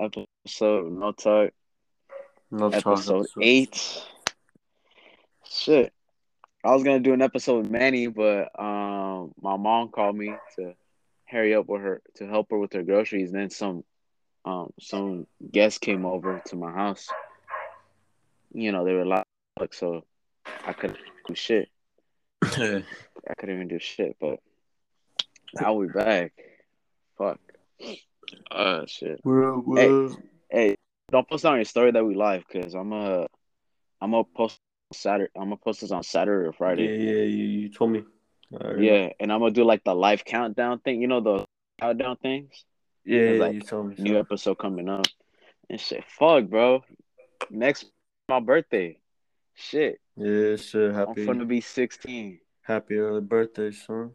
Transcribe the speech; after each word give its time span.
episode 0.00 0.92
no 0.92 1.12
talk. 1.12 1.50
No 2.50 2.68
episode 2.68 3.20
episode. 3.20 3.26
eight. 3.42 4.02
Shit. 5.48 5.92
I 6.64 6.72
was 6.72 6.82
gonna 6.82 7.00
do 7.00 7.12
an 7.12 7.22
episode 7.22 7.62
with 7.62 7.70
Manny, 7.70 8.06
but 8.06 8.50
um 8.58 9.32
my 9.40 9.56
mom 9.56 9.88
called 9.88 10.16
me 10.16 10.34
to 10.56 10.74
hurry 11.26 11.54
up 11.54 11.68
with 11.68 11.80
her 11.82 12.02
to 12.16 12.26
help 12.26 12.50
her 12.50 12.58
with 12.58 12.72
her 12.72 12.82
groceries. 12.82 13.30
And 13.30 13.40
then 13.40 13.50
some 13.50 13.84
um 14.44 14.72
some 14.80 15.26
guests 15.50 15.78
came 15.78 16.04
over 16.04 16.42
to 16.46 16.56
my 16.56 16.72
house. 16.72 17.08
You 18.52 18.72
know, 18.72 18.84
they 18.84 18.94
were 18.94 19.06
loud, 19.06 19.24
so 19.70 20.04
I 20.66 20.72
couldn't 20.72 20.98
do 21.28 21.34
shit. 21.34 21.68
I 22.42 23.34
couldn't 23.38 23.54
even 23.54 23.68
do 23.68 23.78
shit, 23.78 24.16
but 24.20 24.40
now 25.54 25.74
we 25.74 25.86
back. 25.86 26.32
Fuck. 27.16 27.38
Uh 28.50 28.86
shit. 28.86 29.22
Bro, 29.22 29.62
Hey. 29.76 29.88
bro. 29.88 30.16
Hey, 30.50 30.76
don't 31.10 31.28
post 31.28 31.44
on 31.44 31.56
your 31.56 31.64
story 31.64 31.90
that 31.92 32.04
we 32.04 32.14
live, 32.14 32.44
cause 32.52 32.74
I'm 32.74 32.92
a, 32.92 33.26
I'm 34.00 34.10
gonna 34.12 34.24
post 34.24 34.58
Saturday. 34.92 35.30
I'm 35.36 35.44
gonna 35.44 35.56
post 35.56 35.80
this 35.82 35.92
on 35.92 36.02
Saturday 36.02 36.48
or 36.48 36.52
Friday. 36.52 36.86
yeah, 36.86 37.22
you, 37.22 37.44
you 37.44 37.68
told 37.68 37.92
me. 37.92 38.04
Alright. 38.52 38.80
Yeah, 38.82 39.10
and 39.20 39.32
I'm 39.32 39.38
gonna 39.40 39.52
do 39.52 39.64
like 39.64 39.84
the 39.84 39.94
live 39.94 40.24
countdown 40.24 40.80
thing. 40.80 41.00
You 41.00 41.06
know 41.08 41.20
the 41.20 41.44
countdown 41.80 42.16
things. 42.16 42.64
yeah, 43.04 43.30
yeah, 43.30 43.40
like 43.40 43.54
you 43.54 43.60
told 43.60 43.88
me. 43.90 43.94
New 43.98 44.14
so. 44.14 44.18
episode 44.18 44.54
coming 44.58 44.88
up, 44.88 45.06
and 45.68 45.80
shit. 45.80 46.04
Fuck, 46.08 46.46
bro. 46.46 46.82
Next 47.48 47.86
my 48.28 48.40
birthday. 48.40 48.98
Shit, 49.54 50.00
Yeah, 50.16 50.56
shit. 50.56 50.90
I'm 50.90 50.94
Happy, 51.08 51.26
gonna 51.26 51.44
be 51.44 51.60
16. 51.60 52.40
happy 52.62 52.96
early 52.96 53.20
birthday, 53.20 53.70
son. 53.72 54.12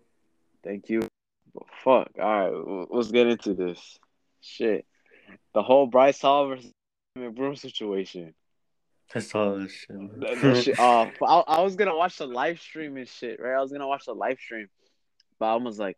Thank 0.64 0.90
you. 0.90 1.08
But 1.54 1.64
fuck. 1.84 2.10
All 2.20 2.86
right, 2.86 2.88
let's 2.90 3.12
get 3.12 3.28
into 3.28 3.54
this. 3.54 4.00
Shit, 4.46 4.86
the 5.54 5.64
whole 5.64 5.88
Bryce 5.88 6.22
Hall 6.22 6.48
versus 6.48 6.72
McBroom 7.18 7.58
situation. 7.58 8.36
I 9.14 9.20
saw 9.20 9.56
that 9.56 9.72
shit. 9.72 10.20
That, 10.20 10.42
that 10.42 10.64
shit. 10.64 10.80
Uh, 10.80 11.10
I, 11.24 11.40
I 11.48 11.62
was 11.62 11.76
gonna 11.76 11.96
watch 11.96 12.18
the 12.18 12.28
live 12.28 12.60
stream 12.60 12.96
and 12.98 13.08
shit, 13.08 13.40
right? 13.40 13.58
I 13.58 13.62
was 13.62 13.72
gonna 13.72 13.88
watch 13.88 14.06
the 14.06 14.14
live 14.14 14.40
stream, 14.40 14.68
but 15.40 15.48
I 15.48 15.56
was 15.56 15.80
like, 15.80 15.98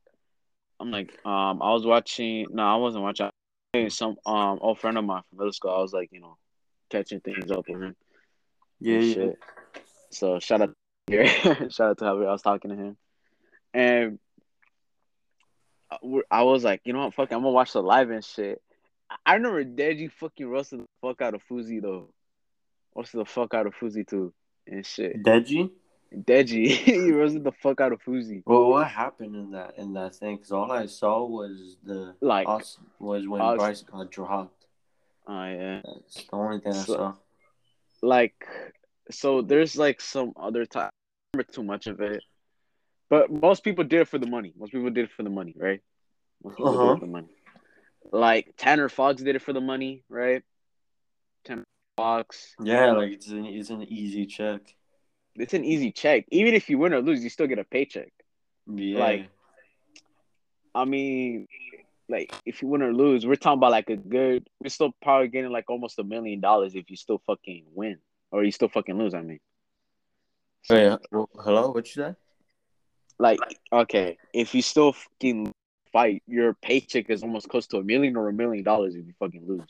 I'm 0.79 0.91
like, 0.91 1.11
um, 1.25 1.61
I 1.61 1.73
was 1.73 1.85
watching. 1.85 2.47
No, 2.49 2.63
I 2.63 2.75
wasn't 2.75 3.03
watching. 3.03 3.29
Some 3.89 4.15
um 4.25 4.59
old 4.61 4.79
friend 4.79 4.97
of 4.97 5.03
mine 5.03 5.23
from 5.29 5.39
middle 5.39 5.53
school. 5.53 5.71
I 5.71 5.81
was 5.81 5.93
like, 5.93 6.09
you 6.11 6.21
know, 6.21 6.37
catching 6.89 7.19
things 7.19 7.51
up 7.51 7.65
with 7.67 7.81
him. 7.81 7.95
yeah, 8.79 8.99
yeah. 8.99 9.31
So 10.09 10.39
shout 10.39 10.61
out 10.61 10.73
here, 11.07 11.27
shout 11.69 11.81
out 11.81 11.97
to 11.97 12.05
Javier. 12.05 12.27
I 12.27 12.31
was 12.31 12.41
talking 12.41 12.71
to 12.71 12.77
him, 12.77 12.97
and 13.73 14.19
I- 16.31 16.43
was 16.43 16.63
like, 16.63 16.81
you 16.85 16.93
know 16.93 17.05
what, 17.05 17.13
fuck, 17.13 17.31
it, 17.31 17.35
I'm 17.35 17.41
gonna 17.41 17.51
watch 17.51 17.73
the 17.73 17.81
live 17.83 18.09
and 18.09 18.23
shit. 18.23 18.61
I- 19.09 19.15
I 19.25 19.33
remember 19.35 19.63
Deji 19.63 20.11
fucking 20.11 20.47
roasted 20.47 20.79
the 20.81 20.87
fuck 21.01 21.21
out 21.21 21.33
of 21.33 21.41
Fousey 21.49 21.81
though. 21.81 22.09
Roasted 22.95 23.21
the 23.21 23.25
fuck 23.25 23.53
out 23.53 23.67
of 23.67 23.73
Fousey 23.75 24.07
too 24.07 24.33
and 24.67 24.85
shit. 24.85 25.23
Deji? 25.23 25.71
Deji, 26.13 26.67
he 26.85 27.11
roasted 27.11 27.43
the 27.43 27.51
fuck 27.51 27.81
out 27.81 27.91
of 27.91 28.01
Fousey. 28.01 28.41
Well, 28.45 28.69
what 28.69 28.87
happened 28.87 29.35
in 29.35 29.51
that 29.51 29.77
in 29.77 29.93
that 29.93 30.15
thing? 30.15 30.37
Because 30.37 30.51
all 30.51 30.71
I 30.71 30.85
saw 30.85 31.25
was 31.25 31.77
the 31.83 32.15
Like, 32.21 32.47
us 32.47 32.79
was 32.99 33.27
when 33.27 33.41
us- 33.41 33.57
Bryce 33.57 33.81
got 33.83 34.09
dropped. 34.11 34.65
oh 35.27 35.43
yeah, 35.45 35.81
That's 35.83 36.23
the 36.23 36.35
only 36.35 36.59
thing 36.59 36.71
I 36.73 36.75
So- 36.75 36.93
saw. 36.95 37.13
like, 38.01 38.45
so 39.11 39.41
there's 39.41 39.77
like 39.77 39.99
some 40.01 40.33
other 40.37 40.65
time. 40.65 40.89
I 41.33 41.37
remember 41.37 41.51
too 41.51 41.63
much 41.63 41.87
of 41.87 41.99
it, 42.01 42.23
but 43.09 43.31
most 43.31 43.63
people 43.63 43.83
did 43.83 44.01
it 44.01 44.07
for 44.07 44.17
the 44.17 44.27
money. 44.27 44.53
Most 44.57 44.71
people 44.71 44.89
did 44.89 45.05
it 45.05 45.11
for 45.11 45.23
the 45.23 45.29
money, 45.29 45.55
right? 45.57 45.81
Most 46.43 46.57
people 46.57 46.69
Uh-huh. 46.79 46.91
it 46.93 46.99
for 46.99 47.05
the 47.05 47.11
money. 47.11 47.29
Like 48.11 48.53
Tanner 48.57 48.89
Fox 48.89 49.21
did 49.21 49.35
it 49.35 49.41
for 49.41 49.53
the 49.53 49.61
money, 49.61 50.03
right? 50.09 50.43
Tanner 51.43 51.65
Fox. 51.97 52.55
Yeah, 52.61 52.91
like 52.93 53.11
it's 53.11 53.27
an 53.27 53.45
it's 53.45 53.69
an 53.69 53.83
easy 53.83 54.25
check. 54.25 54.61
It's 55.35 55.53
an 55.53 55.63
easy 55.65 55.91
check. 55.91 56.25
Even 56.31 56.53
if 56.53 56.69
you 56.69 56.77
win 56.77 56.93
or 56.93 57.01
lose, 57.01 57.23
you 57.23 57.29
still 57.29 57.47
get 57.47 57.59
a 57.59 57.63
paycheck. 57.63 58.11
Yeah. 58.65 58.99
Like- 58.99 59.29
I 60.75 60.85
mean, 60.85 61.47
like 62.07 62.33
if 62.45 62.61
you 62.61 62.67
win 62.67 62.83
or 62.83 62.93
lose, 62.93 63.25
we're 63.25 63.35
talking 63.35 63.57
about 63.57 63.71
like 63.71 63.89
a 63.89 63.95
good. 63.97 64.47
We're 64.61 64.69
still 64.69 64.93
probably 65.01 65.27
getting 65.29 65.51
like 65.51 65.69
almost 65.69 65.97
a 65.99 66.03
million 66.03 66.39
dollars 66.39 66.75
if 66.75 66.89
you 66.89 66.95
still 66.95 67.21
fucking 67.25 67.65
win 67.73 67.97
or 68.31 68.43
you 68.43 68.51
still 68.51 68.67
fucking 68.69 68.97
lose. 68.97 69.13
I 69.15 69.21
mean, 69.21 69.39
Wait, 70.69 70.97
hello, 71.11 71.71
what 71.71 71.87
you 71.87 72.03
said? 72.03 72.15
Like 73.19 73.39
okay, 73.71 74.17
if 74.33 74.53
you 74.53 74.61
still 74.61 74.93
fucking 74.93 75.53
fight, 75.91 76.23
your 76.27 76.53
paycheck 76.53 77.09
is 77.09 77.23
almost 77.23 77.49
close 77.49 77.67
to 77.67 77.77
a 77.77 77.83
million 77.83 78.15
or 78.15 78.29
a 78.29 78.33
million 78.33 78.63
dollars 78.63 78.95
if 78.95 79.05
you 79.05 79.13
fucking 79.19 79.47
lose 79.47 79.61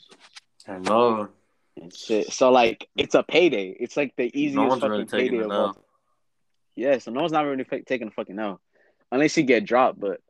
I 0.66 0.78
know. 0.78 1.28
and 1.76 1.94
shit. 1.94 2.32
So 2.32 2.50
like, 2.50 2.88
it's 2.96 3.14
a 3.14 3.22
payday. 3.22 3.74
It's 3.78 3.96
like 3.96 4.14
the 4.16 4.30
easiest 4.34 4.56
No 4.56 4.66
one's 4.66 4.80
fucking 4.82 4.90
really 4.90 5.04
payday 5.06 5.38
of 5.38 5.50
all. 5.50 5.84
Yeah, 6.76 6.98
so 6.98 7.10
no 7.10 7.20
one's 7.20 7.32
not 7.32 7.46
really 7.46 7.64
taking 7.64 8.08
a 8.08 8.10
fucking 8.10 8.38
L, 8.38 8.60
unless 9.10 9.36
you 9.36 9.42
get 9.42 9.64
dropped. 9.64 9.98
But 9.98 10.20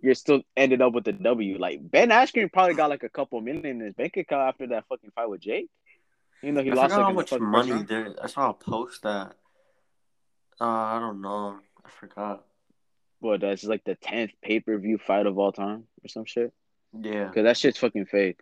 you're 0.00 0.14
still 0.14 0.42
ended 0.56 0.80
up 0.80 0.92
with 0.92 1.06
a 1.08 1.12
W. 1.12 1.58
Like 1.58 1.80
Ben 1.82 2.10
Askren 2.10 2.52
probably 2.52 2.74
got 2.74 2.90
like 2.90 3.02
a 3.02 3.08
couple 3.08 3.40
million 3.40 3.66
in 3.66 3.80
his 3.80 3.94
bank 3.94 4.16
account 4.16 4.48
after 4.48 4.68
that 4.68 4.86
fucking 4.88 5.10
fight 5.14 5.28
with 5.28 5.40
Jake. 5.40 5.68
Even 6.42 6.54
though 6.54 6.62
he 6.62 6.70
I 6.70 6.74
lost 6.74 6.92
like 6.92 7.00
how 7.00 7.12
much 7.12 7.32
money 7.40 7.82
there. 7.82 8.14
I 8.22 8.28
saw 8.28 8.50
a 8.50 8.54
post 8.54 9.02
that. 9.02 9.34
Uh, 10.60 10.64
I 10.64 10.98
don't 11.00 11.20
know. 11.20 11.58
I 11.84 11.90
forgot. 11.90 12.44
What 13.20 13.40
that's 13.40 13.64
like 13.64 13.82
the 13.84 13.94
tenth 13.96 14.30
pay 14.42 14.60
per 14.60 14.76
view 14.78 14.98
fight 14.98 15.26
of 15.26 15.38
all 15.38 15.52
time 15.52 15.84
or 16.04 16.08
some 16.08 16.24
shit. 16.24 16.52
Yeah, 16.98 17.24
Because 17.26 17.44
that 17.44 17.56
shit's 17.56 17.78
fucking 17.78 18.06
fake. 18.06 18.40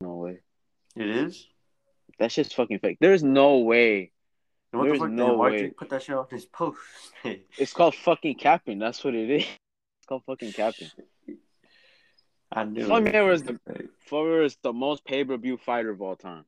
No 0.00 0.14
way. 0.16 0.38
it 0.96 1.08
is. 1.08 1.46
That 2.18 2.32
shit's 2.32 2.52
fucking 2.52 2.78
fake. 2.80 2.96
There's 3.00 3.22
no 3.22 3.58
way. 3.58 4.10
What 4.72 4.84
There's 4.84 4.98
the 4.98 5.04
fuck? 5.04 5.10
no? 5.12 5.34
Why'd 5.34 5.52
way. 5.52 5.62
you 5.64 5.70
put 5.76 5.90
that 5.90 6.02
shit 6.02 6.16
on 6.16 6.26
his 6.30 6.46
post? 6.46 6.78
It's 7.58 7.72
called 7.72 7.94
fucking 7.94 8.34
capping. 8.36 8.78
That's 8.78 9.02
what 9.04 9.14
it 9.14 9.30
is. 9.30 9.42
It's 9.44 10.06
called 10.08 10.22
fucking 10.26 10.52
capping. 10.52 10.88
I 12.52 12.64
knew. 12.64 12.84
Floyd 12.86 13.06
it 13.08 13.14
Mayweather's 13.14 13.26
was 13.26 13.42
the-. 13.42 13.88
Floyd 14.06 14.44
is 14.44 14.56
the 14.62 14.72
most 14.72 15.04
pay 15.04 15.24
per 15.24 15.36
view 15.36 15.56
fighter 15.58 15.90
of 15.90 16.00
all 16.02 16.16
time. 16.16 16.44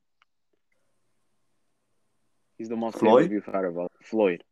He's 2.57 2.69
the 2.69 2.77
most 2.77 3.01
pay 3.01 3.07
per 3.07 3.27
view 3.27 3.41
fighter 3.41 3.67
of 3.69 3.79
all. 3.79 3.89
Floyd. 4.03 4.43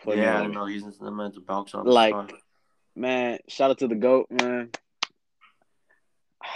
Floyd 0.00 0.18
Yeah, 0.18 0.40
I 0.40 0.44
Mayweather. 0.46 0.52
know. 0.54 0.66
He's 0.66 0.98
the 0.98 1.10
man's 1.10 1.36
a 1.36 1.40
box 1.40 1.74
office. 1.74 1.92
Like- 1.92 2.12
star. 2.12 2.28
Man, 2.98 3.38
shout 3.46 3.70
out 3.70 3.78
to 3.80 3.88
the 3.88 3.94
goat, 3.94 4.28
man. 4.30 4.70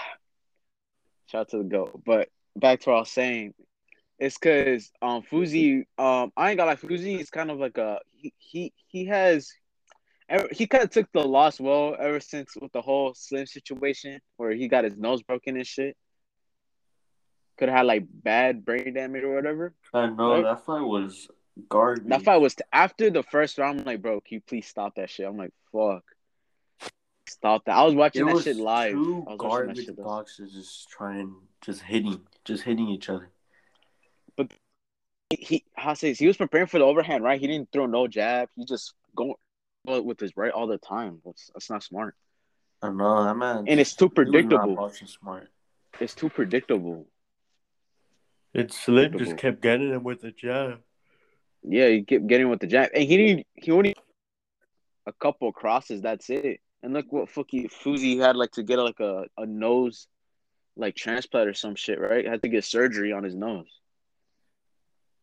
Shout 1.27 1.43
out 1.43 1.49
to 1.51 1.59
the 1.59 1.65
goat. 1.65 2.01
But 2.05 2.31
back 2.57 2.81
to 2.81 2.91
what 2.91 2.97
I 2.97 3.01
was 3.01 3.11
saying, 3.11 3.55
it's 4.19 4.39
because 4.39 4.91
um 5.03 5.23
Fousey, 5.23 5.85
um 5.99 6.33
I 6.37 6.51
ain't 6.51 6.57
got 6.57 6.67
like 6.67 6.81
Fousey 6.81 7.21
is 7.21 7.31
kind 7.31 7.51
of 7.51 7.59
like 7.59 7.77
a 7.77 7.99
he 8.13 8.33
he, 8.39 8.73
he 8.87 9.05
has. 9.07 9.53
He 10.53 10.69
kind 10.69 10.85
of 10.85 10.91
took 10.91 11.11
the 11.13 11.27
loss 11.27 11.59
well 11.59 11.97
ever 11.99 12.21
since 12.21 12.55
with 12.61 12.71
the 12.73 12.81
whole 12.81 13.15
Slim 13.15 13.47
situation 13.47 14.21
where 14.37 14.53
he 14.53 14.69
got 14.69 14.85
his 14.85 14.97
nose 14.97 15.23
broken 15.23 15.57
and 15.57 15.67
shit. 15.67 15.97
Could 17.59 17.69
have 17.69 17.79
had 17.79 17.87
like 17.87 18.05
bad 18.09 18.65
brain 18.65 18.95
damage 18.95 19.25
or 19.25 19.35
whatever. 19.35 19.75
I 19.93 20.07
know 20.07 20.35
right? 20.35 20.45
that 20.45 20.65
fight 20.65 20.83
was 20.83 21.29
garbage. 21.69 22.07
That 22.07 22.23
fight 22.23 22.41
was 22.41 22.55
after 22.73 23.11
the 23.11 23.25
first 23.25 23.59
round. 23.59 23.81
I'm 23.81 23.87
like, 23.87 24.01
bro, 24.03 24.21
can 24.21 24.37
you 24.37 24.41
please 24.41 24.69
stop 24.69 24.95
that 24.95 25.11
shit? 25.11 25.27
I'm 25.27 25.37
like, 25.37 25.53
fuck, 25.73 26.05
stop 27.31 27.65
that. 27.65 27.77
I 27.77 27.83
was 27.85 27.95
It 27.95 27.97
watching 27.97 28.27
that 28.27 28.35
was 28.35 28.45
shit 28.45 28.57
live. 28.57 28.93
two 28.93 29.25
I 29.29 29.33
was 29.33 29.39
watching 29.39 29.39
that 29.39 29.39
garbage 29.39 29.77
shit 29.85 29.99
live. 29.99 30.05
boxers 30.07 30.53
just 30.53 30.89
trying, 30.89 31.35
just 31.63 31.83
hitting, 31.83 32.21
just 32.45 32.63
hitting 32.65 32.89
each 32.89 33.09
other. 33.09 33.31
But 34.37 34.53
he, 35.31 35.65
how 35.75 35.91
I 35.91 35.95
say? 35.95 36.13
He 36.15 36.27
was 36.27 36.37
preparing 36.37 36.67
for 36.67 36.79
the 36.79 36.85
overhand, 36.85 37.25
right? 37.25 37.41
He 37.41 37.47
didn't 37.47 37.71
throw 37.73 37.87
no 37.87 38.07
jab. 38.07 38.49
He 38.57 38.65
just 38.65 38.95
going 39.15 39.35
with 39.87 40.21
his 40.21 40.37
right 40.37 40.53
all 40.53 40.67
the 40.67 40.79
time. 40.79 41.21
That's 41.25 41.51
that's 41.55 41.71
not 41.71 41.83
smart, 41.83 42.15
I 42.83 42.91
know 42.91 43.25
that 43.25 43.35
man. 43.35 43.65
and 43.67 43.81
it's 43.81 43.95
too 43.95 44.11
he 44.15 44.21
was 44.21 44.45
not 44.45 44.67
predictable. 44.67 44.91
smart. 45.07 45.49
It's 46.01 46.15
too 46.15 46.29
predictable. 46.29 47.07
It's 48.53 48.79
Slim 48.79 49.17
just 49.19 49.37
kept 49.37 49.63
getting 49.63 49.91
him 49.91 50.03
with 50.03 50.23
the 50.23 50.33
jab. 50.33 50.81
Yeah, 51.63 51.89
he 51.89 52.03
kept 52.03 52.27
getting 52.27 52.49
with 52.49 52.61
the 52.61 52.67
jab, 52.67 52.91
and 52.95 53.05
he 53.05 53.17
didn't. 53.17 53.47
He 53.55 53.71
only 53.71 53.95
a 55.07 55.13
couple 55.13 55.53
crosses. 55.53 56.01
That's 56.03 56.29
it. 56.31 56.61
And 56.83 56.95
look 56.95 57.13
what 57.13 57.29
fucking 57.29 57.69
Fousey 57.69 58.19
had 58.19 58.37
like 58.37 58.53
to 58.53 58.63
get 58.63 58.79
like 58.79 59.01
a, 59.01 59.25
a 59.37 59.45
nose 59.47 60.07
like 60.77 60.95
transplant 60.95 61.49
or 61.49 61.55
some 61.55 61.75
shit, 61.75 62.01
right? 62.01 62.27
Had 62.27 62.43
to 62.43 62.49
get 62.49 62.65
surgery 62.65 63.13
on 63.13 63.23
his 63.23 63.35
nose. 63.35 63.69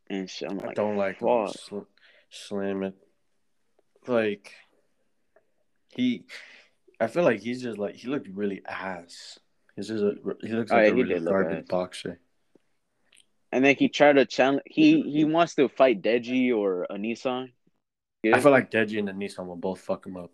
And 0.09 0.29
shit, 0.29 0.49
I'm 0.51 0.59
I 0.61 0.73
don't 0.73 0.97
like. 0.97 1.19
Slim, 1.19 1.85
Slim. 2.29 2.83
It 2.83 2.95
like 4.07 4.53
he. 5.89 6.25
I 6.99 7.07
feel 7.07 7.23
like 7.23 7.41
he's 7.41 7.61
just 7.61 7.77
like 7.77 7.95
he 7.95 8.07
looked 8.07 8.27
really 8.29 8.61
ass. 8.65 9.39
He's 9.75 9.87
just 9.89 10.03
a, 10.03 10.15
he 10.41 10.53
looks 10.53 10.71
Oh, 10.71 10.75
like 10.75 10.85
yeah, 10.85 10.91
a 10.91 10.93
really 10.93 11.19
garbage 11.19 11.67
boxer. 11.67 12.19
And 13.51 13.63
then 13.63 13.75
he 13.75 13.89
tried 13.89 14.13
to 14.13 14.25
challenge. 14.25 14.61
He 14.65 15.01
he 15.01 15.25
wants 15.25 15.55
to 15.55 15.67
fight 15.69 16.01
Deji 16.01 16.55
or 16.55 16.83
a 16.83 16.95
Nissan. 16.95 17.51
I 18.33 18.39
feel 18.39 18.51
like 18.51 18.71
Deji 18.71 18.99
and 18.99 19.07
the 19.07 19.13
Nissan 19.13 19.45
will 19.45 19.55
both 19.55 19.79
fuck 19.79 20.05
him 20.05 20.17
up. 20.17 20.31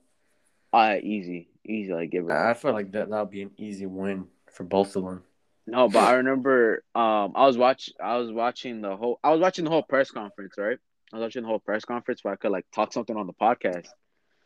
Ah, 0.74 0.96
easy, 0.96 1.50
easy. 1.64 1.94
Like 1.94 2.10
give 2.10 2.26
it. 2.26 2.32
I 2.32 2.54
feel 2.56 2.74
like 2.74 2.92
that 2.94 3.10
that'll 3.10 3.26
be 3.28 3.44
an 3.44 3.52
easy 3.58 3.86
win 3.86 4.26
for 4.52 4.64
both 4.64 4.96
of 4.96 5.04
them. 5.06 5.24
No, 5.68 5.88
but 5.88 6.04
I 6.04 6.14
remember 6.16 6.84
um 6.96 7.34
I 7.36 7.46
was 7.46 7.58
watch 7.58 7.90
I 8.02 8.18
was 8.18 8.32
watching 8.32 8.82
the 8.82 8.98
whole 8.98 9.20
I 9.24 9.32
was 9.32 9.40
watching 9.40 9.66
the 9.66 9.72
whole 9.72 9.84
press 9.84 10.12
conference, 10.12 10.56
right? 10.58 10.78
I 11.14 11.18
was 11.18 11.22
watching 11.24 11.44
the 11.44 11.48
whole 11.48 11.60
press 11.60 11.86
conference 11.86 12.24
where 12.24 12.34
I 12.34 12.38
could 12.38 12.52
like 12.52 12.66
talk 12.74 12.92
something 12.92 13.16
on 13.16 13.28
the 13.28 13.34
podcast 13.34 13.88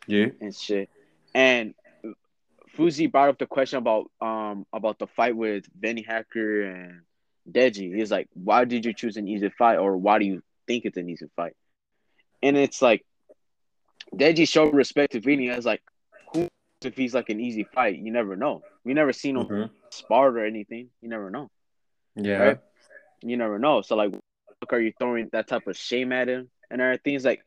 Yeah. 0.06 0.28
and 0.42 0.54
shit. 0.54 0.90
And 1.34 1.74
Fousey 2.76 3.12
brought 3.12 3.30
up 3.30 3.40
the 3.40 3.48
question 3.48 3.78
about 3.78 4.12
um 4.22 4.66
about 4.74 5.00
the 5.00 5.08
fight 5.08 5.36
with 5.36 5.66
Vinnie 5.80 6.04
Hacker 6.08 6.64
and 6.64 7.02
Deji. 7.50 7.96
He's 7.96 8.12
like, 8.12 8.28
why 8.34 8.66
did 8.66 8.86
you 8.86 8.94
choose 8.94 9.16
an 9.18 9.28
easy 9.28 9.50
fight, 9.50 9.78
or 9.78 9.96
why 9.98 10.20
do 10.20 10.26
you 10.26 10.44
think 10.68 10.84
it's 10.86 10.98
an 10.98 11.10
easy 11.10 11.28
fight? 11.36 11.54
And 12.44 12.58
it's 12.58 12.82
like 12.82 13.06
Deji 14.14 14.48
showed 14.48 14.74
respect 14.74 15.14
to 15.14 15.20
Vinnie 15.22 15.50
as 15.50 15.66
like, 15.66 15.82
who 15.82 15.82
knows 15.82 15.97
if 16.86 16.96
he's 16.96 17.14
like 17.14 17.30
an 17.30 17.40
easy 17.40 17.64
fight? 17.64 17.98
You 17.98 18.12
never 18.12 18.36
know. 18.36 18.62
We 18.84 18.94
never 18.94 19.14
seen 19.14 19.38
him 19.38 19.48
Mhm. 19.48 19.72
spar 19.90 20.30
or 20.30 20.46
anything. 20.46 20.90
You 21.02 21.10
never 21.10 21.30
know. 21.30 21.50
Yeah. 22.16 22.38
Right. 22.38 22.60
You 23.22 23.38
never 23.38 23.60
know. 23.60 23.82
So 23.82 23.96
like, 23.96 24.14
are 24.70 24.80
you 24.80 24.94
throwing 25.00 25.30
that 25.32 25.48
type 25.48 25.68
of 25.68 25.78
shame 25.78 26.12
at 26.12 26.28
him 26.28 26.50
and 26.70 26.82
everything? 26.82 27.16
It's 27.16 27.26
like, 27.26 27.44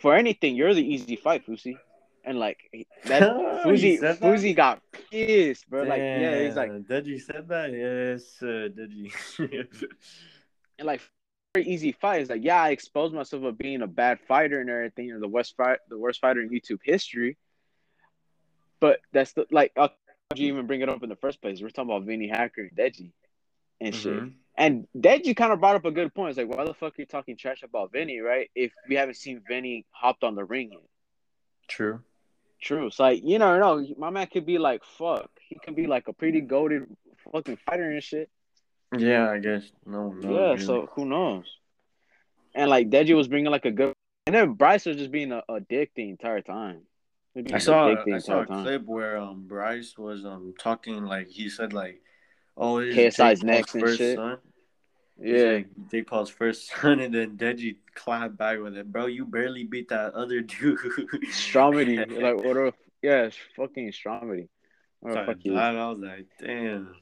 for 0.00 0.14
anything, 0.14 0.54
you're 0.54 0.74
the 0.74 0.86
easy 0.86 1.16
fight, 1.16 1.46
Fousey. 1.46 1.78
And 2.24 2.38
like 2.38 2.58
that, 3.06 3.22
Fousey, 3.64 4.00
that? 4.00 4.20
Fousey 4.20 4.54
got 4.54 4.82
pissed, 4.92 5.68
bro. 5.68 5.84
Like, 5.84 5.98
yeah, 5.98 6.42
he's 6.42 6.56
like, 6.56 6.70
Damn, 6.70 6.84
Deji 6.84 7.20
said 7.20 7.48
that. 7.48 7.72
Yes, 7.72 8.42
uh, 8.42 8.68
Deji. 8.68 9.12
and 10.78 10.86
like 10.86 11.00
very 11.54 11.66
easy 11.66 11.92
fight. 11.92 12.20
It's 12.20 12.30
like, 12.30 12.44
yeah, 12.44 12.62
I 12.62 12.70
exposed 12.70 13.14
myself 13.14 13.44
of 13.44 13.56
being 13.56 13.82
a 13.82 13.86
bad 13.86 14.20
fighter 14.28 14.60
and 14.60 14.68
everything, 14.68 15.10
or 15.12 15.20
the 15.20 15.28
worst 15.28 15.56
fight, 15.56 15.78
the 15.88 15.98
worst 15.98 16.20
fighter 16.20 16.40
in 16.42 16.50
YouTube 16.50 16.80
history. 16.82 17.36
But 18.80 19.00
that's 19.12 19.32
the 19.32 19.46
like, 19.50 19.72
uh, 19.76 19.88
how'd 20.30 20.38
you 20.38 20.48
even 20.48 20.66
bring 20.66 20.80
it 20.80 20.88
up 20.88 21.02
in 21.02 21.08
the 21.08 21.16
first 21.16 21.40
place? 21.40 21.60
We're 21.60 21.70
talking 21.70 21.90
about 21.90 22.04
Vinnie 22.04 22.28
Hacker 22.28 22.62
and 22.62 22.76
Deji 22.76 23.12
and 23.80 23.94
shit. 23.94 24.12
Mhm. 24.12 24.32
And 24.56 24.88
Deji 24.96 25.36
kind 25.36 25.52
of 25.52 25.60
brought 25.60 25.76
up 25.76 25.84
a 25.84 25.90
good 25.90 26.12
point. 26.14 26.30
It's 26.30 26.38
like, 26.38 26.48
why 26.48 26.64
the 26.64 26.74
fuck 26.74 26.98
are 26.98 27.02
you 27.02 27.06
talking 27.06 27.36
trash 27.36 27.62
about 27.62 27.92
Vinnie, 27.92 28.18
right? 28.18 28.50
If 28.54 28.72
we 28.88 28.96
haven't 28.96 29.14
seen 29.14 29.40
Vinnie 29.46 29.86
hopped 29.90 30.24
on 30.24 30.34
the 30.34 30.44
ring 30.44 30.72
yet. 30.72 30.82
True. 31.68 32.00
True. 32.60 32.86
It's 32.86 32.98
like, 32.98 33.22
you 33.24 33.38
never 33.38 33.60
know. 33.60 33.86
My 33.96 34.10
man 34.10 34.26
could 34.26 34.44
be 34.46 34.58
like, 34.58 34.82
fuck. 34.84 35.30
He 35.40 35.58
could 35.64 35.76
be 35.76 35.86
like 35.86 36.08
a 36.08 36.12
pretty 36.12 36.40
goaded 36.40 36.86
fucking 37.32 37.58
fighter 37.64 37.88
and 37.88 38.02
shit. 38.02 38.30
Yeah, 38.96 39.30
I 39.30 39.38
guess. 39.38 39.70
No, 39.86 40.10
no. 40.12 40.32
yeah, 40.32 40.40
really. 40.52 40.58
so 40.64 40.88
who 40.94 41.04
knows? 41.04 41.44
And 42.54 42.68
like 42.68 42.90
Deji 42.90 43.14
was 43.14 43.28
bringing 43.28 43.52
like 43.52 43.64
a 43.66 43.70
good, 43.70 43.92
and 44.26 44.34
then 44.34 44.54
Bryce 44.54 44.86
was 44.86 44.96
just 44.96 45.12
being 45.12 45.30
a, 45.30 45.42
a 45.48 45.60
dick 45.60 45.92
the 45.94 46.08
entire 46.08 46.40
time. 46.40 46.80
He 47.38 47.42
was 47.42 47.52
being 47.52 47.54
I 47.54 47.58
saw 47.58 48.14
I 48.14 48.18
saw 48.18 48.40
a 48.40 48.46
time. 48.46 48.64
clip 48.64 48.84
where 48.86 49.16
um 49.16 49.44
Bryce 49.46 49.96
was 49.96 50.24
um 50.24 50.54
talking 50.58 51.04
like 51.04 51.28
he 51.28 51.48
said 51.48 51.72
like, 51.72 52.00
oh, 52.56 52.78
is 52.78 52.96
KSI's 52.96 53.44
next 53.44 53.72
first 53.72 53.98
shit. 53.98 54.16
son. 54.16 54.38
Yeah, 55.20 55.42
like, 55.42 55.68
Jake 55.90 56.06
Paul's 56.08 56.30
first 56.30 56.68
son, 56.80 56.98
and 57.00 57.14
then 57.14 57.36
Deji 57.36 57.76
clapped 57.94 58.36
back 58.36 58.60
with 58.60 58.76
it, 58.76 58.90
bro. 58.90 59.06
You 59.06 59.24
barely 59.24 59.64
beat 59.64 59.88
that 59.88 60.14
other 60.14 60.40
dude. 60.42 60.78
Stromedy. 61.30 61.98
like 62.20 62.44
what 62.44 62.56
a 62.56 62.72
yeah, 63.02 63.22
it's 63.22 63.36
fucking 63.54 63.92
Stromedy. 63.92 64.48
What 65.00 65.26
fuck 65.26 65.36
he. 65.40 65.56
I 65.56 65.88
was 65.88 66.00
like, 66.00 66.26
damn. 66.40 66.94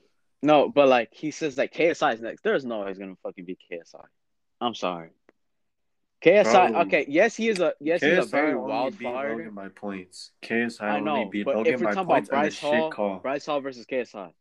No, 0.42 0.68
but 0.68 0.88
like 0.88 1.14
he 1.14 1.30
says 1.30 1.56
like 1.56 1.72
KSI 1.72 2.14
is 2.14 2.20
next. 2.20 2.42
There's 2.42 2.66
no 2.66 2.80
way 2.80 2.88
he's 2.88 2.98
gonna 2.98 3.16
fucking 3.22 3.46
beat 3.46 3.58
KSI. 3.72 4.04
I'm 4.60 4.74
sorry. 4.74 5.10
KSI, 6.26 6.86
okay, 6.86 7.06
yes, 7.08 7.36
he 7.36 7.48
is 7.48 7.60
a 7.60 7.72
yes, 7.78 8.02
he's 8.02 8.18
a 8.18 8.22
very 8.24 8.52
only 8.52 8.68
wild 8.68 8.98
beat. 8.98 9.06
Logan 9.06 9.54
by 9.54 9.68
points. 9.68 10.32
KSI 10.42 10.82
I 10.82 10.98
only 10.98 11.04
know, 11.04 11.24
beat 11.26 11.44
but 11.44 11.54
Logan 11.54 11.74
if 11.74 11.80
we're 11.80 11.86
by 11.86 11.94
talking 11.94 12.04
about 12.04 12.14
points 12.14 12.28
and 12.30 12.40
Bryce 12.40 12.54
shit 12.54 12.70
Hall, 12.80 12.90
call. 12.90 13.18
Bryce 13.20 13.46
Hall 13.46 13.60
versus 13.60 13.86
KSI, 13.86 14.32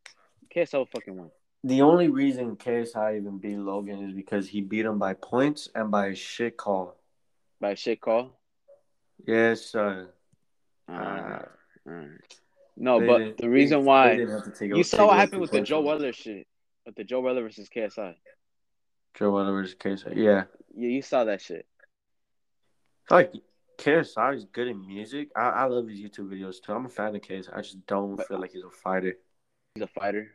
KSI 0.55 0.73
will 0.73 0.85
fucking 0.87 1.15
win. 1.15 1.29
The 1.63 1.83
only 1.83 2.07
reason 2.07 2.55
KSI 2.55 3.17
even 3.17 3.37
beat 3.37 3.57
Logan 3.57 4.03
is 4.03 4.13
because 4.15 4.47
he 4.47 4.61
beat 4.61 4.85
him 4.85 4.97
by 4.97 5.13
points 5.13 5.69
and 5.75 5.91
by 5.91 6.07
a 6.07 6.15
shit 6.15 6.57
call. 6.57 6.95
By 7.61 7.71
a 7.71 7.75
shit 7.75 8.01
call. 8.01 8.31
Yes, 9.27 9.61
sir. 9.61 10.09
Alright, 10.89 11.45
alright. 11.87 12.09
No, 12.77 12.99
They 12.99 13.07
but 13.07 13.37
the 13.37 13.49
reason 13.49 13.81
they 13.81 13.85
why 13.85 14.15
didn't 14.15 14.31
have 14.31 14.43
to 14.45 14.51
take 14.51 14.75
you 14.75 14.83
saw 14.83 15.07
what 15.07 15.17
happened 15.17 15.41
with 15.41 15.51
the 15.51 15.61
Joe. 15.61 15.81
Weller 15.81 16.13
shit, 16.13 16.47
with 16.83 16.95
the 16.95 17.03
Joe 17.03 17.21
Weller 17.21 17.43
versus 17.43 17.69
KSI. 17.69 18.15
Joe 19.13 19.31
Weller 19.31 19.53
versus 19.53 19.75
KSI. 19.75 20.15
Yeah, 20.15 20.43
Yeah, 20.75 20.89
you 20.89 21.03
saw 21.03 21.23
that 21.25 21.41
shit. 21.41 21.67
I 23.09 23.15
like 23.15 23.33
KSI 23.77 24.35
is 24.35 24.45
good 24.45 24.67
in 24.67 24.85
music. 24.85 25.29
I, 25.35 25.49
I 25.49 25.65
love 25.65 25.87
his 25.87 25.99
YouTube 25.99 26.29
videos 26.29 26.61
too. 26.61 26.73
I'm 26.73 26.85
a 26.85 26.89
fan 26.89 27.15
of 27.15 27.21
KSI. 27.21 27.55
I 27.55 27.61
just 27.61 27.85
don't 27.85 28.17
feel 28.27 28.39
like 28.39 28.51
he's 28.51 28.63
a 28.63 28.69
fighter. 28.69 29.15
He's 29.75 29.83
a 29.83 29.87
fighter. 29.87 30.31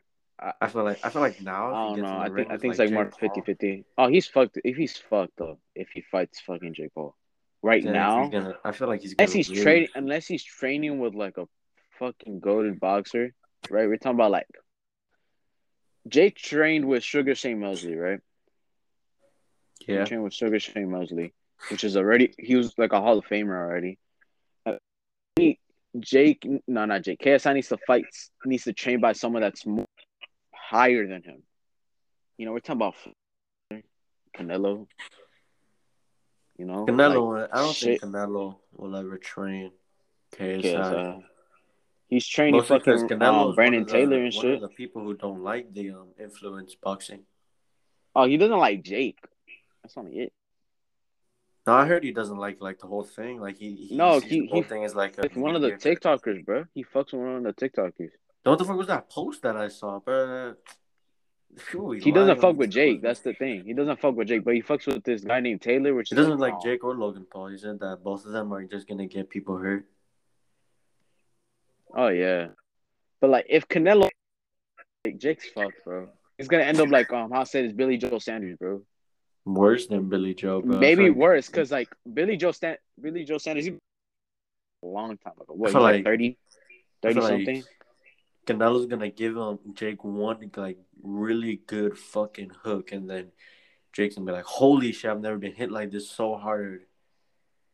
I 0.61 0.69
feel 0.69 0.85
like 0.85 1.05
I 1.05 1.11
feel 1.11 1.21
like 1.21 1.43
now. 1.43 1.75
I 1.75 1.97
don't 1.97 2.01
know. 2.01 2.19
I 2.19 2.31
think 2.31 2.51
I 2.51 2.57
think 2.57 2.73
it's 2.73 2.79
like 2.79 2.89
Jake 2.89 2.95
more 2.95 3.31
50-50. 3.31 3.85
Oh, 3.99 4.09
he's 4.09 4.27
fucked. 4.27 4.59
If 4.65 4.77
he's 4.77 4.97
fucked 4.97 5.41
up, 5.41 5.59
if 5.75 5.91
he 5.93 6.01
fights 6.01 6.41
fucking 6.41 6.73
Jake 6.75 6.95
Paul 6.95 7.15
right 7.63 7.85
then 7.85 7.93
now, 7.93 8.29
gonna, 8.29 8.55
I 8.65 8.73
feel 8.73 8.89
like 8.89 9.03
he's 9.03 9.13
unless 9.13 9.33
he's 9.33 9.51
lose. 9.51 9.63
training, 9.63 9.89
unless 9.95 10.27
he's 10.27 10.43
training 10.43 10.99
with 10.99 11.15
like 11.15 11.37
a 11.37 11.47
fucking 11.99 12.41
goaded 12.41 12.81
boxer, 12.81 13.35
right? 13.69 13.87
We're 13.87 13.99
talking 13.99 14.17
about 14.17 14.31
like 14.31 14.47
Jake 16.09 16.37
trained 16.37 16.87
with 16.87 17.03
Sugar 17.03 17.35
Shane 17.35 17.61
Mosley, 17.61 17.97
right? 17.97 18.21
He 19.81 19.93
Yeah, 19.93 20.05
trained 20.05 20.25
with 20.25 20.33
Sugar 20.33 20.59
Shane 20.59 20.91
Mosley, 20.91 21.35
which 21.69 21.85
is 21.85 21.97
already 21.97 22.33
he 22.39 22.57
was 22.57 22.75
like 22.79 22.93
a 22.93 23.01
Hall 23.01 23.19
of 23.19 23.27
Famer 23.27 23.57
already. 23.57 23.99
Uh, 24.65 24.77
he, 25.37 25.59
Jake, 25.99 26.47
no, 26.67 26.85
not 26.85 27.03
Jake. 27.03 27.21
KSI 27.21 27.55
needs 27.55 27.69
to 27.69 27.79
fight, 27.87 28.05
needs 28.45 28.65
to 28.65 28.73
train 28.73 29.01
by 29.01 29.13
someone 29.13 29.43
that's 29.43 29.67
more 29.67 29.87
higher 30.55 31.07
than 31.07 31.23
him. 31.23 31.43
You 32.39 32.47
know, 32.47 32.53
we're 32.53 32.61
talking 32.61 32.77
about 32.77 32.95
Canelo. 34.37 34.87
You 36.57 36.67
know, 36.67 36.87
Canelo. 36.87 37.41
like, 37.41 37.51
I 37.53 37.59
don't 37.59 37.75
shit. 37.75 38.01
think 38.01 38.15
Canelo 38.15 38.57
will 38.77 38.97
ever 38.97 39.19
train 39.19 39.73
KSI. 40.37 40.63
KSI. 40.63 41.23
He's 42.09 42.27
training 42.27 42.57
Mostly 42.57 42.81
fucking 42.81 43.09
Canelo 43.09 43.51
um, 43.51 43.55
Brandon 43.55 43.85
the, 43.85 43.93
Taylor 43.93 44.23
and 44.23 44.35
shit. 44.35 44.61
the 44.61 44.69
people 44.69 45.03
who 45.03 45.15
don't 45.15 45.43
like 45.43 45.73
the 45.73 45.91
um 45.91 46.09
influence 46.19 46.75
boxing. 46.75 47.23
Oh, 48.15 48.27
he 48.27 48.37
doesn't 48.37 48.59
like 48.59 48.83
Jake. 48.83 49.19
That's 49.83 49.97
only 49.97 50.19
it. 50.19 50.33
No, 51.71 51.77
I 51.77 51.87
heard 51.87 52.03
he 52.03 52.11
doesn't 52.11 52.37
like 52.37 52.61
like 52.61 52.81
the 52.81 52.89
whole 52.89 53.05
thing. 53.05 53.41
Like 53.41 53.57
he, 53.57 53.77
he 53.77 53.97
No, 53.97 54.19
he- 54.19 54.41
the 54.41 54.47
whole 54.49 54.63
he- 54.63 54.69
thing 54.69 54.83
is 54.83 54.97
like 54.97 55.17
a 55.19 55.29
one 55.39 55.55
of 55.55 55.63
the 55.63 55.71
TikTokers, 55.71 56.45
bro. 56.45 56.65
He 56.75 56.83
fucks 56.83 57.13
with 57.13 57.23
one 57.23 57.37
of 57.37 57.45
the 57.45 57.53
TikTokers. 57.53 58.11
What 58.43 58.59
the 58.59 58.65
fuck 58.65 58.77
was 58.77 58.89
that 58.89 59.09
post 59.09 59.43
that 59.43 59.57
I 59.57 59.69
saw, 59.69 60.01
bro? 60.01 60.57
He 62.03 62.11
doesn't 62.11 62.41
fuck 62.41 62.57
with 62.57 62.71
Jake. 62.71 63.03
That's 63.03 63.21
the 63.21 63.35
thing. 63.35 63.63
He 63.65 63.73
doesn't 63.73 64.01
fuck 64.01 64.17
with 64.17 64.27
Jake, 64.27 64.45
but 64.45 64.55
he 64.55 64.63
fucks 64.63 64.87
with 64.89 65.05
this 65.05 65.23
guy 65.23 65.39
named 65.39 65.63
Taylor, 65.63 65.95
which 65.95 66.09
He 66.09 66.17
is 66.17 66.19
doesn't 66.21 66.39
like 66.39 66.61
Jake 66.61 66.83
or 66.83 66.95
Logan 66.97 67.25
Paul. 67.31 67.49
He 67.49 67.59
said 67.59 67.79
that 67.79 68.03
both 68.03 68.27
of 68.27 68.33
them 68.33 68.53
are 68.53 68.65
just 68.65 68.89
gonna 68.89 69.07
get 69.07 69.31
people 69.31 69.57
hurt. 69.57 69.85
Oh 71.95 72.09
yeah, 72.09 72.49
but 73.21 73.31
like 73.31 73.47
if 73.49 73.69
Canelo, 73.69 74.09
like, 75.05 75.19
Jake's 75.19 75.49
fucked, 75.51 75.85
bro. 75.85 76.09
He's 76.37 76.49
gonna 76.49 76.65
end 76.65 76.81
up 76.81 76.89
like 76.89 77.13
um 77.13 77.31
how 77.31 77.43
I 77.43 77.45
said 77.45 77.65
is 77.65 77.73
Billy 77.73 77.97
Joe 77.97 78.19
Saunders, 78.19 78.57
bro. 78.59 78.83
Worse 79.47 79.87
than 79.87 80.09
Billy 80.09 80.35
Joe, 80.35 80.61
bro. 80.61 80.79
Maybe 80.79 81.09
like- 81.09 81.17
worse, 81.17 81.49
cause 81.49 81.71
like 81.73 81.89
Billy 82.13 82.37
Joe 82.37 82.53
Stan, 82.53 82.77
Billy 83.01 83.25
Joe 83.25 83.39
Saunders, 83.39 83.65
he 83.65 83.73
a 84.83 84.87
long 84.87 85.17
time 85.19 85.35
ago. 85.41 85.55
What? 85.55 85.69
I 85.69 85.71
He's 85.71 85.73
feel 85.73 85.83
like 85.83 85.95
like- 85.97 86.05
30, 86.05 86.39
30 87.03 87.15
feel 87.15 87.23
like 87.23 87.31
something. 87.33 87.65
Canelo's 88.47 88.87
gonna 88.87 89.11
give 89.11 89.37
him 89.37 89.59
Jake 89.75 90.03
one 90.05 90.51
like 90.57 90.79
really 91.03 91.57
good 91.67 91.97
fucking 91.99 92.51
hook, 92.63 92.93
and 92.93 93.09
then 93.09 93.33
Jake's 93.93 94.15
gonna 94.17 94.27
be 94.27 94.33
like, 94.33 94.45
"Holy 94.45 94.93
shit, 94.93 95.11
I've 95.11 95.21
never 95.21 95.39
been 95.39 95.53
hit 95.55 95.71
like 95.71 95.91
this 95.91 96.11
so 96.11 96.37
hard." 96.37 96.87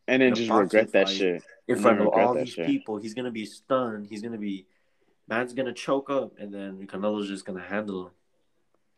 and 0.08 0.22
then 0.22 0.32
just 0.36 0.48
regret 0.48 0.92
that 0.92 1.08
fight. 1.08 1.16
shit. 1.16 1.42
in 1.66 1.76
front 1.80 2.00
of 2.00 2.06
all 2.06 2.32
these 2.34 2.50
shit. 2.50 2.64
people. 2.64 2.96
He's 2.98 3.12
gonna 3.12 3.32
be 3.32 3.44
stunned. 3.44 4.06
He's 4.06 4.22
gonna 4.22 4.38
be, 4.38 4.66
man's 5.26 5.52
gonna 5.52 5.72
choke 5.72 6.10
up, 6.10 6.38
and 6.38 6.54
then 6.54 6.86
Canelo's 6.86 7.26
just 7.26 7.44
gonna 7.44 7.60
handle 7.60 8.06
him. 8.06 8.12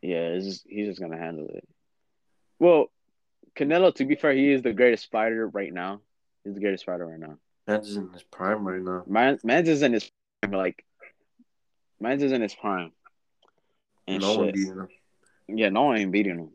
Yeah, 0.02 0.28
it's 0.34 0.44
just, 0.44 0.66
he's 0.68 0.86
just 0.86 1.00
gonna 1.00 1.16
handle 1.16 1.46
it. 1.48 1.66
Well, 2.58 2.90
Canelo, 3.56 3.94
to 3.94 4.04
be 4.04 4.14
fair, 4.16 4.32
he 4.32 4.52
is 4.52 4.62
the 4.62 4.72
greatest 4.72 5.10
fighter 5.10 5.48
right 5.48 5.72
now. 5.72 6.00
He's 6.44 6.54
the 6.54 6.60
greatest 6.60 6.84
fighter 6.84 7.06
right 7.06 7.18
now. 7.18 7.38
Man's 7.66 7.96
in 7.96 8.10
his 8.12 8.22
prime 8.22 8.66
right 8.66 8.80
now. 8.80 9.04
Man, 9.06 9.38
man's 9.44 9.68
is 9.68 9.82
in 9.82 9.92
his 9.92 10.10
prime, 10.42 10.52
like, 10.52 10.84
man's 12.00 12.22
is 12.22 12.32
in 12.32 12.40
his 12.40 12.54
prime. 12.54 12.92
And 14.06 14.22
no 14.22 14.38
one 14.38 14.52
beating 14.52 14.74
him. 14.74 14.88
Yeah, 15.48 15.68
no 15.68 15.84
one 15.84 15.98
ain't 15.98 16.12
beating 16.12 16.38
him. 16.38 16.50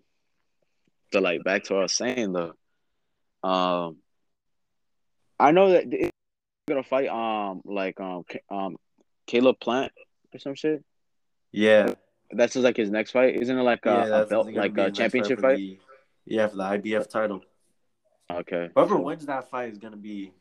So 1.14 1.20
like 1.20 1.44
back 1.44 1.64
to 1.66 1.74
what 1.74 1.80
I 1.80 1.84
was 1.84 1.94
saying 1.94 2.34
though. 2.34 2.54
Um 3.48 3.98
I 5.40 5.52
know 5.52 5.72
that 5.74 5.86
he's 5.92 6.10
gonna 6.68 6.84
fight 6.84 7.10
um 7.10 7.62
like 7.66 8.00
um 8.00 8.24
um 8.50 8.78
Caleb 9.28 9.60
Plant 9.60 9.92
or 10.34 10.40
some 10.40 10.56
shit. 10.56 10.84
Yeah, 11.52 11.94
That's 12.32 12.54
just 12.54 12.64
like 12.64 12.78
his 12.78 12.90
next 12.90 13.12
fight. 13.12 13.36
Isn't 13.36 13.58
it 13.58 13.62
like 13.62 13.86
a, 13.86 14.08
yeah, 14.10 14.22
a 14.22 14.26
belt 14.26 14.52
like 14.52 14.76
a 14.78 14.90
championship 14.90 15.40
for 15.40 15.50
fight? 15.50 15.80
Yeah, 16.26 16.48
for 16.48 16.58
the 16.58 16.64
IBF 16.64 17.10
title. 17.10 17.44
Okay. 18.32 18.70
Whoever 18.76 18.98
wins 18.98 19.26
that 19.26 19.50
fight 19.50 19.72
is 19.72 19.78
gonna 19.78 19.98
be. 19.98 20.34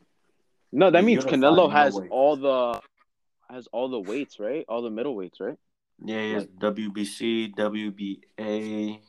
No, 0.71 0.89
that 0.89 1.03
means 1.03 1.25
Canelo 1.25 1.71
has 1.71 1.99
all 2.09 2.35
the 2.35 2.81
has 3.49 3.67
all 3.67 3.89
the 3.89 3.99
weights, 3.99 4.39
right? 4.39 4.65
All 4.67 4.81
the 4.81 4.89
middleweights, 4.89 5.39
right? 5.39 5.57
Yeah, 6.03 6.21
he 6.21 6.31
has 6.33 6.45
WBC, 6.47 7.55
WBA. 7.55 8.99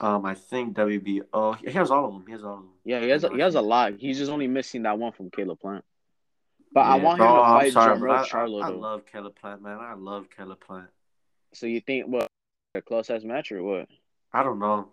Um, 0.00 0.26
I 0.26 0.34
think 0.34 0.76
WBO. 0.76 1.56
He 1.56 1.70
has 1.70 1.90
all 1.90 2.06
of 2.06 2.12
them. 2.14 2.24
He 2.26 2.32
has 2.32 2.44
all 2.44 2.54
of 2.54 2.60
them. 2.60 2.70
Yeah, 2.84 3.00
he 3.00 3.08
has 3.08 3.24
a, 3.24 3.30
he 3.30 3.38
has 3.40 3.54
a 3.54 3.62
lot. 3.62 3.94
He's 3.98 4.18
just 4.18 4.30
only 4.30 4.48
missing 4.48 4.82
that 4.82 4.98
one 4.98 5.12
from 5.12 5.30
Caleb 5.30 5.60
Plant. 5.60 5.84
But 6.72 6.80
I 6.80 6.96
Yeah, 6.96 7.02
want 7.04 7.20
him 7.20 7.28
no, 7.28 7.34
to 7.36 7.40
I'm 7.40 7.60
fight 7.60 7.72
sorry, 7.72 7.96
Jermell 7.96 8.08
but 8.08 8.34
I, 8.34 8.38
I, 8.40 8.44
Charlo 8.46 8.62
I 8.62 8.68
love 8.68 9.06
Caleb 9.06 9.36
Plant, 9.36 9.62
man. 9.62 9.78
I 9.80 9.94
love 9.94 10.26
Caleb 10.36 10.60
Plant. 10.60 10.88
So 11.54 11.66
you 11.66 11.80
think 11.80 12.06
what 12.08 12.26
a 12.74 12.82
close 12.82 13.08
ass 13.10 13.22
match 13.22 13.52
or 13.52 13.62
what? 13.62 13.86
I 14.32 14.42
don't 14.42 14.58
know. 14.58 14.88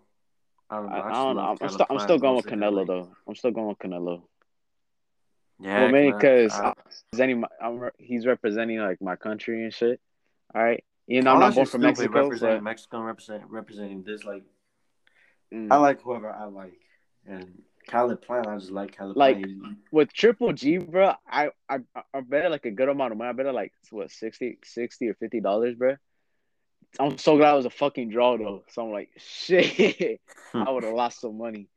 I 0.70 0.76
don't 0.76 0.86
know. 0.90 0.92
I, 0.92 0.98
I, 0.98 1.00
I 1.00 1.08
just 1.10 1.12
don't 1.12 1.36
know. 1.36 1.42
love 1.42 1.58
I'm, 1.60 1.66
I'm 1.66 1.68
still 1.70 1.86
I'm 1.90 1.98
still 1.98 2.18
going 2.18 2.36
with 2.36 2.46
Canelo 2.46 2.86
though. 2.86 3.08
I'm 3.28 3.34
still 3.34 3.50
going 3.50 3.68
with 3.68 3.78
Canelo. 3.78 4.22
Yeah, 5.60 5.82
well, 5.82 5.92
mainly 5.92 6.12
because 6.12 6.52
I- 6.52 6.72
representing 7.12 7.40
my, 7.40 7.48
I'm, 7.62 7.90
he's 7.98 8.26
representing 8.26 8.78
like 8.78 9.00
my 9.00 9.16
country 9.16 9.62
and 9.62 9.72
shit. 9.72 10.00
All 10.54 10.62
right, 10.62 10.82
you 11.06 11.22
know 11.22 11.32
I'm 11.34 11.40
not 11.40 11.54
born 11.54 11.66
from 11.66 11.82
Mexico, 11.82 12.22
Representing 12.24 12.56
but 12.58 12.64
Mexico, 12.64 13.00
representing 13.00 13.46
representing 13.48 14.02
this. 14.02 14.24
Like, 14.24 14.42
mm, 15.52 15.68
I 15.70 15.76
like 15.76 16.02
whoever 16.02 16.30
I 16.30 16.44
like, 16.44 16.74
and 17.26 17.62
Caleb 17.86 18.22
Plant. 18.22 18.46
I 18.48 18.56
just 18.58 18.70
like 18.70 18.96
Caleb 18.96 19.16
Like- 19.16 19.42
Plant. 19.42 19.78
With 19.92 20.12
Triple 20.12 20.52
G, 20.52 20.78
bro, 20.78 21.14
I 21.30 21.50
I 21.68 21.78
I 22.12 22.20
bet 22.22 22.50
like 22.50 22.66
a 22.66 22.70
good 22.70 22.88
amount 22.88 23.12
of 23.12 23.18
money. 23.18 23.30
I 23.30 23.32
bet 23.32 23.54
like 23.54 23.72
what 23.90 24.10
60, 24.10 24.58
60 24.64 25.08
or 25.08 25.14
fifty 25.14 25.40
dollars, 25.40 25.74
bro. 25.76 25.96
I'm 27.00 27.16
so 27.18 27.36
glad 27.36 27.54
it 27.54 27.56
was 27.56 27.66
a 27.66 27.70
fucking 27.70 28.10
draw 28.10 28.36
though. 28.36 28.64
So 28.70 28.84
I'm 28.86 28.92
like, 28.92 29.10
shit, 29.18 30.20
I 30.54 30.70
would 30.70 30.84
have 30.84 30.94
lost 30.94 31.20
some 31.20 31.38
money. 31.38 31.68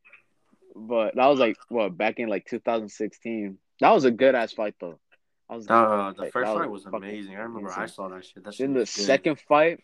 But 0.76 1.16
that 1.16 1.26
was 1.28 1.40
like 1.40 1.56
what 1.70 1.98
back 1.98 2.20
in 2.20 2.28
like 2.28 2.46
2016. 2.46 3.58
That 3.80 3.92
was 3.92 4.06
a 4.06 4.12
good 4.12 4.36
ass 4.36 4.54
fight 4.54 4.76
though. 4.80 5.00
I 5.50 5.56
was 5.56 5.68
Uh, 5.70 6.14
the 6.16 6.24
Like, 6.24 6.34
first 6.34 6.52
fight 6.52 6.70
was 6.70 6.86
was 6.86 6.94
amazing. 6.94 7.36
I 7.36 7.42
remember 7.42 7.72
I 7.72 7.86
saw 7.86 8.10
that 8.10 8.26
shit. 8.26 8.44
That 8.44 8.56
shit 8.56 8.66
in 8.66 8.74
the 8.74 8.80
good. 8.80 8.88
second 8.88 9.40
fight. 9.40 9.80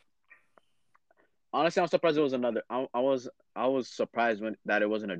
Honestly, 1.53 1.81
I'm 1.81 1.87
surprised 1.87 2.17
it 2.17 2.21
was 2.21 2.33
another. 2.33 2.63
I, 2.69 2.87
I 2.93 2.99
was 2.99 3.29
I 3.55 3.67
was 3.67 3.87
surprised 3.89 4.41
when 4.41 4.55
that 4.65 4.81
it 4.81 4.89
wasn't 4.89 5.11
a 5.13 5.17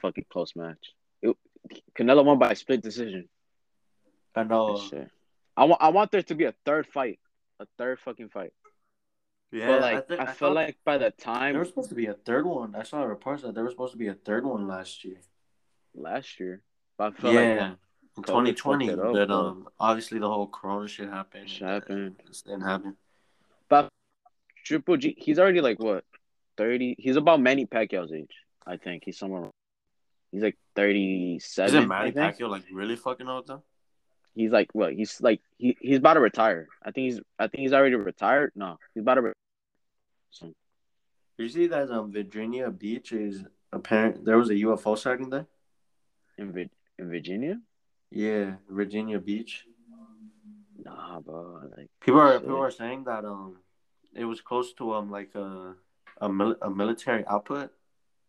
fucking 0.00 0.26
close 0.30 0.54
match. 0.56 0.92
It, 1.22 1.36
Canelo 1.98 2.24
won 2.24 2.38
by 2.38 2.54
split 2.54 2.82
decision. 2.82 3.28
I 4.34 4.44
know. 4.44 4.80
I 5.56 5.64
want 5.64 5.82
I 5.82 5.88
want 5.90 6.10
there 6.10 6.22
to 6.22 6.34
be 6.34 6.44
a 6.44 6.54
third 6.64 6.86
fight, 6.86 7.18
a 7.60 7.66
third 7.78 7.98
fucking 8.00 8.28
fight. 8.30 8.52
Yeah, 9.54 9.68
but 9.68 9.80
like 9.82 10.08
think, 10.08 10.20
I, 10.20 10.24
feel 10.26 10.48
thought 10.48 10.54
like 10.54 10.78
by 10.84 10.98
the 10.98 11.12
time 11.12 11.52
there 11.52 11.60
was 11.60 11.68
supposed 11.68 11.90
to 11.90 11.94
be 11.94 12.06
a 12.06 12.14
third 12.14 12.44
one. 12.44 12.74
I 12.74 12.82
saw 12.82 13.04
reports 13.04 13.42
that 13.42 13.54
there 13.54 13.62
was 13.62 13.72
supposed 13.72 13.92
to 13.92 13.98
be 13.98 14.08
a 14.08 14.14
third 14.14 14.44
one 14.44 14.66
last 14.66 15.04
year. 15.04 15.18
last 15.94 16.40
year, 16.40 16.60
but 16.98 17.14
I 17.16 17.20
feel 17.20 17.32
yeah, 17.32 17.40
like 17.40 17.76
in 18.16 18.22
2020. 18.24 18.88
fucked 18.88 18.98
it 18.98 19.06
up, 19.06 19.12
but 19.12 19.30
um, 19.30 19.68
obviously 19.78 20.18
the 20.18 20.28
whole 20.28 20.48
Corona 20.48 20.88
shit 20.88 21.08
happened. 21.08 21.48
Shit 21.48 21.68
happened. 21.68 22.16
This 22.26 22.42
didn't 22.42 22.62
happen. 22.62 22.96
But 23.68 23.90
Triple 24.64 24.96
G, 24.96 25.14
he's 25.16 25.38
already 25.38 25.60
like 25.60 25.78
what 25.78 26.04
thirty. 26.56 26.96
He's 26.98 27.14
about 27.14 27.40
Manny 27.40 27.64
Pacquiao's 27.64 28.12
age. 28.12 28.34
I 28.66 28.76
think 28.76 29.04
he's 29.04 29.18
somewhere. 29.18 29.50
He's 30.32 30.42
like 30.42 30.58
thirty-seven. 30.74 31.76
Isn't 31.76 31.88
Manny. 31.88 32.10
Pacquiao 32.10 32.50
like 32.50 32.64
really 32.72 32.96
fucking 32.96 33.28
old 33.28 33.46
though? 33.46 33.62
He's 34.34 34.50
like 34.50 34.70
what? 34.72 34.94
He's 34.94 35.20
like 35.20 35.40
he, 35.58 35.76
he's 35.80 35.98
about 35.98 36.14
to 36.14 36.20
retire. 36.20 36.66
I 36.82 36.90
think 36.90 37.04
he's 37.12 37.20
I 37.38 37.46
think 37.46 37.60
he's 37.60 37.72
already 37.72 37.94
retired. 37.94 38.50
No, 38.56 38.80
he's 38.94 39.02
about 39.02 39.14
to. 39.14 39.22
Re- 39.22 39.32
so, 40.34 40.52
You 41.38 41.48
see 41.48 41.66
that 41.68 41.90
um 41.90 42.10
Virginia 42.12 42.70
Beach 42.70 43.12
is 43.12 43.44
apparent. 43.72 44.24
There 44.24 44.38
was 44.38 44.50
a 44.50 44.58
UFO 44.66 44.96
sighting 44.98 45.30
there. 45.30 45.46
in 46.38 46.52
Vir- 46.52 46.74
in 46.98 47.06
Virginia? 47.08 47.56
Yeah, 48.10 48.56
Virginia 48.68 49.18
Beach. 49.18 49.64
Nah, 50.84 51.20
bro. 51.20 51.70
Like 51.76 51.88
People 52.00 52.20
are 52.20 52.32
Shit. 52.34 52.42
people 52.42 52.58
are 52.66 52.70
saying 52.82 53.04
that 53.04 53.24
um, 53.24 53.58
it 54.14 54.24
was 54.24 54.40
close 54.40 54.72
to 54.74 54.92
um 54.94 55.10
like 55.10 55.34
a 55.34 55.74
a, 56.20 56.28
mil- 56.28 56.60
a 56.62 56.70
military 56.70 57.24
output 57.26 57.70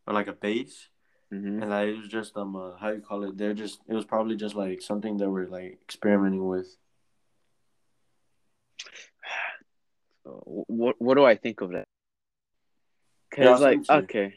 or 0.07 0.13
like 0.13 0.27
a 0.27 0.33
base, 0.33 0.89
mhm. 1.33 1.61
and 1.61 1.71
that 1.71 1.87
it 1.87 1.97
was 1.97 2.07
just 2.07 2.37
um 2.37 2.55
uh, 2.55 2.77
how 2.77 2.89
you 2.89 3.01
call 3.01 3.23
it? 3.25 3.37
They're 3.37 3.53
just 3.57 3.79
it 3.89 3.93
was 3.93 4.05
probably 4.05 4.35
just 4.37 4.55
like 4.55 4.81
something 4.81 5.17
they 5.17 5.27
were 5.27 5.47
like 5.47 5.79
experimenting 5.87 6.45
with. 6.53 6.69
So, 10.23 10.41
what 10.67 10.95
what 10.99 11.15
do 11.15 11.25
I 11.25 11.35
think 11.35 11.61
of 11.61 11.71
that? 11.71 11.87
Yeah, 13.37 13.45
Cause 13.45 13.61
like 13.61 13.83
to 13.83 13.93
you. 13.93 13.99
okay, 14.01 14.33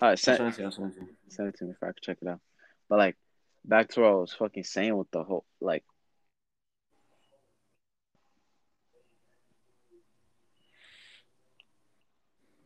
all 0.00 0.10
right, 0.10 0.18
send, 0.18 0.36
send 0.36 0.48
it 0.48 0.56
to 0.56 0.62
you, 0.62 0.70
send 0.70 0.92
it 0.92 0.94
to 0.94 1.00
you. 1.00 1.08
send 1.28 1.48
it 1.48 1.58
to 1.58 1.64
me 1.64 1.70
if 1.72 1.82
I 1.82 1.86
can 1.86 1.94
check 2.02 2.18
it 2.22 2.28
out. 2.28 2.40
But 2.88 2.98
like 2.98 3.16
back 3.64 3.88
to 3.90 4.00
what 4.00 4.10
I 4.10 4.14
was 4.14 4.32
fucking 4.32 4.64
saying 4.64 4.96
with 4.96 5.10
the 5.10 5.24
whole 5.24 5.44
like. 5.60 5.84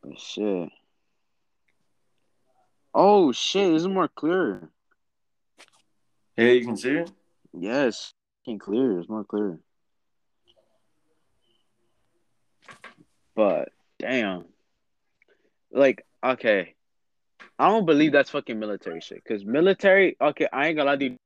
Oh, 0.04 0.14
shit. 0.16 0.70
Oh 2.92 3.32
shit! 3.32 3.72
This 3.72 3.82
is 3.82 3.88
more 3.88 4.08
clear. 4.08 4.68
Yeah, 6.36 6.46
you 6.46 6.64
can 6.64 6.76
see 6.76 6.90
it. 6.90 7.12
Yes, 7.52 8.12
fucking 8.44 8.58
clear. 8.58 8.98
It's 8.98 9.08
more 9.08 9.24
clear. 9.24 9.60
But 13.34 13.70
damn, 13.98 14.46
like 15.72 16.04
okay, 16.24 16.74
I 17.58 17.68
don't 17.68 17.86
believe 17.86 18.12
that's 18.12 18.30
fucking 18.30 18.58
military 18.58 19.00
shit. 19.00 19.22
Cause 19.24 19.44
military, 19.44 20.16
okay, 20.20 20.48
I 20.52 20.68
ain't 20.68 20.76
gonna 20.76 20.90
lie, 20.90 20.96
dude. 20.96 21.16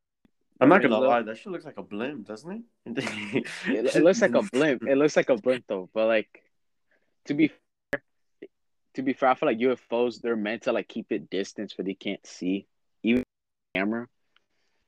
I'm 0.60 0.68
not 0.68 0.82
gonna 0.82 0.98
Look. 0.98 1.08
lie, 1.08 1.22
that 1.22 1.36
shit 1.36 1.52
looks 1.52 1.64
like 1.64 1.78
a 1.78 1.82
blimp, 1.82 2.26
doesn't 2.26 2.64
it? 2.86 3.46
It, 3.66 4.02
looks 4.02 4.22
like 4.22 4.34
a 4.34 4.42
blimp. 4.52 4.82
It 4.86 4.96
looks 4.96 5.16
like 5.16 5.28
a 5.28 5.36
blimp 5.36 5.64
though. 5.68 5.88
But 5.92 6.06
like, 6.06 6.42
to 7.26 7.34
be 7.34 7.48
fair, 7.48 8.02
to 8.94 9.02
be 9.02 9.12
fair, 9.12 9.30
I 9.30 9.34
feel 9.34 9.48
like 9.48 9.58
UFOs 9.58 10.20
they're 10.20 10.36
meant 10.36 10.62
to 10.62 10.72
like 10.72 10.88
keep 10.88 11.10
it 11.10 11.28
distance 11.28 11.76
where 11.76 11.84
they 11.84 11.94
can't 11.94 12.24
see, 12.26 12.66
even 13.02 13.24
camera 13.74 14.06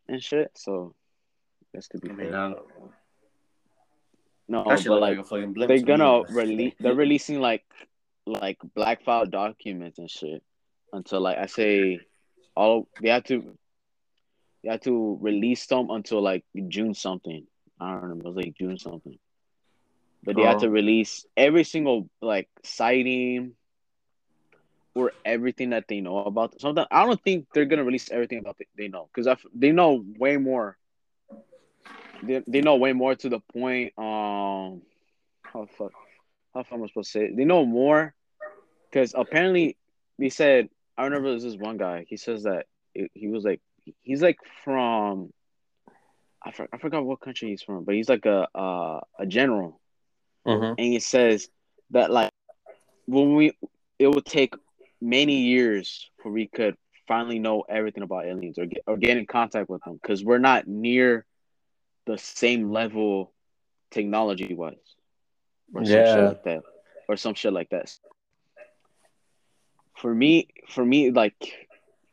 and 0.09 0.23
shit. 0.23 0.53
So 0.55 0.95
that's 1.75 1.89
to 1.89 1.99
be 1.99 2.11
I 2.11 2.13
mean, 2.13 2.31
fair. 2.31 2.37
I 2.37 2.43
don't 2.51 2.53
know. 2.53 2.93
No, 4.49 4.65
but 4.65 4.87
like 4.87 5.01
like 5.01 5.19
a 5.19 5.25
fucking 5.25 5.53
blimp. 5.53 5.69
they're 5.69 5.79
to 5.79 5.85
gonna 5.85 6.23
release. 6.31 6.75
They're 6.79 6.95
releasing 6.95 7.41
like 7.41 7.65
like 8.27 8.59
black 8.75 9.03
file 9.05 9.27
documents 9.27 9.99
and 9.99 10.11
shit 10.11 10.43
until 10.93 11.21
like 11.21 11.39
I 11.39 11.47
say 11.47 12.03
all 12.57 12.89
they 13.01 13.09
have 13.11 13.25
to 13.25 13.57
they 14.63 14.71
have 14.71 14.81
to 14.83 15.19
release 15.21 15.67
them 15.67 15.91
until 15.91 16.21
like 16.23 16.45
June 16.69 16.95
something. 16.95 17.47
I 17.81 17.93
don't 17.93 18.03
remember. 18.03 18.25
It 18.25 18.29
was 18.29 18.37
like 18.37 18.55
June 18.59 18.79
something. 18.79 19.19
But 20.23 20.37
they 20.37 20.43
have 20.43 20.59
to 20.59 20.69
Oh. 20.69 20.71
release 20.71 21.27
every 21.37 21.65
single 21.65 22.09
like 22.21 22.49
sighting 22.65 23.55
or 24.95 25.13
everything 25.25 25.71
that 25.71 25.87
they 25.89 26.01
know 26.01 26.19
about 26.19 26.51
something. 26.51 26.75
I 26.81 26.95
don't 26.95 27.11
think 27.15 27.39
they're 27.45 27.55
gonna 27.55 27.75
release 27.77 28.03
everything 28.03 28.33
about 28.33 28.55
it 28.55 28.67
they 28.77 28.89
know 28.89 29.09
because 29.15 29.29
they 29.55 29.73
know 29.73 30.03
way 30.19 30.37
more. 30.37 30.77
They, 32.23 32.43
they 32.47 32.61
know 32.61 32.77
way 32.77 32.93
more 32.93 33.15
to 33.15 33.29
the 33.29 33.41
point. 33.53 33.93
Um, 33.99 34.83
how 35.45 35.67
fuck, 35.77 35.93
how 36.57 36.65
far 36.65 36.79
am 36.79 36.85
I 36.85 36.89
supposed 36.89 37.13
to 37.13 37.19
say? 37.21 37.25
It? 37.27 37.37
They 37.37 37.45
know 37.45 37.67
more 37.67 38.15
because 38.91 39.15
apparently 39.17 39.77
they 40.19 40.31
said 40.31 40.69
I 40.99 41.05
remember 41.05 41.31
there's 41.31 41.43
this 41.45 41.57
one 41.57 41.77
guy. 41.79 42.07
He 42.09 42.17
says 42.17 42.45
that 42.45 42.67
it, 42.95 43.11
he 43.15 43.29
was 43.29 43.45
like 43.45 43.61
he's 44.03 44.23
like 44.23 44.39
from 44.65 45.33
I, 46.45 46.53
for, 46.53 46.69
I 46.73 46.79
forgot 46.79 47.05
what 47.05 47.21
country 47.21 47.51
he's 47.51 47.63
from, 47.63 47.85
but 47.85 47.95
he's 47.95 48.09
like 48.09 48.27
a 48.27 48.49
uh, 48.57 49.01
a 49.19 49.27
general 49.27 49.81
Mhm. 50.47 50.79
and 50.79 50.87
he 50.87 51.01
says 51.01 51.49
that 51.91 52.11
like 52.11 52.31
when 53.07 53.35
we 53.35 53.53
it 53.99 54.09
will 54.09 54.23
take 54.23 54.55
many 55.01 55.43
years 55.43 56.11
for 56.23 56.31
we 56.33 56.49
could 56.49 56.77
finally 57.09 57.39
know 57.39 57.65
everything 57.69 58.03
about 58.03 58.27
aliens 58.27 58.59
or 58.59 58.67
get 58.67 58.83
or 58.87 58.97
get 58.97 59.17
in 59.17 59.27
contact 59.27 59.69
with 59.69 59.83
them 59.85 59.99
because 60.03 60.25
we're 60.25 60.39
not 60.39 60.67
near 60.67 61.25
the 62.07 62.19
same 62.19 62.71
level 62.71 63.33
technology 63.91 64.55
wise 64.55 64.86
or 65.75 65.85
some 65.85 66.05
shit 66.05 66.25
like 66.25 66.43
that 66.45 66.63
or 67.09 67.17
some 67.17 67.35
shit 67.35 67.53
like 67.53 67.69
that 67.71 67.93
for 69.97 70.15
me 70.15 70.49
for 70.69 70.85
me 70.85 71.11
like 71.11 71.35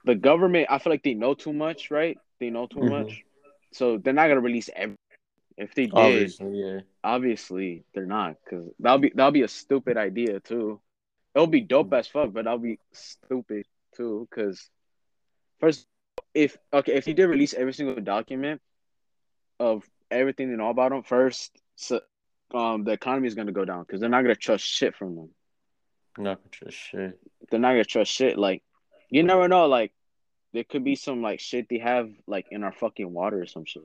the 0.06 0.16
government 0.16 0.68
i 0.70 0.78
feel 0.78 0.92
like 0.92 1.04
they 1.04 1.14
know 1.14 1.34
too 1.34 1.54
much 1.54 1.92
right 1.92 2.18
they 2.40 2.50
know 2.50 2.68
too 2.68 2.80
Mhm. 2.80 2.90
much 2.90 3.24
so 3.72 3.98
they're 3.98 4.14
not 4.14 4.28
gonna 4.28 4.42
release 4.42 4.70
every 4.76 4.98
if 5.58 5.74
they 5.76 5.86
did 5.86 5.94
Obviously, 5.94 6.60
yeah. 6.60 6.80
Obviously, 7.04 7.84
they're 7.94 8.06
not 8.06 8.36
because 8.44 8.66
that'll 8.80 8.98
be 9.00 9.12
that'll 9.14 9.32
be 9.32 9.42
a 9.44 9.48
stupid 9.48 9.98
idea 9.98 10.40
too. 10.40 10.80
It'll 11.36 11.48
be 11.48 11.62
dope 11.62 11.94
as 11.94 12.08
fuck, 12.08 12.32
but 12.32 12.46
that'll 12.46 12.60
be 12.60 12.80
stupid 12.94 13.66
too. 13.96 14.26
Because 14.30 14.70
first, 15.60 15.86
if 16.34 16.58
okay, 16.74 16.94
if 16.94 17.08
you 17.08 17.14
did 17.14 17.28
release 17.28 17.54
every 17.54 17.74
single 17.74 18.00
document 18.02 18.62
of 19.60 19.84
everything 20.10 20.50
they 20.50 20.56
know 20.56 20.70
about 20.70 20.92
them, 20.92 21.04
first, 21.04 21.52
so, 21.76 22.00
um, 22.54 22.84
the 22.84 22.92
economy 22.92 23.28
is 23.28 23.36
gonna 23.36 23.52
go 23.52 23.66
down 23.66 23.84
because 23.84 24.00
they're 24.00 24.10
not 24.10 24.22
gonna 24.22 24.36
trust 24.36 24.66
shit 24.66 24.96
from 24.96 25.16
them. 25.16 25.30
Not 26.18 26.40
gonna 26.40 26.50
trust 26.52 26.78
shit. 26.78 27.20
They're 27.50 27.60
not 27.60 27.72
gonna 27.72 27.84
trust 27.86 28.12
shit. 28.12 28.38
Like, 28.38 28.64
you 29.10 29.24
never 29.24 29.48
know. 29.48 29.68
Like, 29.68 29.92
there 30.54 30.64
could 30.64 30.84
be 30.84 30.96
some 30.96 31.22
like 31.22 31.40
shit 31.40 31.68
they 31.70 31.80
have 31.80 32.10
like 32.28 32.48
in 32.52 32.64
our 32.64 32.72
fucking 32.72 33.12
water 33.12 33.42
or 33.42 33.48
some 33.48 33.66
shit. 33.66 33.84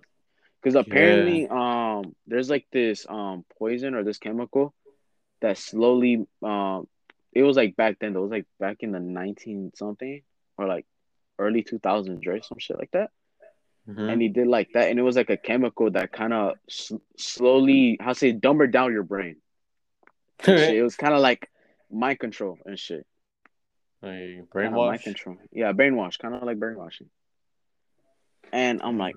Because 0.63 0.75
apparently, 0.75 1.47
um, 1.49 2.15
there's 2.27 2.51
like 2.51 2.67
this 2.73 3.07
um 3.09 3.45
poison 3.59 3.95
or 3.95 4.05
this 4.05 4.19
chemical 4.19 4.75
that 5.41 5.57
slowly 5.57 6.27
um 6.43 6.89
it 7.33 7.43
was 7.43 7.57
like 7.57 7.77
back 7.77 7.99
then 8.01 8.13
though, 8.13 8.21
it 8.21 8.23
was 8.23 8.31
like 8.31 8.47
back 8.59 8.79
in 8.81 8.93
the 8.93 9.01
nineteen 9.01 9.71
something 9.75 10.23
or 10.57 10.67
like 10.67 10.87
early 11.39 11.63
two 11.63 11.79
thousands, 11.79 12.27
right? 12.27 12.45
Some 12.45 12.59
shit 12.59 12.79
like 12.79 12.91
that. 12.93 13.11
Mhm. 13.89 14.13
And 14.13 14.21
he 14.21 14.29
did 14.29 14.47
like 14.47 14.73
that, 14.75 14.91
and 14.91 14.99
it 14.99 15.03
was 15.03 15.17
like 15.17 15.31
a 15.31 15.37
chemical 15.37 15.91
that 15.93 16.13
kind 16.13 16.33
of 16.35 16.57
s- 16.69 16.93
slowly, 17.17 17.97
how 18.01 18.13
say, 18.13 18.33
dumbered 18.33 18.71
down 18.73 18.93
your 18.93 19.03
brain. 19.03 19.37
It 20.77 20.83
was 20.83 20.95
kind 20.97 21.15
of 21.15 21.21
like 21.21 21.51
mind 21.91 22.19
control 22.19 22.59
and 22.67 22.79
shit. 22.79 23.07
like 24.03 24.65
Kinda 24.67 24.77
mind 24.77 25.03
control. 25.03 25.37
Yeah, 25.53 25.73
brainwash, 25.73 26.19
kind 26.19 26.35
of 26.35 26.43
like 26.43 26.59
brainwashing. 26.59 27.09
And 28.53 28.81
I'm 28.83 28.99
like, 28.99 29.17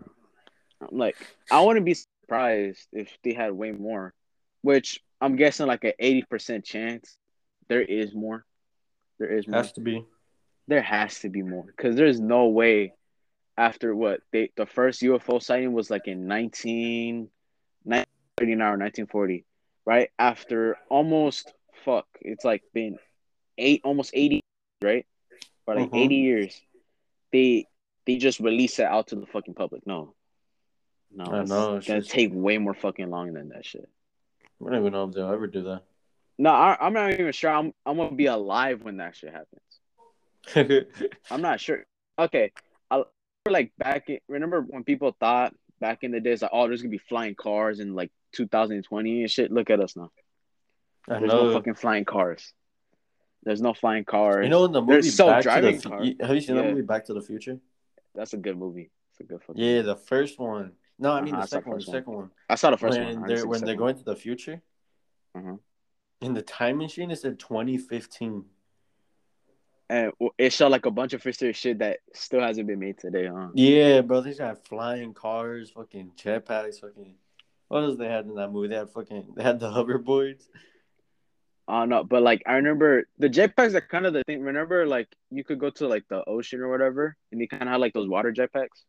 I'm 0.81 0.97
like, 0.97 1.15
I 1.51 1.61
wouldn't 1.61 1.85
be 1.85 1.93
surprised 1.95 2.87
if 2.91 3.15
they 3.23 3.33
had 3.33 3.51
way 3.51 3.71
more, 3.71 4.13
which 4.61 4.99
I'm 5.19 5.35
guessing 5.35 5.67
like 5.67 5.83
an 5.83 5.93
eighty 5.99 6.23
percent 6.23 6.65
chance. 6.65 7.17
There 7.67 7.81
is 7.81 8.13
more. 8.15 8.45
There 9.19 9.29
is 9.29 9.47
more. 9.47 9.57
Has 9.61 9.71
to 9.73 9.81
be. 9.81 10.05
There 10.67 10.81
has 10.81 11.19
to 11.19 11.29
be 11.29 11.43
more 11.43 11.65
because 11.65 11.95
there's 11.95 12.19
no 12.19 12.47
way. 12.47 12.93
After 13.61 13.95
what 13.95 14.21
they 14.31 14.49
the 14.55 14.65
first 14.65 15.03
UFO 15.03 15.39
sighting 15.39 15.71
was 15.71 15.91
like 15.91 16.07
in 16.07 16.25
19, 16.25 17.29
1939 17.83 18.59
or 18.59 18.71
1940, 18.71 19.45
right? 19.85 20.09
After 20.17 20.77
almost 20.89 21.53
fuck, 21.85 22.07
it's 22.21 22.43
like 22.43 22.63
been 22.73 22.97
eight 23.59 23.81
almost 23.83 24.09
80, 24.15 24.41
right? 24.81 25.05
Or 25.67 25.75
like 25.75 25.91
Mhm. 25.91 26.05
80 26.05 26.15
years. 26.15 26.61
They 27.31 27.67
they 28.07 28.15
just 28.15 28.39
release 28.39 28.79
it 28.79 28.85
out 28.85 29.09
to 29.09 29.15
the 29.15 29.27
fucking 29.27 29.53
public. 29.53 29.85
No. 29.85 30.15
No, 31.11 31.25
I 31.25 31.41
it's 31.41 31.49
know, 31.51 31.75
it's 31.75 31.85
gonna 31.87 31.99
just- 32.01 32.11
take 32.11 32.31
way 32.33 32.57
more 32.57 32.73
fucking 32.73 33.11
long 33.11 33.31
than 33.33 33.49
that 33.49 33.63
shit. 33.63 33.87
I 34.59 34.69
don't 34.71 34.79
even 34.79 34.91
know 34.91 35.03
if 35.07 35.13
they'll 35.13 35.31
ever 35.31 35.45
do 35.45 35.61
that. 35.65 35.83
No, 36.39 36.49
I, 36.49 36.77
I'm 36.81 36.93
not 36.93 37.11
even 37.13 37.31
sure. 37.31 37.51
I'm 37.51 37.75
I'm 37.85 37.97
gonna 37.97 38.15
be 38.15 38.25
alive 38.25 38.81
when 38.81 38.97
that 38.97 39.15
shit 39.15 39.31
happens. 39.31 40.87
I'm 41.29 41.41
not 41.43 41.59
sure. 41.59 41.85
Okay, 42.17 42.51
I 42.89 43.03
like 43.49 43.71
back. 43.77 44.09
In, 44.09 44.19
remember 44.27 44.61
when 44.61 44.83
people 44.83 45.15
thought 45.19 45.55
back 45.79 46.03
in 46.03 46.11
the 46.11 46.19
days 46.19 46.41
like, 46.41 46.51
oh, 46.53 46.67
there's 46.67 46.81
gonna 46.81 46.91
be 46.91 46.97
flying 46.99 47.35
cars 47.35 47.79
in 47.79 47.95
like 47.95 48.11
2020 48.33 49.21
and 49.21 49.31
shit. 49.31 49.51
Look 49.51 49.69
at 49.69 49.79
us 49.79 49.95
now. 49.95 50.11
I 51.09 51.19
There's 51.19 51.31
no 51.31 51.51
fucking 51.53 51.73
flying 51.75 52.05
cars. 52.05 52.53
There's 53.43 53.61
no 53.61 53.73
flying 53.73 54.05
cars. 54.05 54.43
You 54.43 54.49
know 54.49 54.65
in 54.65 54.71
the 54.71 54.81
movie 54.81 54.93
There's 55.01 55.17
Back 55.17 55.41
to 55.41 55.49
the 55.49 55.51
self-driving 55.51 55.79
Fu- 55.79 55.89
car. 55.89 56.03
you- 56.03 56.15
Have 56.21 56.35
you 56.35 56.41
seen 56.41 56.55
Yeah. 56.55 56.61
that 56.61 56.69
movie 56.69 56.81
Back 56.83 57.05
to 57.05 57.13
the 57.15 57.21
Future? 57.21 57.59
That's 58.13 58.33
a 58.33 58.37
good 58.37 58.57
movie. 58.57 58.91
It's 59.11 59.19
a 59.19 59.23
good 59.23 59.41
fucking. 59.41 59.61
Yeah, 59.63 59.81
the 59.81 59.95
first 59.95 60.37
one. 60.37 60.73
No, 60.99 61.11
I 61.11 61.21
mean 61.21 61.33
Uh-huh, 61.33 61.41
the 61.41 61.47
second 61.47 61.69
one. 61.71 61.79
The 61.79 61.85
second 61.85 62.13
one. 62.13 62.31
I 62.47 62.55
saw 62.55 62.69
the 62.69 62.77
first 62.77 62.99
when 62.99 63.19
one. 63.21 63.27
They're 63.27 63.47
when 63.47 63.61
they're 63.65 63.75
going 63.75 63.97
to 63.97 64.03
the 64.03 64.15
future. 64.15 64.61
Mhm. 65.35 65.59
In 66.21 66.33
the 66.35 66.43
time 66.43 66.77
machine, 66.77 67.09
it 67.09 67.15
said 67.15 67.39
2015. 67.39 68.45
And 69.91 70.13
it 70.37 70.53
showed 70.53 70.69
like 70.69 70.85
a 70.85 70.91
bunch 70.91 71.11
of 71.11 71.21
history 71.21 71.51
shit 71.51 71.79
that 71.79 71.99
still 72.13 72.39
hasn't 72.39 72.65
been 72.65 72.79
made 72.79 72.97
today, 72.97 73.27
huh? 73.27 73.49
Yeah, 73.53 73.99
bro, 73.99 74.21
they 74.21 74.33
had 74.33 74.65
flying 74.65 75.13
cars, 75.13 75.69
fucking 75.71 76.13
jetpacks, 76.17 76.79
fucking. 76.79 77.15
What 77.67 77.83
else 77.83 77.97
they 77.97 78.07
had 78.07 78.25
in 78.25 78.35
that 78.35 78.51
movie? 78.53 78.69
They 78.69 78.77
had 78.77 78.89
fucking. 78.89 79.33
They 79.35 79.43
had 79.43 79.59
the 79.59 79.69
hoverboards. 79.69 80.43
I 81.67 81.81
don't 81.81 81.89
know, 81.89 82.03
but 82.05 82.23
like 82.23 82.41
I 82.45 82.53
remember 82.53 83.03
the 83.19 83.29
jetpacks 83.29 83.73
are 83.73 83.81
kind 83.81 84.05
of 84.05 84.13
the 84.13 84.23
thing. 84.23 84.41
Remember, 84.41 84.87
like 84.87 85.09
you 85.29 85.43
could 85.43 85.59
go 85.59 85.69
to 85.71 85.87
like 85.89 86.05
the 86.09 86.23
ocean 86.23 86.61
or 86.61 86.69
whatever, 86.69 87.17
and 87.33 87.41
you 87.41 87.49
kind 87.49 87.63
of 87.63 87.69
had 87.69 87.81
like 87.81 87.93
those 87.93 88.07
water 88.07 88.31
jetpacks. 88.31 88.85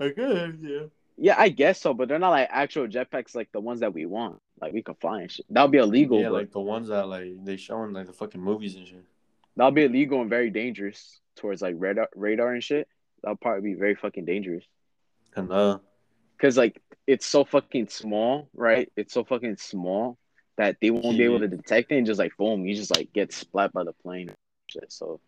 I 0.00 0.08
guess, 0.08 0.54
yeah. 0.60 0.86
Yeah, 1.16 1.36
I 1.38 1.50
guess 1.50 1.80
so, 1.80 1.94
but 1.94 2.08
they're 2.08 2.18
not 2.18 2.30
like 2.30 2.48
actual 2.50 2.88
jetpacks 2.88 3.36
like 3.36 3.52
the 3.52 3.60
ones 3.60 3.78
that 3.78 3.94
we 3.94 4.06
want. 4.06 4.40
Like 4.60 4.72
we 4.72 4.82
can 4.82 4.96
fly 4.96 5.22
and 5.22 5.30
shit. 5.30 5.46
That 5.50 5.62
would 5.62 5.70
be 5.70 5.78
illegal, 5.78 6.20
yeah, 6.20 6.30
but 6.30 6.34
like 6.34 6.50
the 6.50 6.60
ones 6.60 6.88
that 6.88 7.06
like 7.06 7.44
they 7.44 7.56
show 7.56 7.84
in 7.84 7.92
like 7.92 8.08
the 8.08 8.12
fucking 8.12 8.40
movies 8.40 8.74
and 8.74 8.88
shit. 8.88 9.04
That 9.56 9.64
would 9.64 9.74
be 9.74 9.84
illegal 9.84 10.20
and 10.20 10.30
very 10.30 10.50
dangerous 10.50 11.20
towards 11.36 11.62
like 11.62 11.74
radar, 11.78 12.08
radar 12.14 12.52
and 12.52 12.62
shit. 12.62 12.88
That'll 13.22 13.36
probably 13.36 13.72
be 13.72 13.78
very 13.78 13.94
fucking 13.94 14.24
dangerous. 14.24 14.64
And 15.36 15.50
uh, 15.50 15.78
Cause 16.38 16.56
like 16.56 16.80
it's 17.06 17.26
so 17.26 17.44
fucking 17.44 17.88
small, 17.88 18.48
right? 18.54 18.90
It's 18.96 19.14
so 19.14 19.24
fucking 19.24 19.56
small 19.56 20.18
that 20.56 20.76
they 20.80 20.90
won't 20.90 21.18
be 21.18 21.24
able 21.24 21.40
to 21.40 21.48
detect 21.48 21.90
it 21.92 21.96
and 21.96 22.06
just 22.06 22.18
like 22.18 22.36
boom, 22.36 22.66
you 22.66 22.74
just 22.74 22.94
like 22.94 23.12
get 23.12 23.32
splat 23.32 23.72
by 23.72 23.84
the 23.84 23.92
plane. 23.92 24.30
Shit. 24.66 24.92
So 24.92 25.20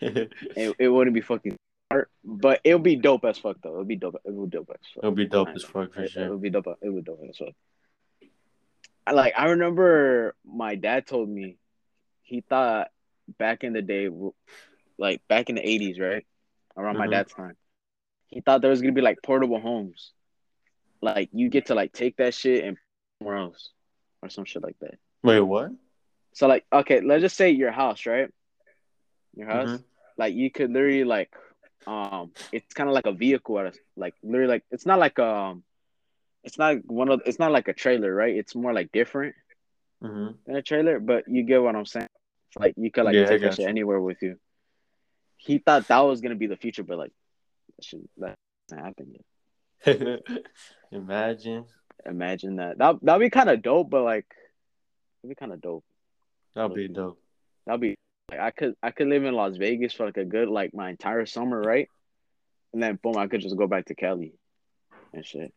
it'll 0.00 0.22
it, 0.56 0.76
it 0.78 0.88
wouldn't 0.88 1.14
be 1.14 1.20
fucking 1.20 1.56
smart, 1.90 2.10
but 2.24 2.60
it'll 2.64 2.78
be 2.80 2.96
dope 2.96 3.24
as 3.24 3.38
fuck 3.38 3.56
though. 3.62 3.72
It'll 3.72 3.84
be 3.84 3.96
dope. 3.96 4.16
It 4.24 4.32
would 4.32 4.50
dope 4.50 4.70
as 4.70 4.86
fuck. 4.94 5.04
It'll 5.04 5.14
be 5.14 5.26
dope 5.26 5.48
as 5.54 5.64
fuck 5.64 5.94
for 5.94 6.02
It, 6.02 6.10
sure. 6.10 6.30
would 6.30 6.42
be 6.42 6.50
dope. 6.50 6.66
It 6.82 6.88
would 6.88 7.04
dope 7.04 7.20
as 7.28 7.36
fuck. 7.36 7.54
I 9.06 9.12
like. 9.12 9.34
I 9.36 9.50
remember 9.50 10.34
my 10.44 10.74
dad 10.74 11.06
told 11.06 11.28
me 11.28 11.56
he 12.22 12.40
thought 12.40 12.88
back 13.38 13.64
in 13.64 13.72
the 13.72 13.82
day, 13.82 14.08
like 14.98 15.22
back 15.28 15.48
in 15.48 15.56
the 15.56 15.66
eighties, 15.68 15.98
right 15.98 16.26
around 16.76 16.96
my 16.96 17.06
Mhm. 17.06 17.10
dad's 17.10 17.32
time, 17.32 17.56
he 18.28 18.40
thought 18.40 18.60
there 18.60 18.70
was 18.70 18.80
gonna 18.80 18.92
be 18.92 19.00
like 19.00 19.22
portable 19.22 19.60
homes, 19.60 20.12
like 21.00 21.30
you 21.32 21.48
get 21.48 21.66
to 21.66 21.74
like 21.74 21.92
take 21.92 22.16
that 22.16 22.34
shit 22.34 22.64
and 22.64 22.76
somewhere 23.18 23.36
else 23.36 23.70
or 24.22 24.28
some 24.28 24.44
shit 24.44 24.62
like 24.62 24.78
that. 24.80 24.98
Wait, 25.22 25.40
what? 25.40 25.70
So 26.34 26.46
like, 26.46 26.64
okay, 26.72 27.00
let's 27.00 27.22
just 27.22 27.36
say 27.36 27.50
your 27.50 27.72
house, 27.72 28.06
right? 28.06 28.30
Your 29.34 29.46
house, 29.48 29.70
Mhm. 29.70 29.84
like 30.18 30.34
you 30.34 30.50
could 30.50 30.70
literally 30.70 31.04
like, 31.04 31.32
um, 31.86 32.32
it's 32.52 32.74
kind 32.74 32.88
of 32.88 32.94
like 32.94 33.06
a 33.06 33.12
vehicle, 33.12 33.58
at 33.58 33.66
a, 33.66 33.78
like 33.96 34.14
literally 34.22 34.48
like 34.48 34.64
it's 34.70 34.86
not 34.86 34.98
like 34.98 35.18
um, 35.18 35.62
it's 36.44 36.58
not 36.58 36.84
one 36.86 37.08
of 37.10 37.22
it's 37.26 37.38
not 37.38 37.52
like 37.52 37.68
a 37.68 37.72
trailer, 37.74 38.14
right? 38.14 38.34
It's 38.36 38.54
more 38.54 38.72
like 38.72 38.92
different 38.92 39.34
Mhm. 40.02 40.36
than 40.46 40.56
a 40.56 40.62
trailer, 40.62 41.00
but 41.00 41.24
you 41.28 41.42
get 41.42 41.62
what 41.62 41.74
I'm 41.76 41.86
saying. 41.86 42.08
Like 42.58 42.74
you 42.76 42.90
could 42.90 43.04
like 43.04 43.14
Yeah, 43.14 43.26
take 43.26 43.40
that 43.42 43.54
shit 43.54 43.64
you. 43.64 43.68
anywhere 43.68 44.00
with 44.00 44.22
you. 44.22 44.38
He 45.36 45.58
thought 45.58 45.88
that 45.88 45.98
was 46.00 46.20
gonna 46.20 46.34
be 46.36 46.46
the 46.46 46.56
future, 46.56 46.82
but 46.82 46.98
like 46.98 47.12
that 47.76 47.84
should 47.84 48.08
that 48.18 48.36
happened 48.70 49.16
yet. 49.84 50.20
Imagine 50.92 51.64
Imagine 52.04 52.56
that. 52.56 52.78
That 52.78 52.96
that'd 53.02 53.20
be 53.20 53.30
kind 53.30 53.50
of 53.50 53.62
dope, 53.62 53.90
but 53.90 54.02
like 54.02 54.26
it'd 55.22 55.30
be 55.30 55.34
kind 55.34 55.52
of 55.52 55.60
dope. 55.60 55.84
that'd 56.54 56.74
be 56.74 56.88
dope. 56.88 57.20
That'd 57.66 57.80
be 57.80 57.96
like 58.30 58.40
I 58.40 58.50
could 58.50 58.74
I 58.82 58.90
could 58.90 59.08
live 59.08 59.24
in 59.24 59.34
Las 59.34 59.56
Vegas 59.56 59.92
for 59.92 60.06
like 60.06 60.16
a 60.16 60.24
good 60.24 60.48
like 60.48 60.72
my 60.74 60.90
entire 60.90 61.26
summer, 61.26 61.60
right? 61.60 61.88
And 62.72 62.82
then 62.82 62.98
boom, 63.02 63.16
I 63.16 63.26
could 63.26 63.40
just 63.40 63.56
go 63.56 63.66
back 63.66 63.86
to 63.86 63.94
Cali 63.94 64.34
and 65.12 65.24
shit. 65.24 65.52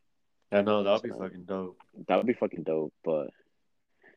I 0.52 0.62
know 0.62 0.84
that'd 0.84 1.04
be 1.04 1.10
fucking 1.10 1.44
dope. 1.46 1.78
That 2.08 2.18
would 2.18 2.26
be 2.28 2.34
fucking 2.34 2.64
dope. 2.64 2.94
But 3.04 3.28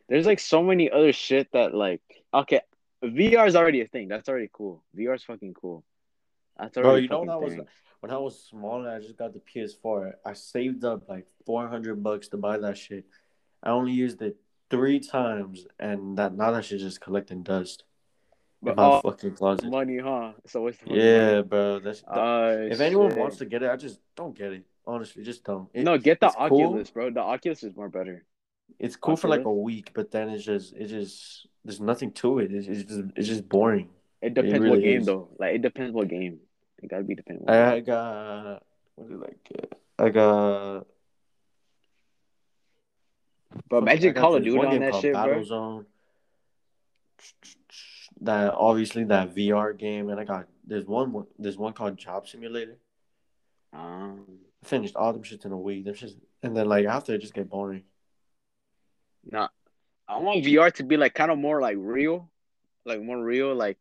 there's 0.09 0.27
like 0.27 0.41
so 0.41 0.62
many 0.62 0.91
other 0.91 1.12
shit 1.12 1.49
that 1.53 1.75
like 1.75 2.03
okay, 2.35 2.61
VR 3.03 3.47
is 3.47 3.57
already 3.57 3.81
a 3.81 3.87
thing. 3.87 4.09
That's 4.09 4.29
already 4.29 4.51
cool. 4.53 4.83
VR 4.97 5.15
is 5.17 5.25
fucking 5.25 5.55
cool. 5.55 5.85
That's 6.59 6.77
already 6.77 7.07
Bro, 7.07 7.19
you 7.21 7.27
know 7.27 7.27
when 7.27 7.31
I 7.31 7.37
was 7.37 7.55
thing. 7.55 7.67
when 8.01 8.12
I 8.12 8.19
was 8.19 8.45
small 8.45 8.79
and 8.81 8.88
I 8.88 9.01
just 9.01 9.17
got 9.17 9.33
the 9.33 9.41
PS4, 9.41 10.12
I 10.25 10.33
saved 10.35 10.85
up 10.85 11.09
like 11.09 11.27
four 11.47 11.67
hundred 11.69 12.03
bucks 12.03 12.29
to 12.29 12.37
buy 12.37 12.59
that 12.59 12.77
shit. 12.79 13.05
I 13.62 13.71
only 13.71 13.93
used 13.93 14.21
it 14.23 14.37
three 14.71 15.01
times, 15.01 15.67
and 15.79 16.19
that 16.19 16.35
now 16.35 16.51
that 16.53 16.65
shit 16.65 16.81
just 16.81 17.01
collecting 17.01 17.43
dust 17.43 17.85
in 18.62 18.67
But 18.67 18.77
my 18.77 19.01
fucking 19.01 19.35
closet. 19.35 19.71
money, 19.71 19.99
huh? 19.99 20.33
It's 20.45 20.55
waste 20.55 20.83
of 20.83 20.88
Yeah, 20.88 21.43
bro. 21.43 21.79
That's 21.81 22.03
Uh, 22.05 22.69
if 22.71 22.81
anyone 22.81 23.11
shit. 23.11 23.19
wants 23.19 23.37
to 23.38 23.45
get 23.47 23.62
it, 23.62 23.71
I 23.71 23.77
just 23.77 24.01
don't 24.17 24.37
get 24.37 24.53
it. 24.53 24.65
Honestly, 24.87 25.23
just 25.23 25.45
don't. 25.45 25.69
It- 25.75 25.85
no, 25.85 25.97
get 25.99 26.21
the 26.21 26.27
it's 26.27 26.35
cool. 26.37 26.62
Oculus, 26.65 26.91
bro. 26.91 27.11
The 27.11 27.21
Oculus 27.21 27.62
is 27.62 27.75
more 27.77 27.88
better. 27.88 28.25
It's 28.79 28.97
cool 28.97 29.17
for 29.17 29.29
like 29.29 29.45
a 29.45 29.53
week, 29.53 29.91
but 29.95 30.11
then 30.11 30.29
it's 30.29 30.45
just 30.45 30.75
it 30.75 30.87
just 30.87 31.47
there's 31.65 31.81
nothing 31.81 32.13
to 32.13 32.39
it. 32.41 32.53
It's, 32.53 32.67
it's 32.67 32.83
just 32.85 33.03
it's 33.17 33.29
just 33.29 33.49
boring. 33.49 33.89
It 34.21 34.35
depends 34.35 34.61
what 34.61 34.63
really 34.63 34.83
game 34.83 35.01
is. 35.01 35.07
though. 35.07 35.29
Like 35.39 35.55
it 35.57 35.63
depends 35.63 35.93
what 35.93 36.09
game. 36.09 36.41
It 36.83 36.91
gotta 36.91 37.05
be 37.05 37.15
dependent. 37.15 37.49
What 37.49 37.59
I 37.59 37.81
got 37.81 38.63
what 38.95 39.09
do 39.09 39.15
you 39.15 39.21
like? 39.21 39.73
uh, 39.99 40.05
I 40.05 40.09
got. 40.11 40.87
But 43.69 43.79
imagine 43.79 44.17
I 44.17 44.21
Call 44.21 44.37
of 44.37 44.45
Duty 44.45 44.59
on 44.59 44.81
that 44.81 44.95
shit, 44.97 45.13
bro. 45.13 45.85
That 48.23 48.55
obviously 48.55 49.05
that 49.05 49.35
VR 49.35 49.77
game, 49.77 50.09
and 50.09 50.19
I 50.19 50.25
got 50.25 50.47
there's 50.67 50.87
one 50.87 51.25
there's 51.39 51.59
one 51.59 51.73
called 51.73 51.97
Job 51.97 52.27
Simulator. 52.27 52.79
Um, 53.73 54.25
I 54.63 54.67
finished 54.67 54.97
all 54.97 55.13
them 55.13 55.23
shits 55.23 55.45
in 55.45 55.53
a 55.53 55.59
week. 55.59 55.85
Them 55.85 55.95
shits, 55.95 56.15
and 56.43 56.57
then 56.57 56.69
like 56.69 56.87
after 56.87 57.15
it 57.15 57.21
just 57.21 57.35
get 57.35 57.51
boring. 57.51 57.83
Nah, 59.25 59.49
I 60.09 60.19
want 60.19 60.45
VR 60.45 60.73
to 60.75 60.83
be 60.85 60.97
like 60.97 61.15
kind 61.15 61.31
of 61.31 61.39
more 61.39 61.61
like 61.61 61.77
real, 61.79 62.31
like 62.85 63.03
more 63.03 63.23
real. 63.23 63.55
Like 63.55 63.79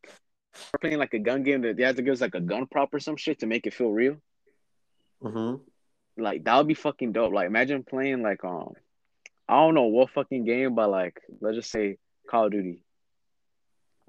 we're 0.73 0.79
playing 0.79 0.99
like 0.99 1.13
a 1.13 1.19
gun 1.19 1.43
game 1.43 1.61
that 1.61 1.77
they 1.77 1.83
have 1.83 1.95
to 1.95 2.01
give 2.01 2.13
us 2.13 2.21
like 2.21 2.35
a 2.35 2.41
gun 2.41 2.67
prop 2.67 2.93
or 2.93 2.99
some 2.99 3.17
shit 3.17 3.39
to 3.39 3.47
make 3.47 3.65
it 3.67 3.73
feel 3.73 3.89
real. 3.91 4.17
Mm-hmm. 5.23 5.61
Like 6.21 6.43
that 6.43 6.57
would 6.57 6.67
be 6.67 6.73
fucking 6.73 7.13
dope. 7.13 7.33
Like 7.33 7.47
imagine 7.47 7.83
playing 7.83 8.21
like 8.21 8.43
um, 8.43 8.73
I 9.47 9.55
don't 9.55 9.75
know 9.75 9.85
what 9.85 10.09
fucking 10.11 10.45
game, 10.45 10.75
but 10.75 10.89
like 10.89 11.19
let's 11.39 11.57
just 11.57 11.71
say 11.71 11.97
Call 12.29 12.45
of 12.45 12.51
Duty. 12.51 12.83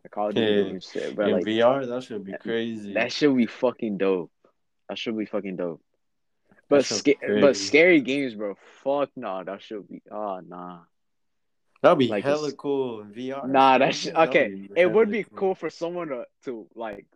Like 0.04 0.10
Call 0.10 0.28
of 0.28 0.34
Duty 0.34 0.70
and 0.70 0.82
shit, 0.82 1.14
but 1.16 1.28
In 1.28 1.34
like 1.34 1.44
VR, 1.44 1.86
that 1.88 2.02
should 2.02 2.24
be 2.24 2.34
crazy. 2.40 2.94
that 2.94 3.12
should 3.12 3.36
be 3.36 3.46
fucking 3.46 3.98
dope. 3.98 4.30
That 4.88 4.98
should 4.98 5.16
be 5.16 5.26
fucking 5.26 5.56
dope. 5.56 5.80
But 6.68 6.84
sca- 6.86 7.40
but 7.40 7.56
scary 7.56 8.00
games, 8.00 8.34
bro. 8.34 8.56
Fuck 8.82 9.10
no, 9.14 9.44
that 9.44 9.62
should 9.62 9.86
be. 9.88 10.02
Oh 10.10 10.40
nah. 10.40 10.80
That'd 11.82 11.98
be 11.98 12.08
Like 12.08 12.22
hella 12.24 12.52
cool 12.52 13.04
VR. 13.04 13.48
Nah, 13.48 13.78
that's 13.78 14.04
that'd 14.04 14.28
Okay, 14.28 14.48
be 14.54 14.70
it 14.76 14.90
would 14.90 15.10
be 15.10 15.24
cool 15.34 15.54
for 15.56 15.68
someone 15.68 16.08
to 16.08 16.24
to 16.44 16.66
like 16.76 17.06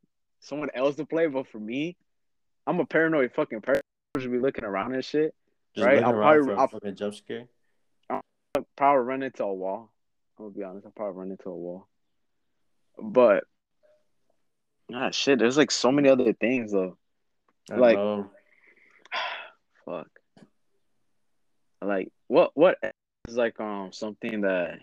someone 0.41 0.71
else 0.75 0.97
to 0.97 1.07
play, 1.07 1.29
but 1.29 1.47
for 1.47 1.61
me, 1.61 1.97
I'm 2.67 2.81
a 2.81 2.85
paranoid 2.87 3.33
fucking 3.33 3.61
person. 3.61 3.83
Should 4.19 4.33
be 4.33 4.39
looking 4.39 4.65
around 4.65 4.95
and 4.95 5.05
shit. 5.05 5.35
Just 5.75 5.87
right, 5.87 6.03
I'll 6.03 6.13
probably- 6.13 6.55
I'll- 6.55 6.69
fucking 6.69 6.95
jump 6.97 7.15
scare. 7.15 7.47
I'll 8.09 8.23
probably 8.77 9.05
run 9.05 9.23
into 9.23 9.45
a 9.45 9.53
wall. 9.55 9.91
I'm 10.39 10.47
gonna 10.47 10.55
be 10.57 10.63
honest. 10.65 10.87
I'll 10.87 10.93
probably 10.93 11.19
run 11.21 11.31
into 11.31 11.51
a 11.51 11.55
wall. 11.57 11.87
But 12.99 13.45
ah 14.93 15.11
shit, 15.11 15.39
there's 15.39 15.57
like 15.59 15.71
so 15.71 15.93
many 15.93 16.09
other 16.09 16.33
things 16.33 16.73
though. 16.73 16.97
I 17.71 17.77
Like-. 17.77 17.99
Fuck. 19.85 20.09
Like 21.83 22.11
what 22.27 22.51
what 22.55 22.79
is 23.29 23.37
like 23.37 23.59
um 23.61 23.93
something 23.93 24.43
that 24.43 24.81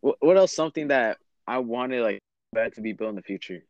what 0.00 0.16
what 0.20 0.36
else 0.36 0.54
something 0.54 0.88
that 0.88 1.18
I 1.46 1.58
wanted 1.58 2.02
like 2.02 2.20
that 2.52 2.74
to 2.74 2.80
be 2.80 2.92
built 2.92 3.10
in 3.10 3.16
the 3.16 3.22
future? 3.22 3.64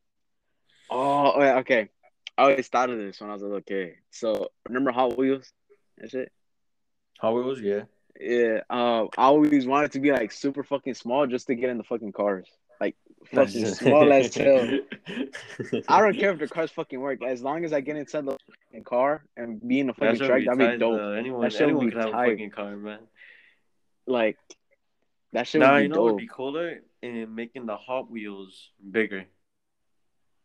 Oh 0.90 1.32
okay, 1.32 1.52
okay. 1.52 1.88
I 2.36 2.42
always 2.42 2.68
thought 2.68 2.90
of 2.90 2.98
this 2.98 3.20
when 3.20 3.30
I 3.30 3.34
was 3.34 3.42
a 3.42 3.46
little 3.46 3.60
kid. 3.60 3.94
So 4.10 4.48
remember 4.66 4.90
Hot 4.90 5.16
Wheels 5.16 5.52
and 5.98 6.10
shit? 6.10 6.32
Hot 7.20 7.34
Wheels, 7.34 7.60
yeah. 7.60 7.82
Yeah. 8.20 8.60
Um 8.70 9.08
I 9.16 9.24
always 9.24 9.66
wanted 9.66 9.92
to 9.92 10.00
be 10.00 10.12
like 10.12 10.32
super 10.32 10.64
fucking 10.64 10.94
small 10.94 11.26
just 11.26 11.46
to 11.46 11.54
get 11.54 11.70
in 11.70 11.78
the 11.78 11.84
fucking 11.84 12.12
cars. 12.12 12.48
Like 12.80 12.96
fucking 13.32 13.66
small 13.74 14.12
as 14.12 14.34
hell. 14.34 14.68
I 15.88 16.00
don't 16.00 16.18
care 16.18 16.32
if 16.32 16.38
the 16.38 16.48
cars 16.48 16.70
fucking 16.70 17.00
work. 17.00 17.22
As 17.22 17.42
long 17.42 17.64
as 17.64 17.72
I 17.72 17.80
get 17.80 17.96
inside 17.96 18.26
the 18.26 18.36
fucking 18.70 18.84
car 18.84 19.24
and 19.36 19.66
be 19.66 19.80
in 19.80 19.86
the 19.86 19.94
fucking 19.94 20.18
track, 20.18 20.44
that'd 20.44 20.58
be 20.58 20.64
tight, 20.64 20.78
dope. 20.78 20.98
though. 20.98 21.12
Anyone, 21.12 21.48
That 21.48 21.60
anyone 21.60 21.86
be 21.86 21.92
could 21.92 22.00
have 22.00 22.14
a 22.14 22.30
fucking 22.30 22.50
car, 22.50 22.76
man. 22.76 22.98
Like 24.06 24.36
that 25.32 25.46
shit 25.46 25.60
would 25.60 25.76
be 25.76 25.82
you 25.82 25.88
know 25.88 26.02
would 26.02 26.16
be 26.16 26.28
cooler 26.28 26.80
in 27.02 27.34
making 27.34 27.66
the 27.66 27.76
Hot 27.76 28.10
Wheels 28.10 28.70
bigger, 28.90 29.24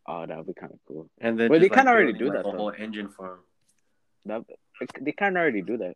Oh, 0.08 0.26
that 0.26 0.38
would 0.38 0.48
be 0.48 0.54
kind 0.54 0.74
of 0.74 0.80
cool. 0.88 1.10
and 1.20 1.40
then 1.40 1.50
Well, 1.50 1.60
they 1.60 1.70
kinda 1.70 1.92
already 1.92 2.14
do 2.14 2.26
like, 2.26 2.34
that, 2.34 2.46
a 2.48 2.52
though. 2.52 2.58
whole 2.58 2.74
engine 2.78 3.10
farm. 3.10 3.40
That 4.26 4.44
they 5.02 5.12
kind 5.12 5.38
of 5.38 5.42
already 5.42 5.62
do 5.62 5.78
that. 5.78 5.96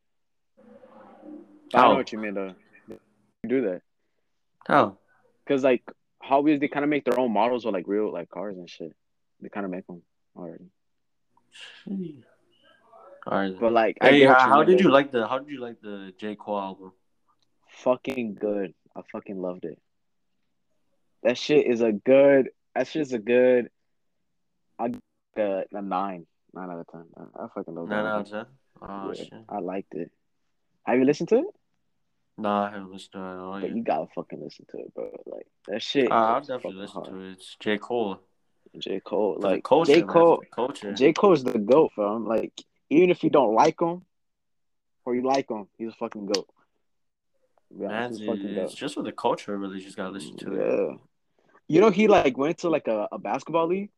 I 1.74 1.82
How? 1.82 1.90
know 1.90 1.96
what 1.96 2.12
you 2.12 2.20
mean 2.20 2.34
though. 2.36 2.56
They 2.88 3.50
do 3.50 3.62
that 3.64 3.82
How? 4.68 4.98
because 5.46 5.64
like 5.64 5.84
Hot 6.22 6.44
Wheels, 6.44 6.60
they 6.60 6.68
kind 6.68 6.84
of 6.84 6.90
make 6.90 7.04
their 7.06 7.20
own 7.20 7.32
models 7.34 7.66
with 7.66 7.74
like 7.74 7.88
real 7.88 8.12
like 8.12 8.30
cars 8.30 8.58
and 8.58 8.70
shit. 8.70 8.94
They 9.42 9.50
kind 9.50 9.66
of 9.66 9.72
make 9.72 9.86
them 9.88 10.02
already. 10.36 10.66
All 13.28 13.38
right. 13.38 13.60
But 13.60 13.72
like, 13.74 13.98
Hey, 14.02 14.24
how, 14.26 14.36
how 14.36 14.64
did 14.64 14.80
you 14.80 14.90
like 14.90 15.12
the 15.12 15.28
How 15.28 15.40
did 15.40 15.50
you 15.50 15.60
like 15.60 15.82
the 15.82 16.14
J 16.18 16.36
Cole 16.36 16.60
album? 16.60 16.92
Fucking 17.78 18.36
good. 18.36 18.74
I 18.96 19.02
fucking 19.12 19.40
loved 19.42 19.66
it. 19.66 19.80
That 21.24 21.38
shit 21.38 21.66
is 21.68 21.82
a 21.82 21.92
good. 21.92 22.50
That 22.76 22.88
shit's 22.88 23.14
a 23.14 23.20
good. 23.20 23.70
I 24.80 24.92
a, 25.38 25.64
a 25.72 25.82
nine, 25.82 26.26
nine 26.54 26.70
out 26.70 26.80
of 26.80 26.88
ten. 26.92 27.06
I, 27.18 27.44
I 27.44 27.48
fucking 27.56 27.74
love 27.76 27.90
Nine 27.90 28.04
that. 28.04 28.10
out 28.10 28.22
of 28.22 28.30
ten. 28.30 28.46
Oh 28.82 29.08
Yeah, 29.16 29.24
shit. 29.24 29.34
I 29.50 29.60
liked 29.60 29.94
it. 29.96 30.12
Have 30.86 30.98
you 31.00 31.06
listened 31.06 31.30
to 31.30 31.38
it? 31.40 31.46
Nah, 32.38 32.66
I 32.68 32.72
haven't 32.72 32.92
listened 32.92 33.14
to 33.14 33.20
it 33.20 33.32
at 33.34 33.38
all 33.40 33.60
But 33.60 33.68
yet. 33.68 33.76
you 33.78 33.84
gotta 33.84 34.08
fucking 34.16 34.42
listen 34.44 34.66
to 34.72 34.78
it, 34.80 34.94
bro. 34.94 35.10
Like 35.26 35.48
that 35.68 35.82
shit. 35.82 36.12
Uh, 36.12 36.16
I'll 36.16 36.42
definitely 36.42 36.74
listen 36.82 36.94
hard. 36.96 37.10
to 37.10 37.20
it. 37.22 37.32
It's 37.34 37.56
J 37.60 37.78
Cole. 37.78 38.20
J 38.78 39.00
Cole, 39.00 39.38
like 39.40 39.64
culture, 39.64 39.94
J 39.94 40.02
Cole, 40.02 40.44
culture. 40.52 40.94
J 40.94 41.14
Cole's 41.14 41.44
the 41.44 41.60
goat, 41.60 41.92
fam. 41.96 42.26
Like 42.26 42.54
even 42.90 43.12
if 43.12 43.24
you 43.24 43.30
don't 43.30 43.54
like 43.54 43.80
him, 43.80 44.02
or 45.06 45.16
you 45.16 45.22
like 45.24 45.50
him, 45.50 45.68
he's 45.78 45.90
a 45.90 45.94
fucking 45.94 46.26
goat. 46.26 46.48
Yeah, 47.76 47.88
Man, 47.88 48.12
he's 48.12 48.20
a 48.20 48.24
it- 48.24 48.28
fucking 48.28 48.46
it's 48.58 48.74
just 48.74 48.96
for 48.96 49.04
the 49.04 49.12
culture. 49.12 49.58
Really, 49.58 49.80
just 49.80 49.98
gotta 49.98 50.12
listen 50.12 50.38
to 50.38 50.54
it. 50.54 50.60
Yeah. 50.90 50.96
You 51.68 51.82
know 51.82 51.90
he 51.90 52.08
like 52.08 52.38
went 52.38 52.60
to 52.60 52.70
like 52.70 52.88
a, 52.88 53.08
a 53.12 53.18
basketball 53.18 53.68
league. 53.68 53.90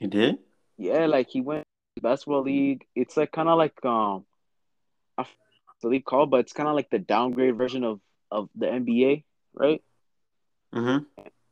You 0.00 0.08
did? 0.08 0.38
Yeah, 0.76 1.06
like 1.06 1.28
he 1.28 1.40
went 1.40 1.64
to 1.96 2.02
basketball 2.02 2.42
league. 2.42 2.86
It's 2.94 3.16
like 3.16 3.32
kind 3.32 3.48
of 3.48 3.58
like 3.58 3.84
um, 3.84 4.24
I 5.16 5.24
forget 5.24 5.38
what 5.66 5.76
the 5.82 5.88
league 5.88 6.04
called, 6.04 6.30
but 6.30 6.40
it's 6.40 6.52
kind 6.52 6.68
of 6.68 6.74
like 6.74 6.90
the 6.90 6.98
downgrade 6.98 7.56
version 7.56 7.84
of 7.84 8.00
of 8.30 8.48
the 8.54 8.66
NBA, 8.66 9.24
right? 9.54 9.82
Mm-hmm. 10.74 11.04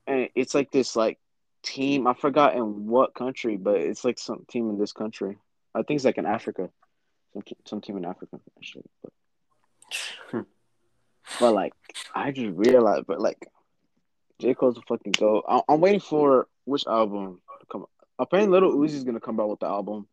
and 0.07 0.29
it's 0.35 0.55
like 0.55 0.71
this 0.71 0.95
like 0.95 1.19
team. 1.63 2.07
I 2.07 2.15
forgot 2.15 2.55
in 2.55 2.87
what 2.87 3.15
country, 3.15 3.57
but 3.57 3.77
it's 3.81 4.05
like 4.05 4.19
some 4.19 4.45
team 4.49 4.69
in 4.71 4.79
this 4.79 4.93
country. 4.93 5.39
I 5.75 5.83
think 5.83 5.97
it's 5.97 6.05
like 6.05 6.19
in 6.19 6.27
Africa, 6.27 6.71
some 7.33 7.43
some 7.67 7.81
team 7.81 7.97
in 7.97 8.05
Africa. 8.05 8.39
Actually, 8.59 8.85
but, 9.03 9.13
but 11.41 11.53
like 11.53 11.73
I 12.15 12.31
just 12.33 12.57
realized, 12.57 13.07
but 13.07 13.21
like 13.21 13.49
J 14.39 14.55
Cole's 14.55 14.79
a 14.79 14.83
fucking 14.83 15.13
go. 15.13 15.43
I- 15.49 15.63
I'm 15.69 15.81
waiting 15.81 16.01
for 16.01 16.49
which 16.65 16.87
album 16.87 17.41
to 17.61 17.67
come. 17.67 17.87
Apparently, 18.19 18.51
Little 18.53 18.77
Uzi's 18.77 19.05
gonna 19.05 19.21
come 19.21 19.41
out 19.41 19.49
with 19.49 19.61
the 19.61 19.67
album. 19.67 20.07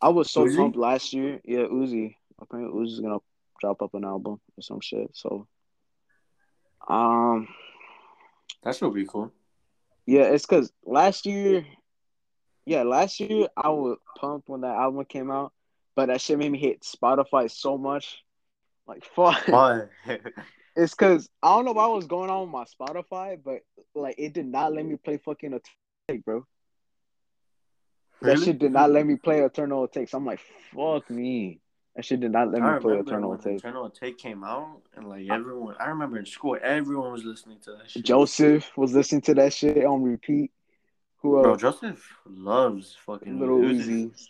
I 0.00 0.10
was 0.10 0.30
so 0.30 0.44
Uzi? 0.44 0.56
pumped 0.56 0.76
last 0.76 1.12
year. 1.12 1.40
Yeah, 1.44 1.64
Uzi. 1.64 2.16
Apparently, 2.40 2.78
Uzi's 2.78 3.00
gonna 3.00 3.18
drop 3.60 3.82
up 3.82 3.94
an 3.94 4.04
album 4.04 4.40
or 4.56 4.62
some 4.62 4.80
shit. 4.80 5.10
So, 5.14 5.46
um. 6.88 7.48
That 8.62 8.74
should 8.76 8.92
be 8.94 9.06
cool. 9.06 9.32
Yeah, 10.06 10.22
it's 10.22 10.44
because 10.46 10.72
last 10.84 11.26
year, 11.26 11.64
yeah, 12.64 12.82
last 12.82 13.20
year 13.20 13.48
I 13.56 13.68
was 13.68 13.98
pumped 14.18 14.48
when 14.48 14.62
that 14.62 14.76
album 14.76 15.04
came 15.04 15.30
out, 15.30 15.52
but 15.94 16.06
that 16.06 16.20
shit 16.20 16.38
made 16.38 16.50
me 16.50 16.58
hit 16.58 16.82
Spotify 16.82 17.50
so 17.50 17.78
much. 17.78 18.22
Like, 18.86 19.04
fuck. 19.04 19.46
Why? 19.48 19.82
It's 20.78 20.94
because 20.94 21.26
I 21.42 21.54
don't 21.56 21.64
know 21.64 21.72
what 21.72 21.90
was 21.90 22.06
going 22.06 22.28
on 22.28 22.42
with 22.42 22.50
my 22.50 22.64
Spotify, 22.64 23.38
but 23.42 23.60
like 23.94 24.16
it 24.18 24.34
did 24.34 24.44
not 24.44 24.74
let 24.74 24.84
me 24.84 24.96
play 24.96 25.16
fucking 25.16 25.54
a 25.54 25.60
take, 26.06 26.22
bro. 26.22 26.44
That 28.20 28.32
Really? 28.32 28.44
shit 28.44 28.58
did 28.58 28.72
not 28.72 28.90
let 28.90 29.06
me 29.06 29.16
play 29.16 29.40
Eternal 29.40 29.88
Takes. 29.88 30.12
I'm 30.12 30.26
like, 30.26 30.40
fuck 30.74 31.08
me. 31.08 31.60
That 31.94 32.04
shit 32.04 32.20
did 32.20 32.30
not 32.30 32.50
let 32.52 32.60
I 32.60 32.74
me 32.74 32.80
play 32.80 32.98
Eternal 32.98 33.38
Takes. 33.38 33.62
Eternal 33.62 33.88
Atake 33.90 34.18
came 34.18 34.44
out, 34.44 34.82
and 34.94 35.08
like 35.08 35.26
everyone, 35.30 35.76
I 35.80 35.86
remember 35.86 36.18
in 36.18 36.26
school, 36.26 36.58
everyone 36.62 37.10
was 37.10 37.24
listening 37.24 37.58
to 37.60 37.70
that 37.72 37.90
shit. 37.90 38.04
Joseph 38.04 38.70
was 38.76 38.92
listening 38.92 39.22
to 39.22 39.34
that 39.36 39.54
shit 39.54 39.82
on 39.82 40.02
repeat. 40.02 40.50
Who 41.22 41.40
Bro, 41.40 41.52
else? 41.52 41.62
Joseph 41.62 42.06
loves 42.26 42.94
fucking 43.06 43.40
Little 43.40 43.60
Uzi. 43.60 44.10
Uzi. 44.10 44.28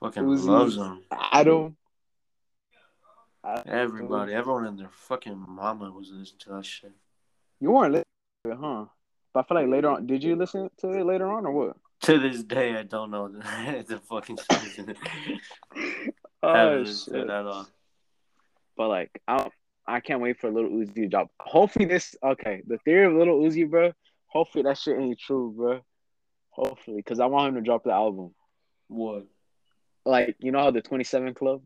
Fucking 0.00 0.24
Uzi. 0.24 0.46
loves 0.48 0.76
him. 0.76 1.02
Adam. 1.12 1.76
Everybody, 3.44 4.34
everyone 4.34 4.66
and 4.66 4.78
their 4.78 4.90
fucking 4.90 5.44
mama 5.48 5.90
was 5.90 6.10
listening 6.10 6.38
to 6.40 6.50
that 6.50 6.64
shit. 6.64 6.92
You 7.60 7.72
weren't 7.72 7.92
listening 7.92 8.04
to 8.44 8.50
it, 8.52 8.58
huh? 8.60 8.84
But 9.34 9.40
I 9.40 9.48
feel 9.48 9.56
like 9.62 9.68
later 9.68 9.90
on, 9.90 10.06
did 10.06 10.22
you 10.22 10.36
listen 10.36 10.70
to 10.78 10.90
it 10.92 11.04
later 11.04 11.30
on 11.30 11.46
or 11.46 11.52
what? 11.52 11.76
To 12.02 12.18
this 12.18 12.42
day, 12.42 12.76
I 12.76 12.82
don't 12.82 13.10
know 13.10 13.28
the, 13.28 13.84
the 13.88 13.98
fucking 14.00 14.38
songs 14.38 14.78
in. 14.78 14.94
I 16.42 16.54
Oh 16.54 16.54
haven't 16.54 16.84
listened 16.84 17.14
to 17.16 17.20
shit! 17.20 17.30
it 17.30 17.32
at 17.32 17.46
all. 17.46 17.66
But 18.76 18.88
like, 18.88 19.22
I 19.26 19.48
I 19.86 20.00
can't 20.00 20.20
wait 20.20 20.40
for 20.40 20.48
a 20.48 20.50
Little 20.52 20.70
Uzi 20.70 20.94
to 20.94 21.08
drop. 21.08 21.30
Hopefully 21.40 21.84
this 21.86 22.14
okay. 22.22 22.62
The 22.66 22.78
theory 22.78 23.06
of 23.06 23.14
Little 23.14 23.40
Uzi, 23.40 23.68
bro. 23.68 23.92
Hopefully 24.26 24.64
that 24.64 24.78
shit 24.78 24.98
ain't 24.98 25.18
true, 25.18 25.52
bro. 25.56 25.80
Hopefully, 26.50 26.96
because 26.98 27.20
I 27.20 27.26
want 27.26 27.48
him 27.50 27.54
to 27.62 27.66
drop 27.66 27.84
the 27.84 27.92
album. 27.92 28.34
What? 28.88 29.26
Like, 30.04 30.36
you 30.40 30.52
know 30.52 30.58
how 30.60 30.70
the 30.70 30.82
Twenty 30.82 31.04
Seven 31.04 31.34
Club? 31.34 31.62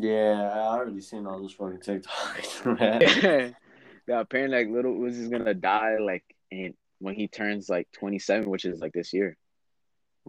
Yeah, 0.00 0.50
I 0.54 0.76
already 0.76 1.00
seen 1.00 1.26
all 1.26 1.40
those 1.40 1.52
fucking 1.52 1.78
TikToks, 1.78 2.78
man. 2.80 3.54
yeah, 4.06 4.20
apparently 4.20 4.58
like 4.58 4.68
Little 4.68 4.94
Uzi's 4.94 5.28
gonna 5.28 5.54
die 5.54 5.98
like 5.98 6.24
in 6.50 6.74
when 7.00 7.14
he 7.14 7.28
turns 7.28 7.68
like 7.68 7.88
twenty 7.92 8.18
seven, 8.18 8.48
which 8.50 8.64
is 8.64 8.80
like 8.80 8.92
this 8.92 9.12
year. 9.12 9.36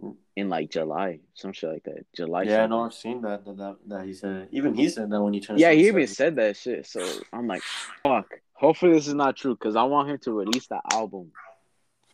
Mm. 0.00 0.16
In 0.36 0.48
like 0.48 0.70
July, 0.70 1.20
some 1.34 1.52
shit 1.52 1.70
like 1.70 1.84
that. 1.84 2.06
July. 2.16 2.42
Yeah, 2.42 2.62
something. 2.62 2.70
no, 2.70 2.84
I've 2.84 2.94
seen 2.94 3.22
that, 3.22 3.44
that 3.44 3.56
that 3.58 3.76
that 3.86 4.06
he 4.06 4.14
said. 4.14 4.48
Even 4.50 4.74
he 4.74 4.88
said 4.88 5.10
that 5.10 5.20
when 5.20 5.34
he 5.34 5.40
turned. 5.40 5.60
Yeah, 5.60 5.72
he 5.72 5.88
even 5.88 6.06
said 6.06 6.36
that 6.36 6.56
shit. 6.56 6.86
So 6.86 7.06
I'm 7.32 7.46
like, 7.46 7.62
fuck. 8.02 8.26
Hopefully 8.54 8.92
this 8.92 9.06
is 9.06 9.14
not 9.14 9.36
true 9.36 9.54
because 9.54 9.76
I 9.76 9.84
want 9.84 10.10
him 10.10 10.18
to 10.18 10.32
release 10.32 10.66
that 10.68 10.82
album. 10.92 11.32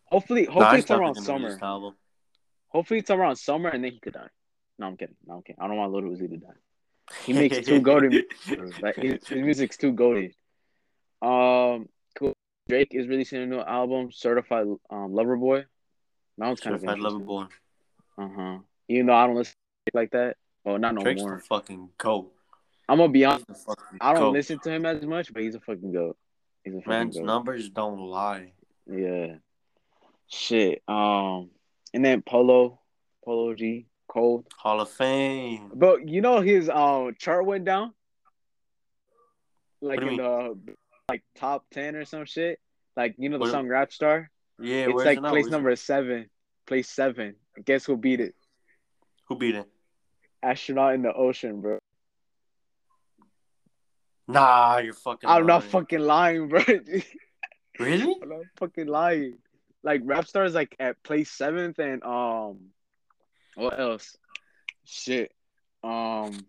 Hopefully, 0.06 0.44
hopefully 0.44 0.78
it's 0.80 0.90
around 0.90 1.14
definitely 1.14 1.26
gonna 1.26 1.44
release 1.44 1.60
summer. 1.60 1.90
Hopefully 2.68 3.00
it's 3.00 3.10
around 3.10 3.36
summer 3.36 3.68
and 3.68 3.82
then 3.82 3.92
he 3.92 3.98
could 3.98 4.12
die. 4.12 4.28
No, 4.78 4.86
I'm 4.86 4.96
kidding. 4.96 5.16
No, 5.26 5.36
I'm 5.36 5.42
kidding. 5.42 5.60
I 5.60 5.66
don't 5.66 5.76
want 5.76 5.92
Little 5.92 6.10
Uzi 6.10 6.28
to 6.30 6.36
die. 6.36 6.48
He 7.24 7.32
makes 7.32 7.58
too 7.66 7.80
goated. 7.80 8.24
Like 8.82 8.96
his, 8.96 9.26
his 9.26 9.42
music's 9.42 9.76
too 9.76 9.92
goated. 9.92 10.32
Um, 11.22 11.88
cool. 12.18 12.34
Drake 12.68 12.88
is 12.92 13.06
releasing 13.06 13.42
a 13.42 13.46
new 13.46 13.60
album, 13.60 14.10
Certified 14.12 14.66
um, 14.90 15.12
Lover 15.12 15.36
Boy. 15.36 15.64
That 16.38 16.46
one's 16.46 16.60
kind 16.60 16.74
Certified 16.74 16.98
of 16.98 17.02
Lover 17.04 17.18
Boy. 17.18 17.44
Uh 18.18 18.28
huh. 18.36 18.58
Even 18.88 19.06
though 19.06 19.14
I 19.14 19.26
don't 19.26 19.36
listen 19.36 19.54
like 19.94 20.10
that. 20.12 20.36
Well, 20.64 20.78
not 20.78 20.94
no 20.94 21.02
Drake's 21.02 21.22
more. 21.22 21.36
the 21.36 21.42
fucking 21.42 21.90
goat. 21.96 22.32
I'm 22.88 22.98
gonna 22.98 23.12
be 23.12 23.24
honest. 23.24 23.46
I 24.00 24.12
don't 24.12 24.22
goat. 24.22 24.32
listen 24.32 24.58
to 24.60 24.70
him 24.70 24.86
as 24.86 25.02
much, 25.04 25.32
but 25.32 25.42
he's 25.42 25.54
a 25.54 25.60
fucking 25.60 25.92
goat. 25.92 26.16
He's 26.64 26.74
a 26.74 26.78
fucking 26.78 26.90
Man's 26.90 27.16
goat. 27.16 27.24
numbers 27.24 27.68
don't 27.70 28.00
lie. 28.00 28.52
Yeah. 28.90 29.36
Shit. 30.28 30.82
Um, 30.88 31.50
and 31.94 32.04
then 32.04 32.22
Polo, 32.22 32.80
Polo 33.24 33.54
G, 33.54 33.86
Cold. 34.16 34.46
Hall 34.56 34.80
of 34.80 34.88
Fame. 34.88 35.70
But 35.74 36.08
you 36.08 36.22
know 36.22 36.40
his 36.40 36.70
um 36.70 37.14
chart 37.18 37.44
went 37.44 37.66
down. 37.66 37.92
like 39.82 40.00
do 40.00 40.06
you 40.06 40.10
in 40.12 40.16
the 40.16 40.74
like 41.10 41.22
top 41.36 41.66
ten 41.70 41.94
or 41.96 42.04
some 42.06 42.24
shit. 42.24 42.58
Like 42.96 43.14
you 43.18 43.28
know 43.28 43.36
the 43.36 43.42
What- 43.42 43.50
song 43.50 43.68
Rap 43.68 43.92
Star. 43.92 44.30
Yeah, 44.58 44.86
it's 44.88 45.04
like 45.04 45.18
it 45.18 45.20
place 45.20 45.32
Where's 45.32 45.46
it- 45.48 45.50
number 45.50 45.76
seven. 45.76 46.30
Place 46.66 46.88
seven. 46.88 47.36
Guess 47.62 47.84
who 47.84 47.96
beat 47.98 48.20
it? 48.20 48.34
Who 49.28 49.36
beat 49.36 49.54
it? 49.54 49.66
Astronaut 50.42 50.94
in 50.94 51.02
the 51.02 51.12
ocean, 51.12 51.60
bro. 51.60 51.78
Nah, 54.28 54.78
you're 54.78 54.94
fucking. 54.94 55.28
I'm 55.28 55.46
not 55.46 55.62
fucking 55.64 56.00
lying, 56.00 56.48
bro. 56.48 56.62
Really? 57.78 58.16
I'm 58.22 58.28
not 58.28 58.44
fucking 58.56 58.86
lying. 58.86 59.38
Like 59.82 60.00
Rap 60.04 60.26
Star 60.26 60.44
is 60.44 60.54
like 60.54 60.74
at 60.80 61.02
place 61.02 61.30
seventh, 61.30 61.78
and 61.78 62.02
um, 62.02 62.70
what 63.56 63.80
else? 63.80 64.16
Shit. 64.84 65.32
Um, 65.82 66.46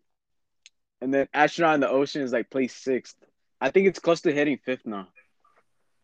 and 1.02 1.14
then 1.14 1.28
Astronaut 1.34 1.76
in 1.76 1.82
the 1.82 1.90
Ocean 1.90 2.22
is 2.22 2.32
like 2.32 2.50
place 2.50 2.76
sixth. 2.76 3.16
I 3.60 3.72
think 3.72 3.88
it's 3.88 4.00
close 4.00 4.22
to 4.22 4.32
hitting 4.32 4.60
fifth 4.64 4.86
now. 4.86 5.08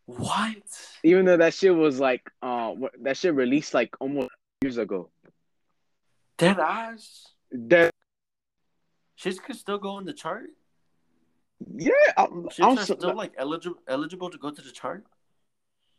What? 0.05 0.57
Even 1.03 1.25
though 1.25 1.37
that 1.37 1.53
shit 1.53 1.73
was 1.73 1.99
like, 1.99 2.29
uh, 2.41 2.73
that 3.01 3.17
shit 3.17 3.33
released 3.35 3.73
like 3.73 3.95
almost 3.99 4.29
years 4.61 4.77
ago. 4.77 5.09
Dead 6.37 6.59
ass. 6.59 7.27
Dead. 7.67 7.91
Shit 9.15 9.41
could 9.43 9.55
still 9.55 9.77
go 9.77 9.99
in 9.99 10.05
the 10.05 10.13
chart. 10.13 10.49
yeah, 11.75 11.91
I'm, 12.17 12.49
I'm 12.61 12.77
so, 12.77 12.95
still 12.95 13.15
like 13.15 13.33
eligible 13.37 13.79
eligible 13.87 14.29
to 14.29 14.37
go 14.37 14.51
to 14.51 14.61
the 14.61 14.71
chart. 14.71 15.05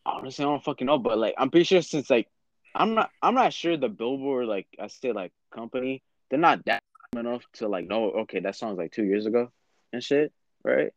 honestly 0.05 0.45
I 0.45 0.49
don't 0.49 0.63
fucking 0.63 0.87
know, 0.87 0.99
but 0.99 1.17
like 1.19 1.35
I'm 1.39 1.51
pretty 1.51 1.65
sure 1.65 1.81
since 1.81 2.11
like 2.11 2.29
I'm 2.75 2.95
not 2.95 3.11
I'm 3.23 3.35
not 3.35 3.53
sure 3.53 3.77
the 3.77 3.89
Billboard 3.89 4.47
like 4.47 4.67
I 4.81 4.89
say 4.89 5.13
like 5.13 5.33
company 5.53 6.03
they're 6.31 6.39
not 6.39 6.65
that 6.67 6.83
enough 7.17 7.43
to 7.55 7.69
like 7.69 7.87
know 7.87 8.11
okay 8.23 8.41
that 8.41 8.57
song's 8.57 8.79
like 8.79 8.91
two 8.93 9.05
years 9.05 9.27
ago 9.27 9.51
and 9.93 10.03
shit 10.03 10.33
right 10.65 10.93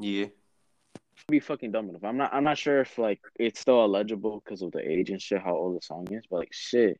Yeah. 0.00 0.26
be 1.28 1.38
fucking 1.40 1.70
dumb 1.72 1.88
enough 1.90 2.02
I'm 2.04 2.16
not 2.16 2.34
I'm 2.34 2.44
not 2.44 2.58
sure 2.58 2.80
if 2.80 2.98
like 2.98 3.20
it's 3.38 3.60
still 3.60 3.80
eligible 3.82 4.42
because 4.44 4.62
of 4.62 4.72
the 4.72 4.80
age 4.80 5.10
and 5.10 5.22
shit 5.22 5.40
how 5.40 5.54
old 5.54 5.76
the 5.76 5.82
song 5.82 6.08
is 6.10 6.24
but 6.28 6.38
like 6.40 6.52
shit 6.52 6.98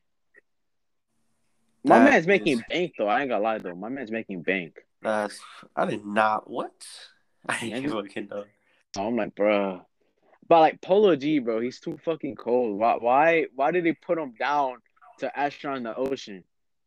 my 1.83 1.99
That 1.99 2.11
man's 2.11 2.27
making 2.27 2.59
is- 2.59 2.63
bank 2.69 2.93
though 2.97 3.07
I 3.07 3.21
ain't 3.21 3.29
gonna 3.29 3.43
lie 3.43 3.57
though 3.57 3.75
my 3.75 3.89
man's 3.89 4.11
making 4.11 4.41
bank 4.43 4.77
That's. 5.01 5.37
I 5.75 5.85
did 5.85 6.05
not. 6.05 6.49
What? 6.49 6.71
I 7.49 7.59
didn't 7.59 7.91
fucking 7.91 8.29
know. 8.29 8.45
So 8.95 9.05
I'm 9.05 9.17
like 9.17 9.35
bruh 9.35 9.81
but 10.53 10.59
like 10.59 10.81
Polo 10.81 11.15
G 11.15 11.39
bro 11.39 11.59
he's 11.59 11.79
too 11.79 11.97
fucking 12.05 12.35
cold 12.35 12.77
why 12.79 12.95
why 12.99 13.45
why 13.55 13.71
did 13.71 13.83
they 13.85 13.93
put 13.93 14.17
him 14.19 14.33
down 14.37 14.77
to 15.19 15.25
Astronaut 15.39 15.77
in 15.77 15.83
the 15.83 15.95
Ocean 15.95 16.43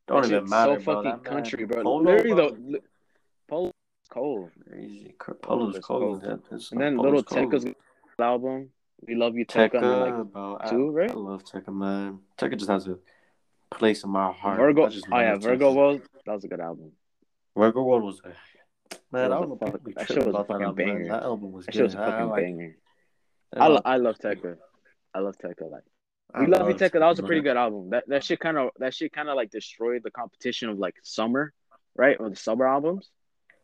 Don't 0.07 0.23
That 0.23 0.33
even 0.37 0.49
matter, 0.49 0.79
So 0.79 0.85
bro. 0.85 0.95
fucking 1.03 1.11
That 1.23 1.25
country, 1.25 1.65
bro. 1.65 1.83
Polo, 1.83 2.03
Literally, 2.03 2.35
bro, 2.35 2.51
though, 2.51 2.79
Polo's 3.49 3.73
cold. 4.09 4.51
Crazy. 4.69 5.15
Polo's 5.43 5.79
cold. 5.81 6.23
That- 6.23 6.43
And 6.73 6.81
then 6.81 6.97
Polo's 6.97 7.25
little. 7.27 7.51
Tecca's 7.51 7.67
album, 8.21 8.71
"We 9.07 9.15
Love 9.17 9.35
You, 9.37 9.45
Tecca," 9.47 9.81
then, 9.81 10.01
like 10.01 10.33
bro. 10.33 10.91
Right? 10.99 11.11
I 11.11 11.15
love 11.15 11.43
Tecca, 11.45 11.73
man. 11.75 12.21
Tecca 12.39 12.57
just 12.57 12.71
has 12.71 12.87
a 12.87 12.99
place 13.71 14.05
in 14.05 14.11
my 14.11 14.31
heart. 14.33 14.59
Virgo. 14.59 14.85
Oh 15.13 15.19
yeah, 15.27 15.37
Virgo 15.37 15.73
World. 15.75 16.03
That 16.25 16.35
was 16.37 16.45
a 16.45 16.49
good 16.49 16.61
album. 16.61 16.93
Virgo 17.57 17.83
World 17.83 18.05
was 18.05 18.21
a 18.25 18.29
man. 18.29 18.37
That 19.13 19.33
I 19.33 19.41
don't 19.41 19.49
know 19.49 19.59
a 19.61 19.71
fuck- 19.73 19.83
that 19.97 20.07
shit 20.09 20.19
was 20.19 20.27
a 20.27 20.31
about 20.31 20.47
that 20.49 20.53
fucking 20.55 20.67
album. 20.67 20.85
banger. 20.87 21.09
That 21.09 21.23
album 21.25 21.51
was 21.53 21.67
That 21.67 21.73
good. 21.73 21.79
shit 21.79 21.85
was 21.85 21.95
a 21.97 22.01
I 22.03 22.11
fucking 22.11 22.29
like 22.29 22.43
banger. 22.45 22.77
I, 23.55 23.69
lo- 23.69 23.77
um, 23.77 23.83
I 23.85 23.97
love 23.97 24.19
Tecca. 24.19 24.57
I 25.15 25.19
love 25.21 25.37
Tecca. 25.39 25.71
Like 25.71 25.83
I 26.35 26.41
"We 26.41 26.47
Love 26.47 26.63
You, 26.69 26.73
love 26.73 26.81
Tecca." 26.81 26.93
That 27.01 27.07
was 27.07 27.19
a 27.19 27.23
pretty 27.23 27.43
good 27.43 27.57
album. 27.57 27.91
That 27.91 28.05
that 28.09 28.25
shit 28.25 28.41
kind 28.41 28.57
of 28.59 28.71
that 28.79 28.95
shit 28.95 29.13
kind 29.13 29.29
of 29.29 29.37
like 29.37 29.51
destroyed 29.51 30.03
the 30.03 30.11
competition 30.11 30.69
of 30.69 30.79
like 30.79 30.97
summer, 31.03 31.53
right? 31.95 32.17
Or 32.19 32.29
the 32.31 32.37
summer 32.37 32.67
albums. 32.67 33.11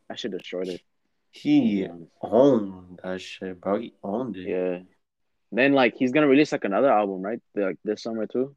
That 0.09 0.19
shit 0.19 0.31
destroyed 0.31 0.67
it. 0.69 0.81
He 1.31 1.87
owned 2.21 2.99
that 3.03 3.19
shit, 3.21 3.59
bro. 3.59 3.79
He 3.79 3.93
owned 4.03 4.37
it. 4.37 4.47
Yeah. 4.47 4.79
Then 5.51 5.73
like 5.73 5.95
he's 5.95 6.11
gonna 6.11 6.27
release 6.27 6.51
like 6.51 6.63
another 6.63 6.91
album, 6.91 7.21
right? 7.21 7.39
Like 7.55 7.77
this 7.83 8.03
summer 8.03 8.25
too. 8.27 8.55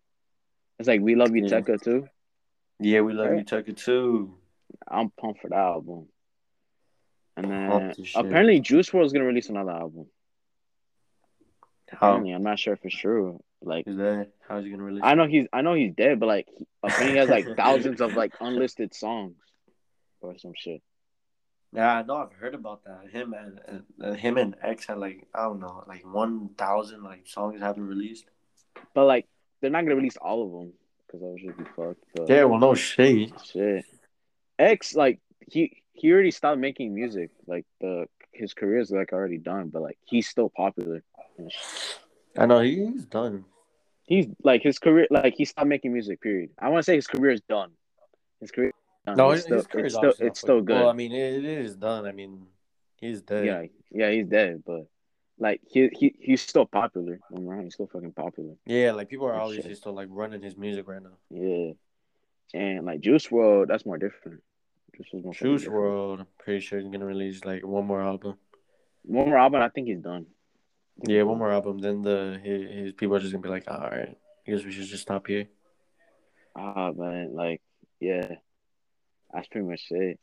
It's 0.79 0.89
like 0.89 1.01
"We 1.01 1.15
Love 1.15 1.35
You, 1.35 1.43
Yeah. 1.45 1.61
Tecca" 1.61 1.83
too. 1.83 2.07
Yeah, 2.81 3.01
we 3.01 3.13
love 3.15 3.29
you, 3.29 3.37
Right. 3.37 3.47
Tecca 3.47 3.75
too. 3.77 4.37
I'm 4.87 5.11
pumped 5.11 5.41
for 5.41 5.49
that 5.49 5.57
album. 5.57 6.09
And 7.39 7.51
then 7.51 7.71
Pumped 7.71 7.99
as 7.99 8.09
shit. 8.09 8.25
apparently 8.25 8.61
Juice 8.61 8.91
WRLD 8.91 9.07
is 9.07 9.13
gonna 9.13 9.25
release 9.25 9.49
another 9.49 9.71
album. 9.73 10.07
How 11.91 11.97
Apparently, 12.09 12.33
I'm 12.33 12.43
not 12.43 12.59
sure 12.59 12.77
for 12.77 12.91
sure. 12.91 13.39
Like 13.63 13.87
is 13.87 13.97
that? 13.97 14.29
How's 14.49 14.65
he 14.65 14.71
gonna 14.71 14.83
release? 14.83 15.03
I 15.05 15.15
know 15.15 15.27
he's 15.27 15.47
I 15.53 15.63
know 15.63 15.75
he's 15.75 15.95
dead, 15.95 16.21
but 16.21 16.27
like 16.27 16.49
he, 16.57 16.67
apparently 16.83 17.13
he 17.13 17.19
has 17.19 17.29
like 17.29 17.47
thousands 17.57 18.01
of 18.01 18.15
like 18.15 18.35
unlisted 18.41 18.95
songs 18.95 19.37
or 20.21 20.37
some 20.39 20.53
shit. 20.57 20.83
Yeah, 21.73 21.95
I 21.99 22.03
know. 22.03 22.17
I've 22.17 22.33
heard 22.33 22.55
about 22.55 22.85
that. 22.85 23.11
Him 23.11 23.35
and, 23.35 23.83
uh, 24.03 24.15
him 24.15 24.37
and 24.37 24.57
X 24.63 24.87
had 24.87 24.99
like 24.99 25.27
I 25.35 25.43
don't 25.45 25.61
know, 25.61 25.85
like 25.87 26.05
one 26.07 26.51
thousand 26.57 27.03
like 27.03 27.27
songs 27.27 27.61
haven't 27.61 27.87
released. 27.87 28.25
But 28.95 29.05
like 29.05 29.27
they're 29.61 29.71
not 29.71 29.83
gonna 29.83 29.97
release 29.97 30.17
all 30.17 30.45
of 30.45 30.53
them 30.53 30.73
because 31.07 31.23
I 31.23 31.27
was 31.27 31.41
just 31.45 31.59
be 31.59 31.65
fucked. 31.77 32.03
But 32.15 32.29
Yeah, 32.29 32.45
well, 32.45 32.61
no 32.61 32.75
shade. 32.75 33.33
shit. 33.45 33.85
X 34.59 34.95
like 34.95 35.21
he 35.49 35.83
he 35.93 36.13
already 36.13 36.31
stopped 36.31 36.59
making 36.59 36.95
music. 36.95 37.31
Like 37.47 37.65
the 37.81 38.07
his 38.33 38.55
career 38.55 38.81
is 38.81 38.91
like 38.91 39.13
already 39.13 39.39
done, 39.39 39.69
but 39.69 39.83
like 39.83 39.99
he's 40.05 40.29
still 40.29 40.51
popular. 40.51 41.03
I 42.39 42.47
know 42.47 42.61
he's 42.61 43.05
done. 43.07 43.45
He's 44.05 44.27
like 44.43 44.63
his 44.63 44.79
career, 44.79 45.09
like 45.11 45.35
he 45.35 45.45
stopped 45.45 45.67
making 45.67 45.93
music. 45.93 46.21
Period. 46.21 46.51
I 46.59 46.69
want 46.69 46.81
to 46.81 46.85
say 46.85 46.95
his 46.95 47.07
career 47.07 47.33
is 47.33 47.41
done. 47.49 47.71
His 48.41 48.51
career. 48.51 48.73
Done. 49.05 49.17
No, 49.17 49.31
it's 49.31 49.47
his, 49.47 49.65
still, 49.65 49.85
it's 49.85 49.95
still, 49.95 50.13
it's 50.19 50.41
still 50.41 50.61
good. 50.61 50.77
Well, 50.77 50.89
I 50.89 50.93
mean, 50.93 51.13
it, 51.13 51.45
it 51.45 51.45
is 51.45 51.77
done. 51.77 52.07
I 52.07 52.13
mean, 52.13 52.47
he's 53.01 53.23
dead. 53.23 53.47
yeah, 53.47 53.63
yeah, 53.91 54.11
he's 54.11 54.27
dead, 54.27 54.63
but 54.67 54.87
like 55.39 55.61
he 55.67 55.89
he 55.93 56.15
he's 56.19 56.41
still 56.41 56.67
popular. 56.67 57.19
I'm. 57.35 57.63
He's 57.63 57.75
still 57.75 57.89
fucking 57.89 58.13
popular. 58.13 58.55
Yeah, 58.65 58.93
like 58.93 59.09
people 59.09 59.27
are 59.27 59.35
obviously 59.35 59.71
shit. 59.71 59.79
still 59.79 59.95
like 59.95 60.09
running 60.11 60.43
his 60.43 60.57
music 60.57 60.89
right 60.89 61.03
now. 61.03 61.19
Yeah, 61.31 61.73
and 62.55 62.87
like 62.87 63.01
Juice 63.01 63.27
WRLD, 63.27 63.69
that's 63.69 63.87
more 63.87 63.99
different. 63.99 64.43
Juice 64.97 65.25
more 65.25 65.35
Juice. 65.35 65.67
World, 65.67 66.21
I'm 66.21 66.27
pretty 66.39 66.61
sure 66.61 66.79
he's 66.79 66.91
gonna 66.91 67.07
release 67.07 67.45
like 67.45 67.67
one 67.67 67.87
more 67.87 68.03
album. 68.03 68.37
One 69.03 69.29
more 69.29 69.39
album, 69.39 69.63
I 69.63 69.69
think 69.69 69.89
he's 69.89 70.01
done. 70.01 70.27
Yeah, 71.03 71.23
one 71.23 71.39
more 71.39 71.53
album. 71.53 71.79
Then 71.79 72.03
the 72.03 72.41
his, 72.43 72.71
his 72.71 72.93
people 72.93 73.17
are 73.17 73.21
just 73.21 73.33
gonna 73.33 73.43
be 73.43 73.49
like, 73.49 73.71
all 73.71 73.81
right, 73.81 74.17
I 74.47 74.51
guess 74.51 74.65
we 74.65 74.73
should 74.73 74.87
just 74.87 75.03
stop 75.03 75.27
here. 75.27 75.47
Ah 76.55 76.93
man, 76.93 77.35
like 77.35 77.61
yeah, 78.01 78.37
that's 79.33 79.49
pretty 79.49 79.67
much 79.67 79.83
it. 79.91 80.19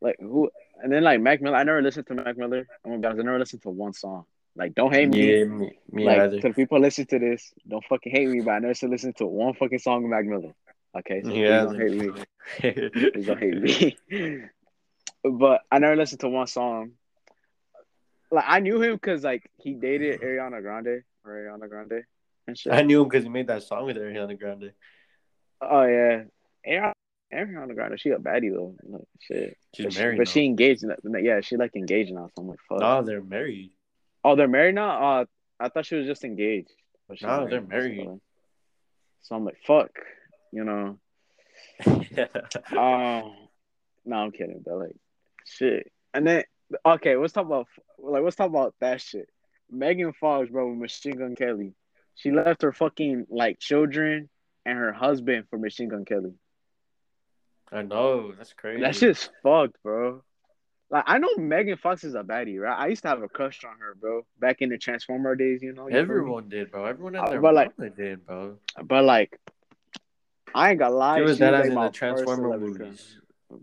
Like 0.00 0.16
who? 0.18 0.50
And 0.82 0.92
then 0.92 1.04
like 1.04 1.20
Mac 1.20 1.40
Miller, 1.40 1.56
I 1.56 1.62
never 1.62 1.82
listened 1.82 2.06
to 2.08 2.14
Mac 2.14 2.36
Miller. 2.36 2.66
I'm 2.84 2.90
gonna 2.90 3.00
be 3.00 3.06
honest, 3.06 3.20
I 3.20 3.24
never 3.24 3.38
listened 3.38 3.62
to 3.62 3.70
one 3.70 3.92
song. 3.92 4.24
Like 4.56 4.74
don't 4.74 4.92
hate 4.92 5.08
me. 5.08 5.38
Yeah, 5.38 5.44
me, 5.44 5.78
me 5.90 6.04
like 6.04 6.20
either. 6.20 6.40
to 6.40 6.48
the 6.48 6.54
people 6.54 6.80
listen 6.80 7.06
to 7.06 7.18
this, 7.18 7.52
don't 7.68 7.84
fucking 7.84 8.12
hate 8.12 8.28
me, 8.28 8.40
but 8.40 8.52
I 8.52 8.58
never 8.58 8.88
listened 8.88 9.16
to 9.16 9.26
one 9.26 9.54
fucking 9.54 9.78
song 9.78 10.04
of 10.04 10.10
Mac 10.10 10.24
Miller. 10.24 10.52
Okay, 10.98 11.22
so 11.22 11.30
Yeah, 11.30 11.62
don't 11.62 11.78
hate 11.78 11.92
me. 11.92 13.22
Don't 13.22 13.38
hate 13.38 13.56
me. 14.10 14.44
but 15.24 15.62
I 15.70 15.78
never 15.78 15.96
listened 15.96 16.20
to 16.20 16.28
one 16.28 16.48
song. 16.48 16.92
Like 18.32 18.44
I 18.48 18.60
knew 18.60 18.82
him 18.82 18.94
because 18.94 19.22
like 19.22 19.48
he 19.58 19.74
dated 19.74 20.22
Ariana 20.22 20.62
Grande, 20.62 21.02
or 21.24 21.32
Ariana 21.32 21.68
Grande, 21.68 22.04
and 22.46 22.56
shit. 22.56 22.72
I 22.72 22.80
knew 22.80 23.02
him 23.02 23.08
because 23.08 23.24
he 23.24 23.28
made 23.28 23.48
that 23.48 23.62
song 23.62 23.84
with 23.84 23.98
Ariana 23.98 24.38
Grande. 24.38 24.72
Oh 25.60 25.82
yeah, 25.82 26.22
Ariana, 26.66 26.92
Ariana 27.32 27.74
Grande, 27.74 28.00
she 28.00 28.08
a 28.08 28.16
baddie 28.16 28.50
though. 28.50 28.74
Like, 28.84 29.02
shit, 29.20 29.58
She's 29.74 29.84
but 29.84 29.92
she, 29.92 29.98
married 29.98 30.18
but 30.18 30.28
she 30.28 30.46
engaged. 30.46 30.82
In, 30.82 30.94
yeah, 31.22 31.42
she 31.42 31.58
like 31.58 31.76
engaged 31.76 32.10
now. 32.10 32.30
So 32.34 32.42
I'm 32.42 32.48
like, 32.48 32.58
fuck. 32.66 32.80
No, 32.80 33.02
they're 33.02 33.22
married. 33.22 33.72
Oh, 34.24 34.34
they're 34.34 34.48
married 34.48 34.76
now. 34.76 35.20
Uh, 35.20 35.24
I 35.60 35.68
thought 35.68 35.84
she 35.84 35.96
was 35.96 36.06
just 36.06 36.24
engaged. 36.24 36.72
But 37.08 37.18
she's 37.18 37.26
No, 37.26 37.46
they're 37.46 37.60
married. 37.60 38.04
So, 38.04 38.20
so 39.22 39.36
I'm 39.36 39.44
like, 39.44 39.58
fuck, 39.66 39.90
you 40.52 40.64
know. 40.64 40.98
Um, 42.76 43.34
no, 44.04 44.16
I'm 44.16 44.32
kidding, 44.32 44.62
but 44.64 44.76
like, 44.76 44.96
shit. 45.44 45.92
And 46.14 46.26
then, 46.26 46.44
okay, 46.84 47.16
let's 47.16 47.32
talk 47.32 47.46
about 47.46 47.66
like 47.98 48.22
let's 48.22 48.36
talk 48.36 48.48
about 48.48 48.74
that 48.80 49.00
shit. 49.00 49.28
Megan 49.70 50.12
Fox, 50.12 50.50
bro, 50.50 50.68
with 50.70 50.78
Machine 50.78 51.18
Gun 51.18 51.34
Kelly. 51.34 51.72
She 52.14 52.30
left 52.30 52.62
her 52.62 52.72
fucking 52.72 53.26
like 53.30 53.58
children 53.58 54.28
and 54.66 54.78
her 54.78 54.92
husband 54.92 55.46
for 55.50 55.58
Machine 55.58 55.88
Gun 55.88 56.04
Kelly. 56.04 56.34
I 57.70 57.82
know 57.82 58.32
that's 58.32 58.52
crazy. 58.52 58.82
That 58.82 58.94
shit's 58.94 59.30
fucked, 59.42 59.82
bro. 59.82 60.22
Like 60.90 61.04
I 61.06 61.16
know 61.16 61.30
Megan 61.38 61.78
Fox 61.78 62.04
is 62.04 62.14
a 62.14 62.22
baddie, 62.22 62.60
right? 62.60 62.78
I 62.78 62.88
used 62.88 63.02
to 63.02 63.08
have 63.08 63.22
a 63.22 63.28
crush 63.28 63.64
on 63.64 63.78
her, 63.80 63.94
bro. 63.94 64.26
Back 64.38 64.60
in 64.60 64.68
the 64.68 64.76
Transformer 64.76 65.34
days, 65.34 65.62
you 65.62 65.72
know. 65.72 65.88
you? 65.88 65.96
Everyone 65.96 66.50
did, 66.50 66.70
bro. 66.70 66.84
Everyone 66.84 67.16
Uh, 67.16 67.24
in 67.24 67.30
their 67.30 67.40
but, 67.40 67.54
like- 67.54 67.78
mama 67.78 67.90
did, 67.90 68.26
bro. 68.26 68.58
But 68.84 69.04
like, 69.04 69.40
I 70.54 70.70
ain't 70.70 70.78
gonna 70.78 70.94
lie. 70.94 71.16
She 71.18 71.22
was 71.22 71.36
she 71.36 71.40
that 71.40 71.52
like 71.54 71.62
as 71.62 71.68
in 71.68 71.74
the 71.74 71.88
Transformer 71.88 72.58
movies. 72.58 73.16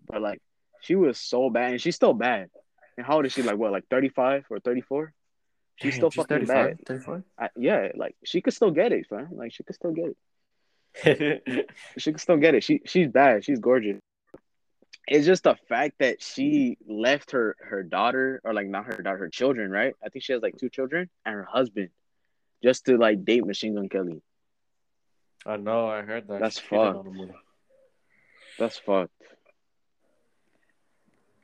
But 0.08 0.22
like, 0.24 0.42
she 0.82 0.96
was 0.96 1.20
so 1.20 1.52
bad, 1.52 1.74
and 1.74 1.82
she's 1.82 1.96
still 1.96 2.14
bad. 2.16 2.50
And 3.00 3.06
how 3.08 3.16
old 3.16 3.26
is 3.26 3.32
she? 3.32 3.44
Like 3.44 3.56
what? 3.56 3.72
Like 3.72 3.88
thirty 3.90 4.10
five 4.10 4.44
or 4.50 4.60
thirty 4.60 4.82
four? 4.82 5.14
She's 5.78 5.96
still 5.96 6.12
fucking 6.12 6.46
bad. 6.48 6.86
35. 6.86 7.24
Yeah, 7.56 7.92
like 7.96 8.18
she 8.26 8.42
could 8.42 8.54
still 8.54 8.72
get 8.72 8.92
it, 8.92 9.08
man. 9.10 9.30
Like 9.32 9.54
she 9.54 9.64
could 9.64 9.76
still 9.76 9.94
get 9.94 10.08
it. 11.06 11.70
She 11.98 12.12
could 12.12 12.20
still 12.20 12.36
get 12.36 12.56
it. 12.56 12.64
She 12.66 12.82
she's 12.86 13.08
bad. 13.08 13.46
She's 13.46 13.60
gorgeous. 13.60 14.02
it's 15.08 15.26
just 15.26 15.44
the 15.46 15.56
fact 15.70 16.00
that 16.00 16.22
she 16.22 16.78
left 16.86 17.32
her 17.32 17.56
her 17.62 17.84
daughter 17.84 18.42
or 18.44 18.54
like 18.54 18.68
not 18.68 18.88
her 18.88 19.02
daughter, 19.02 19.20
her 19.20 19.30
children, 19.30 19.72
right? 19.72 19.96
I 20.04 20.10
think 20.10 20.26
she 20.26 20.34
has 20.34 20.42
like 20.42 20.58
two 20.58 20.68
children 20.70 21.10
and 21.26 21.34
her 21.36 21.46
husband 21.50 21.92
just 22.62 22.86
to 22.88 22.98
like 22.98 23.24
date 23.24 23.46
Machine 23.46 23.76
Gun 23.76 23.88
Kelly. 23.88 24.22
I 25.46 25.56
know. 25.56 25.88
I 25.88 26.02
heard 26.02 26.28
that. 26.28 26.42
That's 26.42 26.60
She 26.60 26.68
fucked. 26.68 26.98
on 26.98 27.06
him 27.08 27.18
with- 27.18 27.32
That's 28.60 28.78
fucked. 28.80 29.14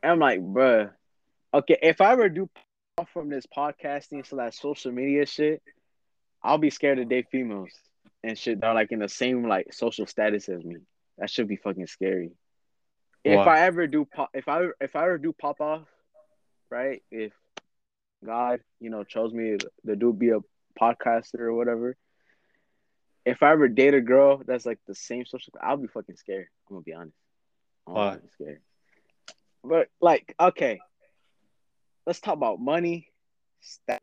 I'm 0.04 0.20
like, 0.20 0.42
bruh. 0.42 0.92
Okay, 1.56 1.78
if 1.82 2.02
I 2.02 2.12
ever 2.12 2.28
do 2.28 2.50
off 2.98 3.08
from 3.14 3.30
this 3.30 3.46
podcasting 3.46 4.28
slash 4.28 4.60
social 4.60 4.92
media 4.92 5.26
shit, 5.26 5.64
I'll 6.44 6.58
be 6.58 6.70
scared 6.70 6.98
to 6.98 7.06
date 7.06 7.28
females 7.32 7.72
and 8.26 8.38
shit. 8.38 8.60
They're 8.60 8.74
like 8.74 8.92
in 8.92 9.00
the 9.00 9.08
same 9.08 9.48
like 9.48 9.72
social 9.72 10.06
status 10.06 10.50
as 10.50 10.66
me. 10.66 10.80
That 11.18 11.30
should 11.30 11.48
be 11.48 11.56
fucking 11.56 11.88
scary. 11.88 12.32
If? 13.24 13.40
I 13.40 13.62
ever 13.62 13.88
do 13.88 14.04
pop, 14.04 14.32
if 14.34 14.50
I 14.50 14.68
if 14.82 14.98
I 14.98 15.04
ever 15.04 15.18
do 15.18 15.32
pop 15.32 15.62
off, 15.62 15.88
right? 16.70 17.02
If 17.10 17.32
God, 18.26 18.60
you 18.82 18.90
know, 18.90 19.06
chose 19.06 19.32
me 19.34 19.56
to 19.86 19.96
do 19.96 20.12
be 20.12 20.32
a 20.32 20.40
podcaster 20.78 21.40
or 21.40 21.54
whatever. 21.54 21.96
If 23.26 23.44
I 23.44 23.54
ever 23.54 23.70
date 23.70 23.94
a 23.94 24.02
girl 24.02 24.42
that's 24.46 24.66
like 24.66 24.80
the 24.88 24.94
same 24.94 25.26
social, 25.26 25.54
I'll 25.64 25.78
be 25.78 25.88
fucking 25.88 26.18
scared. 26.18 26.48
I'm 26.70 26.76
gonna 26.76 26.84
be 26.84 26.94
honest. 26.94 27.16
I'm 27.88 27.94
Why? 27.94 28.18
scared. 28.34 28.62
But 29.64 29.88
like, 30.02 30.36
okay, 30.38 30.82
let's 32.06 32.20
talk 32.20 32.34
about 32.36 32.60
money, 32.60 33.10
status. 33.62 34.02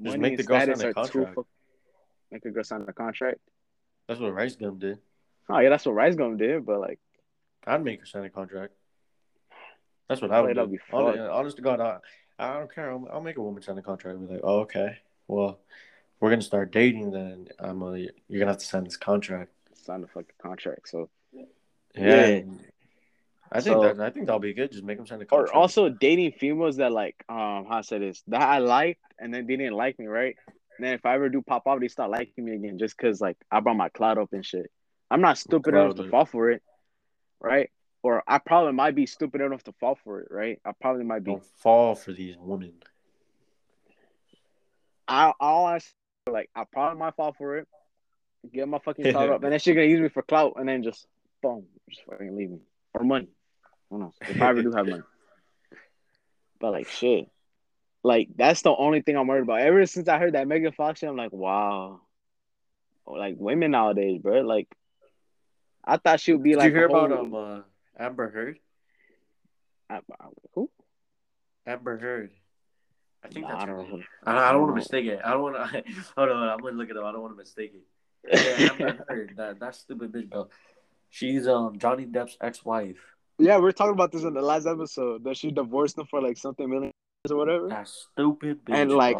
Just 0.00 0.16
Money 0.16 0.18
make 0.18 0.36
the 0.36 0.44
girl 0.44 0.58
sign 0.60 0.76
status 0.76 0.82
a 0.90 0.94
contract. 0.94 1.34
fuck- 1.34 1.46
Make 2.30 2.44
a 2.44 2.50
girl 2.50 2.64
sign 2.64 2.84
a 2.86 2.92
contract. 2.92 3.38
That's 4.06 4.20
what 4.20 4.34
Rice 4.34 4.54
Gum 4.56 4.78
did. 4.78 4.98
Oh 5.48 5.58
yeah, 5.60 5.70
that's 5.70 5.86
what 5.86 5.94
Rice 5.94 6.14
Gum 6.14 6.36
did. 6.36 6.64
But 6.66 6.80
like, 6.80 6.98
I'd 7.66 7.82
make 7.82 8.00
her 8.00 8.06
sign 8.06 8.24
a 8.24 8.30
contract. 8.30 8.74
That's 10.08 10.20
what 10.22 10.30
I 10.30 10.40
would 10.40 10.56
That'd 10.56 10.70
do. 10.70 10.76
be 10.76 10.82
Hon- 10.90 11.14
fucked. 11.16 11.18
honest 11.30 11.56
to 11.56 11.62
God, 11.62 11.80
I, 11.80 11.98
I 12.38 12.54
don't 12.58 12.72
care. 12.74 12.90
I'll, 12.90 13.08
I'll 13.12 13.20
make 13.22 13.36
a 13.38 13.42
woman 13.42 13.62
sign 13.62 13.76
a 13.78 13.82
contract. 13.82 14.18
and 14.18 14.28
Be 14.28 14.34
like, 14.34 14.42
oh, 14.44 14.60
okay. 14.60 14.98
Well, 15.26 15.58
we're 16.20 16.30
gonna 16.30 16.42
start 16.42 16.70
dating. 16.70 17.10
Then 17.10 17.48
I'm 17.58 17.82
a, 17.82 17.96
you're 17.98 18.38
gonna 18.38 18.52
have 18.52 18.58
to 18.58 18.66
sign 18.66 18.84
this 18.84 18.96
contract. 18.96 19.50
sign 19.74 20.02
the 20.02 20.06
fucking 20.06 20.36
contract. 20.40 20.88
So 20.88 21.08
Yeah. 21.32 21.44
Yeah. 21.94 22.42
I 23.50 23.60
think 23.60 23.74
So- 23.76 23.82
that 23.82 24.00
I 24.00 24.10
think 24.10 24.26
that'll 24.26 24.40
be 24.40 24.52
good. 24.54 24.72
Just 24.72 24.84
make 24.84 24.98
them 24.98 25.06
sign 25.06 25.20
a 25.22 25.24
contract. 25.26 25.54
or 25.54 25.56
also 25.58 25.88
dating 25.88 26.32
females 26.32 26.76
that 26.76 26.92
like 26.92 27.16
um 27.28 27.66
how 27.68 27.78
I 27.78 27.80
said 27.80 28.02
this 28.02 28.22
that 28.28 28.42
I 28.42 28.58
liked 28.58 29.00
and 29.18 29.32
then 29.32 29.46
they 29.46 29.56
didn't 29.56 29.74
like 29.74 29.98
me, 29.98 30.06
right? 30.06 30.36
And 30.76 30.86
then 30.86 30.94
if 30.94 31.04
I 31.06 31.14
ever 31.14 31.28
do 31.28 31.42
pop 31.42 31.66
off, 31.66 31.80
they 31.80 31.88
start 31.88 32.10
liking 32.10 32.44
me 32.44 32.54
again 32.54 32.78
just 32.78 32.96
cause 32.98 33.20
like 33.20 33.36
I 33.50 33.60
brought 33.60 33.76
my 33.76 33.88
cloud 33.88 34.18
up 34.18 34.32
and 34.32 34.44
shit. 34.44 34.70
I'm 35.10 35.20
not 35.22 35.38
stupid 35.38 35.74
enough 35.74 35.96
to 35.96 36.08
fall 36.10 36.26
for 36.26 36.50
it, 36.50 36.62
right? 37.40 37.70
Or 38.02 38.22
I 38.28 38.38
probably 38.38 38.72
might 38.74 38.94
be 38.94 39.06
stupid 39.06 39.40
enough 39.40 39.64
to 39.64 39.72
fall 39.80 39.98
for 40.04 40.20
it, 40.20 40.28
right? 40.30 40.60
I 40.64 40.72
probably 40.80 41.04
might 41.04 41.24
be. 41.24 41.32
don't 41.32 41.44
fall 41.44 41.94
for 41.94 42.12
these 42.12 42.36
women. 42.38 42.74
I 45.06 45.32
all 45.40 45.66
I 45.66 45.78
like 46.30 46.50
I 46.54 46.64
probably 46.70 46.98
might 46.98 47.14
fall 47.16 47.32
for 47.32 47.56
it, 47.56 47.66
get 48.52 48.68
my 48.68 48.78
fucking 48.78 49.10
clout 49.12 49.30
up, 49.30 49.42
and 49.42 49.52
then 49.52 49.58
she's 49.58 49.74
gonna 49.74 49.86
use 49.86 50.00
me 50.00 50.08
for 50.10 50.22
clout, 50.22 50.54
and 50.56 50.68
then 50.68 50.82
just 50.82 51.06
boom, 51.42 51.64
just 51.88 52.02
fucking 52.04 52.36
leave 52.36 52.50
me 52.50 52.58
or 52.94 53.04
money. 53.04 53.28
Who 53.90 53.98
knows? 53.98 54.14
If 54.20 54.40
I 54.40 54.50
ever 54.50 54.62
do 54.62 54.72
have 54.72 54.86
money, 54.88 55.02
but 56.60 56.72
like 56.72 56.88
shit, 56.88 57.30
like 58.02 58.28
that's 58.36 58.62
the 58.62 58.74
only 58.74 59.02
thing 59.02 59.16
I'm 59.16 59.26
worried 59.26 59.42
about. 59.42 59.60
Ever 59.60 59.86
since 59.86 60.08
I 60.08 60.18
heard 60.18 60.34
that 60.34 60.46
Megan 60.48 60.72
Fox 60.72 61.00
shit, 61.00 61.08
I'm 61.08 61.16
like, 61.16 61.32
wow, 61.32 62.00
like 63.06 63.36
women 63.38 63.70
nowadays, 63.70 64.20
bro. 64.20 64.40
Like 64.42 64.68
I 65.84 65.96
thought 65.96 66.20
she 66.20 66.32
would 66.32 66.42
be 66.42 66.50
Did 66.50 66.58
like. 66.58 66.64
Did 66.66 66.72
you 66.72 66.76
hear 66.78 66.86
about 66.86 67.12
um 67.12 67.34
uh, 67.34 67.60
Amber 67.98 68.30
Heard? 68.30 68.58
I- 69.88 69.96
I- 69.96 70.26
who? 70.54 70.70
Amber 71.66 71.96
Heard. 71.98 72.30
I 73.24 73.28
think 73.28 73.46
Nah, 73.46 73.52
that's 73.52 73.62
I 73.64 73.66
don't. 73.66 74.04
I 74.24 74.32
don't, 74.32 74.42
I 74.42 74.52
don't 74.52 74.60
want 74.62 74.70
to 74.72 74.76
mistake 74.76 75.06
it. 75.06 75.20
I 75.24 75.30
don't 75.32 75.42
want 75.42 75.56
to. 75.56 75.82
Hold 76.16 76.28
on, 76.30 76.48
I'm 76.48 76.58
gonna 76.58 76.76
look 76.76 76.90
it 76.90 76.96
up. 76.96 77.04
I 77.04 77.12
don't 77.12 77.22
want 77.22 77.32
to 77.32 77.38
mistake 77.38 77.72
it. 77.74 77.82
Yeah, 78.30 78.70
Amber 78.70 79.04
Heard. 79.08 79.34
That 79.36 79.60
that 79.60 79.74
stupid 79.74 80.12
bitch, 80.12 80.28
bro. 80.28 80.48
She's 81.10 81.48
um 81.48 81.78
Johnny 81.78 82.04
Depp's 82.04 82.36
ex-wife. 82.40 82.98
Yeah, 83.38 83.58
we're 83.58 83.72
talking 83.72 83.92
about 83.92 84.10
this 84.12 84.24
in 84.24 84.34
the 84.34 84.42
last 84.42 84.66
episode 84.66 85.24
that 85.24 85.36
she 85.36 85.50
divorced 85.50 85.96
him 85.96 86.06
for 86.06 86.20
like 86.20 86.36
something 86.36 86.68
million 86.68 86.92
or 87.30 87.36
whatever. 87.36 87.68
That 87.68 87.88
stupid 87.88 88.64
bitch. 88.64 88.74
And, 88.74 88.92
like, 88.92 89.16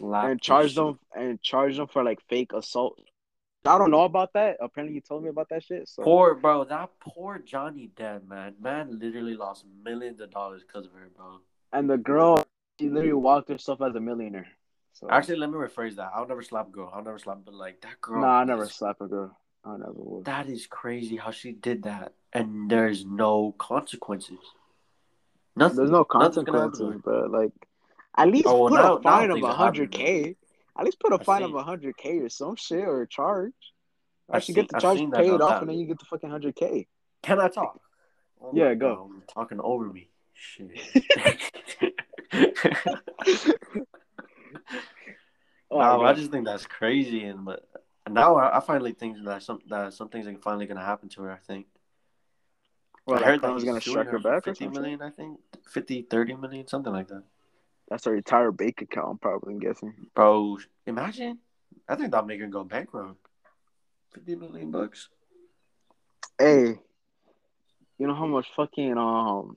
and 0.00 0.40
charged 0.40 0.76
them 0.76 0.98
and 1.14 1.40
charged 1.42 1.78
them 1.78 1.88
for 1.88 2.04
like 2.04 2.20
fake 2.28 2.52
assault. 2.52 3.00
I 3.64 3.78
don't 3.78 3.90
know 3.90 4.02
about 4.04 4.32
that. 4.34 4.58
Apparently, 4.60 4.94
you 4.94 5.00
told 5.00 5.24
me 5.24 5.28
about 5.30 5.48
that 5.48 5.64
shit. 5.64 5.88
So 5.88 6.04
Poor 6.04 6.34
bro, 6.36 6.64
that 6.64 6.90
poor 7.00 7.38
Johnny 7.40 7.90
Depp, 7.96 8.28
man. 8.28 8.54
Man 8.60 8.98
literally 9.00 9.34
lost 9.34 9.64
millions 9.84 10.20
of 10.20 10.30
dollars 10.30 10.62
because 10.64 10.86
of 10.86 10.92
her, 10.92 11.10
bro. 11.16 11.40
and 11.72 11.90
the 11.90 11.98
girl, 11.98 12.46
she 12.78 12.88
literally 12.88 13.14
walked 13.14 13.48
herself 13.48 13.80
as 13.82 13.94
a 13.96 14.00
millionaire. 14.00 14.46
So 14.92 15.08
Actually, 15.10 15.38
let 15.38 15.50
me 15.50 15.56
rephrase 15.56 15.96
that. 15.96 16.12
I'll 16.14 16.28
never 16.28 16.42
slap 16.42 16.68
a 16.68 16.70
girl. 16.70 16.90
I'll 16.94 17.02
never 17.02 17.18
slap, 17.18 17.38
but 17.44 17.54
like 17.54 17.80
that 17.80 18.00
girl. 18.00 18.22
nah, 18.22 18.38
I 18.38 18.44
never 18.44 18.66
slap 18.66 19.00
a 19.00 19.08
girl. 19.08 19.36
I 19.66 19.76
never 19.78 19.92
would. 19.96 20.24
That 20.26 20.48
is 20.48 20.66
crazy 20.66 21.16
how 21.16 21.32
she 21.32 21.50
did 21.52 21.82
that, 21.84 22.12
and 22.32 22.70
there's 22.70 23.04
no 23.04 23.52
consequences. 23.58 24.38
Nothing. 25.56 25.76
There's 25.78 25.90
no 25.90 26.06
Nothing's 26.14 26.44
gonna 26.44 26.58
happen 26.60 26.72
to 26.72 26.78
consequences, 26.84 27.02
but 27.04 27.30
like, 27.32 27.52
at 28.16 28.28
least 28.28 28.46
Oh, 28.46 28.58
well, 28.64 28.68
put 28.70 28.80
now- 28.82 28.96
a 28.96 29.02
fine 29.02 29.30
of 29.30 29.42
a 29.42 29.52
hundred 29.52 29.90
k. 29.90 30.36
At 30.78 30.84
least 30.84 31.00
put 31.00 31.12
a 31.12 31.16
I 31.18 31.22
fine 31.24 31.40
see. 31.40 31.44
of 31.46 31.54
a 31.54 31.62
hundred 31.62 31.96
k 31.96 32.18
or 32.18 32.28
some 32.28 32.54
shit 32.56 32.84
or 32.84 33.02
a 33.02 33.08
charge. 33.08 33.54
I've 34.28 34.36
Actually, 34.36 34.54
get 34.54 34.68
the 34.68 34.78
charge 34.80 34.98
paid 34.98 35.30
off, 35.30 35.38
that. 35.50 35.60
and 35.62 35.70
then 35.70 35.78
you 35.78 35.86
get 35.86 35.98
the 35.98 36.04
fucking 36.04 36.30
hundred 36.30 36.54
k. 36.54 36.86
Can 37.22 37.40
I 37.40 37.48
talk? 37.48 37.80
Oh 38.42 38.50
Yeah, 38.54 38.74
go. 38.74 38.94
God, 38.96 39.10
you're 39.14 39.26
talking 39.34 39.60
over 39.60 39.86
me. 39.86 40.10
Shit. 40.34 40.70
Oh, 45.68 45.80
no, 45.80 46.02
I 46.04 46.12
just 46.12 46.30
think 46.30 46.44
that's 46.44 46.64
crazy, 46.64 47.24
and 47.24 47.44
but 47.44 47.66
now 48.10 48.36
I, 48.36 48.58
I 48.58 48.60
finally 48.60 48.92
think 48.92 49.16
that 49.24 49.42
some 49.42 49.60
that 49.68 49.92
some 49.94 50.08
things 50.08 50.26
are 50.26 50.34
finally 50.38 50.66
gonna 50.66 50.84
happen 50.84 51.08
to 51.10 51.22
her. 51.22 51.32
I 51.32 51.38
think. 51.38 51.66
Well, 53.06 53.16
I 53.16 53.20
like, 53.20 53.26
heard 53.26 53.40
that 53.42 53.46
Clown's 53.46 53.62
he's 53.62 53.68
gonna 53.70 53.80
suing 53.80 53.94
strike 53.94 54.08
her 54.08 54.18
back 54.18 54.38
or 54.38 54.52
50 54.52 54.64
something. 54.64 54.82
million, 54.82 55.02
I 55.02 55.10
think 55.10 55.38
50, 55.68 56.02
30 56.02 56.34
million, 56.34 56.66
something 56.66 56.92
like 56.92 57.08
that. 57.08 57.22
That's 57.88 58.04
her 58.04 58.16
entire 58.16 58.50
bank 58.50 58.82
account, 58.82 59.08
I'm 59.10 59.18
probably 59.18 59.54
guessing. 59.60 59.94
Bro, 60.14 60.58
imagine. 60.86 61.38
I 61.88 61.94
think 61.94 62.10
that'll 62.10 62.26
make 62.26 62.40
her 62.40 62.46
go 62.48 62.64
bankrupt. 62.64 63.16
Fifty 64.12 64.34
million 64.34 64.70
bucks. 64.72 65.08
Hey, 66.38 66.78
you 67.98 68.06
know 68.06 68.14
how 68.14 68.26
much 68.26 68.46
fucking 68.56 68.96
um 68.98 69.56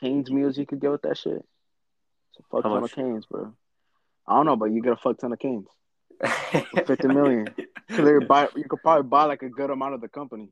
Canes 0.00 0.30
meals 0.30 0.58
you 0.58 0.66
could 0.66 0.80
get 0.80 0.90
with 0.90 1.02
that 1.02 1.16
shit? 1.16 1.32
It's 1.34 2.40
a 2.40 2.42
fuck 2.50 2.64
How 2.64 2.70
ton 2.70 2.80
much? 2.80 2.90
of 2.90 2.96
Canes, 2.96 3.26
bro. 3.26 3.52
I 4.26 4.34
don't 4.36 4.46
know, 4.46 4.56
but 4.56 4.66
you 4.72 4.82
get 4.82 4.92
a 4.92 4.96
fuck 4.96 5.18
ton 5.18 5.32
of 5.32 5.38
Canes. 5.38 5.68
50 6.86 7.08
million. 7.08 7.48
You 7.88 7.96
could, 7.96 8.28
buy, 8.28 8.48
you 8.56 8.64
could 8.64 8.80
probably 8.82 9.08
buy 9.08 9.24
like 9.24 9.42
a 9.42 9.48
good 9.48 9.70
amount 9.70 9.94
of 9.94 10.00
the 10.00 10.08
company. 10.08 10.50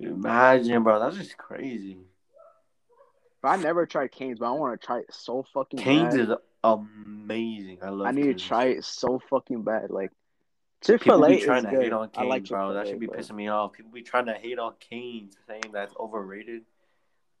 Imagine, 0.00 0.82
bro. 0.84 1.00
That's 1.00 1.16
just 1.16 1.36
crazy. 1.36 1.98
But 3.42 3.48
I 3.48 3.56
never 3.56 3.86
tried 3.86 4.12
Canes, 4.12 4.38
but 4.38 4.46
I 4.46 4.52
want 4.52 4.80
to 4.80 4.86
try 4.86 4.98
it 4.98 5.06
so 5.12 5.44
fucking 5.54 5.78
Canes 5.80 6.14
bad. 6.14 6.28
is 6.30 6.36
amazing. 6.64 7.78
I 7.82 7.90
love. 7.90 8.06
I 8.06 8.10
need 8.12 8.24
to 8.26 8.34
try 8.34 8.66
it 8.66 8.84
so 8.84 9.20
fucking 9.30 9.62
bad. 9.62 9.90
Like 9.90 10.10
Chick 10.84 11.02
People 11.02 11.18
Fil 11.22 11.26
A 11.26 11.30
is 11.36 11.44
trying 11.44 11.64
to 11.64 11.70
good. 11.70 11.82
hate 11.82 11.92
on 11.92 12.10
I 12.16 12.24
like 12.24 12.46
bro. 12.48 12.74
That 12.74 12.86
should 12.88 13.00
be 13.00 13.06
bro. 13.06 13.18
pissing 13.18 13.34
me 13.36 13.48
off. 13.48 13.72
People 13.72 13.90
be 13.92 14.02
trying 14.02 14.26
to 14.26 14.34
hate 14.34 14.58
on 14.58 14.74
Canes, 14.80 15.36
saying 15.46 15.62
that's 15.72 15.94
overrated. 15.98 16.62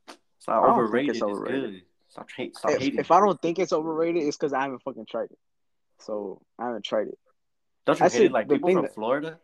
It's 0.08 0.46
not 0.46 0.64
overrated. 0.64 1.10
it's 1.10 1.16
It's, 1.16 1.22
overrated. 1.22 1.70
good. 1.72 1.82
Stop, 2.10 2.28
hate, 2.36 2.56
stop 2.56 2.70
If, 2.70 2.78
hating. 2.80 3.00
if 3.00 3.10
I 3.10 3.20
don't 3.20 3.40
think 3.42 3.58
it's 3.58 3.72
overrated, 3.72 4.22
it's 4.22 4.36
because 4.36 4.52
I 4.52 4.62
haven't 4.62 4.82
fucking 4.82 5.06
tried 5.06 5.24
it. 5.30 5.38
So 6.00 6.40
I 6.58 6.66
haven't 6.66 6.84
tried 6.84 7.08
it. 7.08 7.18
Don't 7.86 7.98
you 7.98 8.08
hate 8.08 8.22
it? 8.22 8.32
Like 8.32 8.48
people 8.48 8.72
from 8.72 8.82
that- 8.82 8.94
Florida, 8.94 9.38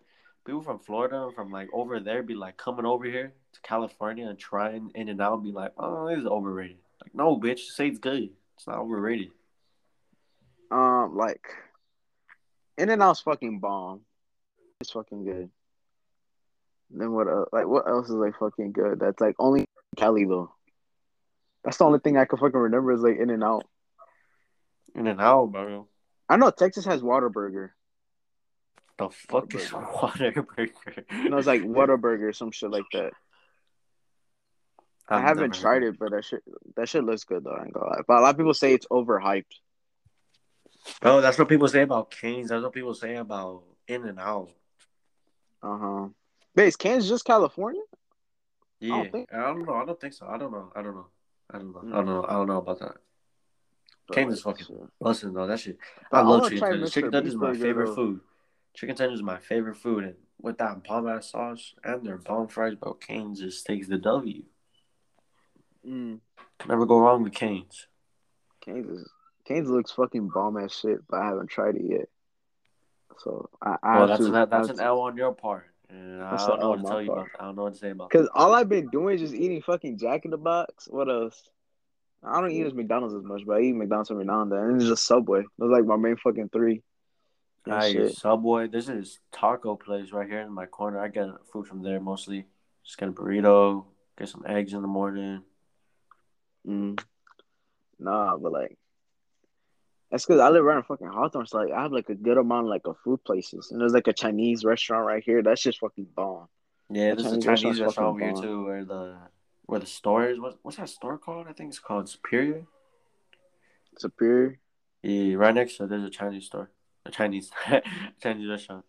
people 0.45 0.63
from 0.63 0.79
Florida, 0.79 1.31
from 1.35 1.51
like 1.51 1.69
over 1.73 2.01
there, 2.01 2.23
be 2.23 2.35
like 2.35 2.57
coming 2.57 2.85
over 2.87 3.05
here 3.05 3.33
to 3.53 3.61
California 3.63 4.29
and 4.29 4.39
trying 4.39 4.91
In 4.95 5.09
and 5.09 5.21
Out, 5.21 5.43
be 5.43 5.53
like, 5.53 5.73
"Oh, 5.79 6.09
this 6.09 6.19
is 6.19 6.27
overrated." 6.27 6.79
Like, 7.03 7.15
no, 7.15 7.37
bitch, 7.39 7.61
say 7.61 7.89
it's 7.89 7.99
good. 7.99 8.31
It's 8.57 8.67
not 8.67 8.79
overrated. 8.79 9.31
Um, 10.71 11.17
like 11.17 11.47
In 12.79 12.91
and 12.91 13.03
Out's 13.03 13.21
fucking 13.21 13.61
bomb. 13.61 14.01
It's 14.81 14.91
fucking 14.91 15.25
good. 15.25 15.51
Then 16.91 17.13
what? 17.13 17.27
Uh, 17.29 17.45
like 17.53 17.67
what 17.67 17.89
else 17.89 18.07
is 18.09 18.15
like 18.15 18.39
fucking 18.39 18.73
good? 18.73 19.01
That's 19.01 19.21
like 19.21 19.37
only 19.39 19.67
Cali 19.97 20.25
though. 20.25 20.53
That's 21.65 21.79
the 21.79 21.85
only 21.85 21.99
thing 21.99 22.19
I 22.19 22.27
can 22.27 22.39
fucking 22.39 22.59
remember 22.59 22.93
is 22.93 23.01
like 23.01 23.19
In 23.19 23.31
and 23.31 23.43
Out. 23.43 23.65
In 24.95 25.07
and 25.07 25.21
Out, 25.21 25.51
bro. 25.51 25.89
I 26.29 26.37
know 26.37 26.51
Texas 26.51 26.85
has 26.87 27.03
Whataburger. 27.03 27.71
The 28.99 29.11
fuck 29.11 29.55
is 29.55 29.69
Whataburger? 29.71 31.05
You 31.13 31.31
know, 31.31 31.39
it's 31.39 31.47
like 31.47 31.63
Whataburger, 31.63 32.29
or 32.29 32.33
some 32.33 32.51
shit 32.51 32.71
like 32.71 32.85
that. 32.93 33.13
I 35.09 35.21
haven't 35.21 35.55
tried 35.55 35.83
it, 35.83 35.99
but 35.99 36.13
that 36.13 36.25
shit 36.25 36.43
that 36.77 36.89
shit 36.89 37.05
looks 37.05 37.25
good 37.25 37.45
though. 37.45 37.51
I 37.51 37.65
ain't 37.65 37.75
gonna 37.75 37.87
lie. 37.87 38.01
But 38.07 38.19
a 38.19 38.21
lot 38.21 38.31
of 38.31 38.37
people 38.39 38.55
say 38.55 38.73
it's 38.73 38.87
overhyped. 38.87 39.45
Oh, 41.03 41.21
that's 41.21 41.39
what 41.39 41.49
people 41.49 41.69
say 41.69 41.83
about 41.83 42.11
Canes. 42.11 42.49
That's 42.49 42.63
what 42.63 42.73
people 42.73 42.95
say 42.95 43.17
about 43.17 43.65
In 43.87 44.05
and 44.07 44.19
Out. 44.19 44.51
Uh 45.63 45.79
huh. 45.79 46.09
Base 46.55 46.77
Kansas 46.77 47.09
just 47.09 47.25
California? 47.25 47.83
Yeah, 48.81 48.95
I 48.95 49.07
don't 49.07 49.29
I 49.33 49.41
don't 49.41 49.67
know. 49.67 49.75
I 49.75 49.85
don't 49.85 50.01
think 50.01 50.15
so. 50.15 50.27
I 50.27 50.39
don't 50.39 50.53
know. 50.53 50.73
I 50.75 50.83
don't 50.83 50.95
know. 50.95 51.07
I 51.51 51.59
don't 51.59 51.73
know. 51.73 51.81
Mm. 51.81 51.93
I 51.93 51.97
don't 51.97 52.07
know. 52.07 52.27
I 52.27 52.33
don't 52.33 52.47
know 52.47 52.59
about 52.59 52.79
that. 52.81 52.97
Canes 54.13 54.35
is 54.35 54.43
fucking 54.43 54.67
shit. 54.67 54.77
busting 55.01 55.33
though. 55.33 55.47
That 55.47 55.61
shit. 55.61 55.79
I 56.13 56.21
love 56.23 56.45
chicken 56.45 56.61
tenders. 56.61 56.93
Chicken 56.93 57.13
tenders 57.13 57.33
is 57.33 57.39
my 57.39 57.55
favorite 57.55 57.87
though. 57.89 57.95
food. 57.95 58.21
Chicken 58.75 58.97
tenders 58.97 59.19
is 59.19 59.23
my 59.23 59.39
favorite 59.39 59.77
food, 59.77 60.05
and 60.05 60.15
with 60.41 60.59
that 60.59 60.85
bomb 60.85 61.09
ass 61.09 61.31
sauce 61.31 61.75
and 61.83 62.05
their 62.05 62.19
bomb 62.19 62.49
fries, 62.49 62.75
bro, 62.75 62.95
Canes 62.95 63.41
just 63.41 63.65
takes 63.65 63.89
the 63.89 63.99
W. 63.99 64.43
Mm. 65.87 66.21
Can 66.59 66.69
never 66.69 66.87
go 66.87 66.99
wrong 66.99 67.23
with 67.23 67.33
Canes. 67.33 67.87
Canes 68.61 68.89
is 68.89 69.11
Canes 69.47 69.69
looks 69.69 69.93
fucking 69.93 70.29
bomb 70.29 70.57
ass 70.57 70.79
shit, 70.79 70.99
but 71.09 71.21
I 71.21 71.27
haven't 71.27 71.49
tried 71.49 71.77
it 71.77 71.85
yet. 71.85 72.09
So 73.19 73.49
I, 73.63 73.77
I 73.83 73.99
Well, 73.99 74.07
that's 74.09 74.25
to, 74.25 74.31
that, 74.33 74.51
that's 74.51 74.69
an 74.71 74.81
L 74.81 75.01
on 75.01 75.17
your 75.17 75.33
part. 75.33 75.67
And 75.91 76.23
I 76.23 76.37
don't 76.37 76.61
know 76.61 76.71
what 76.71 76.77
to 76.79 76.83
tell 76.83 76.95
my 76.95 77.03
you 77.03 77.13
about. 77.13 77.29
I 77.39 77.45
don't 77.45 77.57
know 77.57 77.63
what 77.65 77.75
to 77.75 77.79
say 77.79 77.91
about. 77.91 78.11
Cause 78.11 78.29
all 78.35 78.55
I've 78.55 78.69
been 78.69 78.89
doing 78.89 79.17
is 79.17 79.21
just 79.21 79.35
eating 79.35 79.63
fucking 79.63 79.99
Jack 79.99 80.25
in 80.25 80.31
the 80.31 80.39
Box. 80.39 80.89
What 80.89 81.09
else? 81.09 81.51
I 82.27 82.41
don't 82.41 82.51
eat 82.51 82.67
as 82.67 82.75
McDonald's 82.75 83.15
as 83.15 83.23
much, 83.23 83.43
but 83.47 83.59
I 83.59 83.61
eat 83.61 83.75
McDonald's 83.75 84.11
every 84.11 84.25
now 84.25 84.43
and 84.43 84.51
then. 84.51 84.59
And 84.59 84.77
it's 84.77 84.89
just 84.89 85.07
Subway. 85.07 85.43
Those 85.59 85.71
like 85.71 85.85
my 85.85 85.97
main 85.97 86.17
fucking 86.17 86.51
three. 86.51 86.83
I. 87.71 88.09
Subway. 88.09 88.69
This 88.69 88.89
is 88.89 89.21
taco 89.33 89.77
place 89.77 90.13
right 90.13 90.29
here 90.29 90.41
in 90.41 90.53
my 90.53 90.67
corner. 90.67 91.01
I 91.01 91.09
get 91.09 91.29
food 91.53 91.67
from 91.67 91.83
there 91.83 92.01
mostly. 92.01 92.47
Just 92.85 92.99
get 92.99 93.09
a 93.09 93.13
burrito, 93.13 93.87
get 94.19 94.29
some 94.29 94.45
eggs 94.47 94.75
in 94.75 94.83
the 94.83 94.89
morning. 94.89 95.43
Mm. 96.67 97.01
Nah, 97.99 98.37
but 98.37 98.53
like 98.53 98.77
that's 100.11 100.27
because 100.27 100.41
I 100.41 100.49
live 100.49 100.63
right 100.63 100.75
around 100.75 100.85
fucking 100.85 101.09
Hawthorne, 101.09 101.47
so 101.47 101.59
like 101.59 101.73
I 101.73 101.83
have 101.83 101.93
like 101.93 102.09
a 102.09 102.15
good 102.15 102.39
amount 102.39 102.67
of 102.67 102.71
like 102.71 102.87
of 102.87 102.97
food 103.03 103.25
places, 103.25 103.71
and 103.71 103.81
there's 103.81 103.95
like 103.95 104.07
a 104.07 104.13
Chinese 104.13 104.65
restaurant 104.65 105.07
right 105.07 105.23
here. 105.25 105.43
That's 105.43 105.63
just 105.63 105.81
fucking 105.81 106.07
bomb. 106.15 106.47
Yeah, 106.89 107.15
The 107.15 107.23
there's 107.23 107.33
a 107.33 107.41
Chinese 107.41 107.63
Chinese 107.63 107.81
restaurant 107.81 108.09
over 108.11 108.21
here 108.21 108.35
too, 108.35 108.65
where 108.65 108.85
the 108.85 109.17
where 109.67 109.81
the 109.81 109.87
store 109.87 110.29
is. 110.29 110.41
What, 110.41 110.59
what's 110.63 110.77
that 110.77 110.89
store 110.89 111.19
called? 111.19 111.47
I 111.49 111.53
think 111.53 111.71
it's 111.71 111.79
called 111.79 112.09
Superior. 112.09 112.65
Superior. 113.99 114.59
Yeah, 115.03 115.35
right 115.35 115.55
next 115.55 115.77
to 115.77 115.85
it, 115.85 115.91
there's 115.91 116.05
a 116.05 116.11
Chinese 116.11 116.47
store, 116.47 116.71
a 117.05 117.11
Chinese 117.11 117.51
Chinese 118.23 118.49
restaurant. 118.49 118.85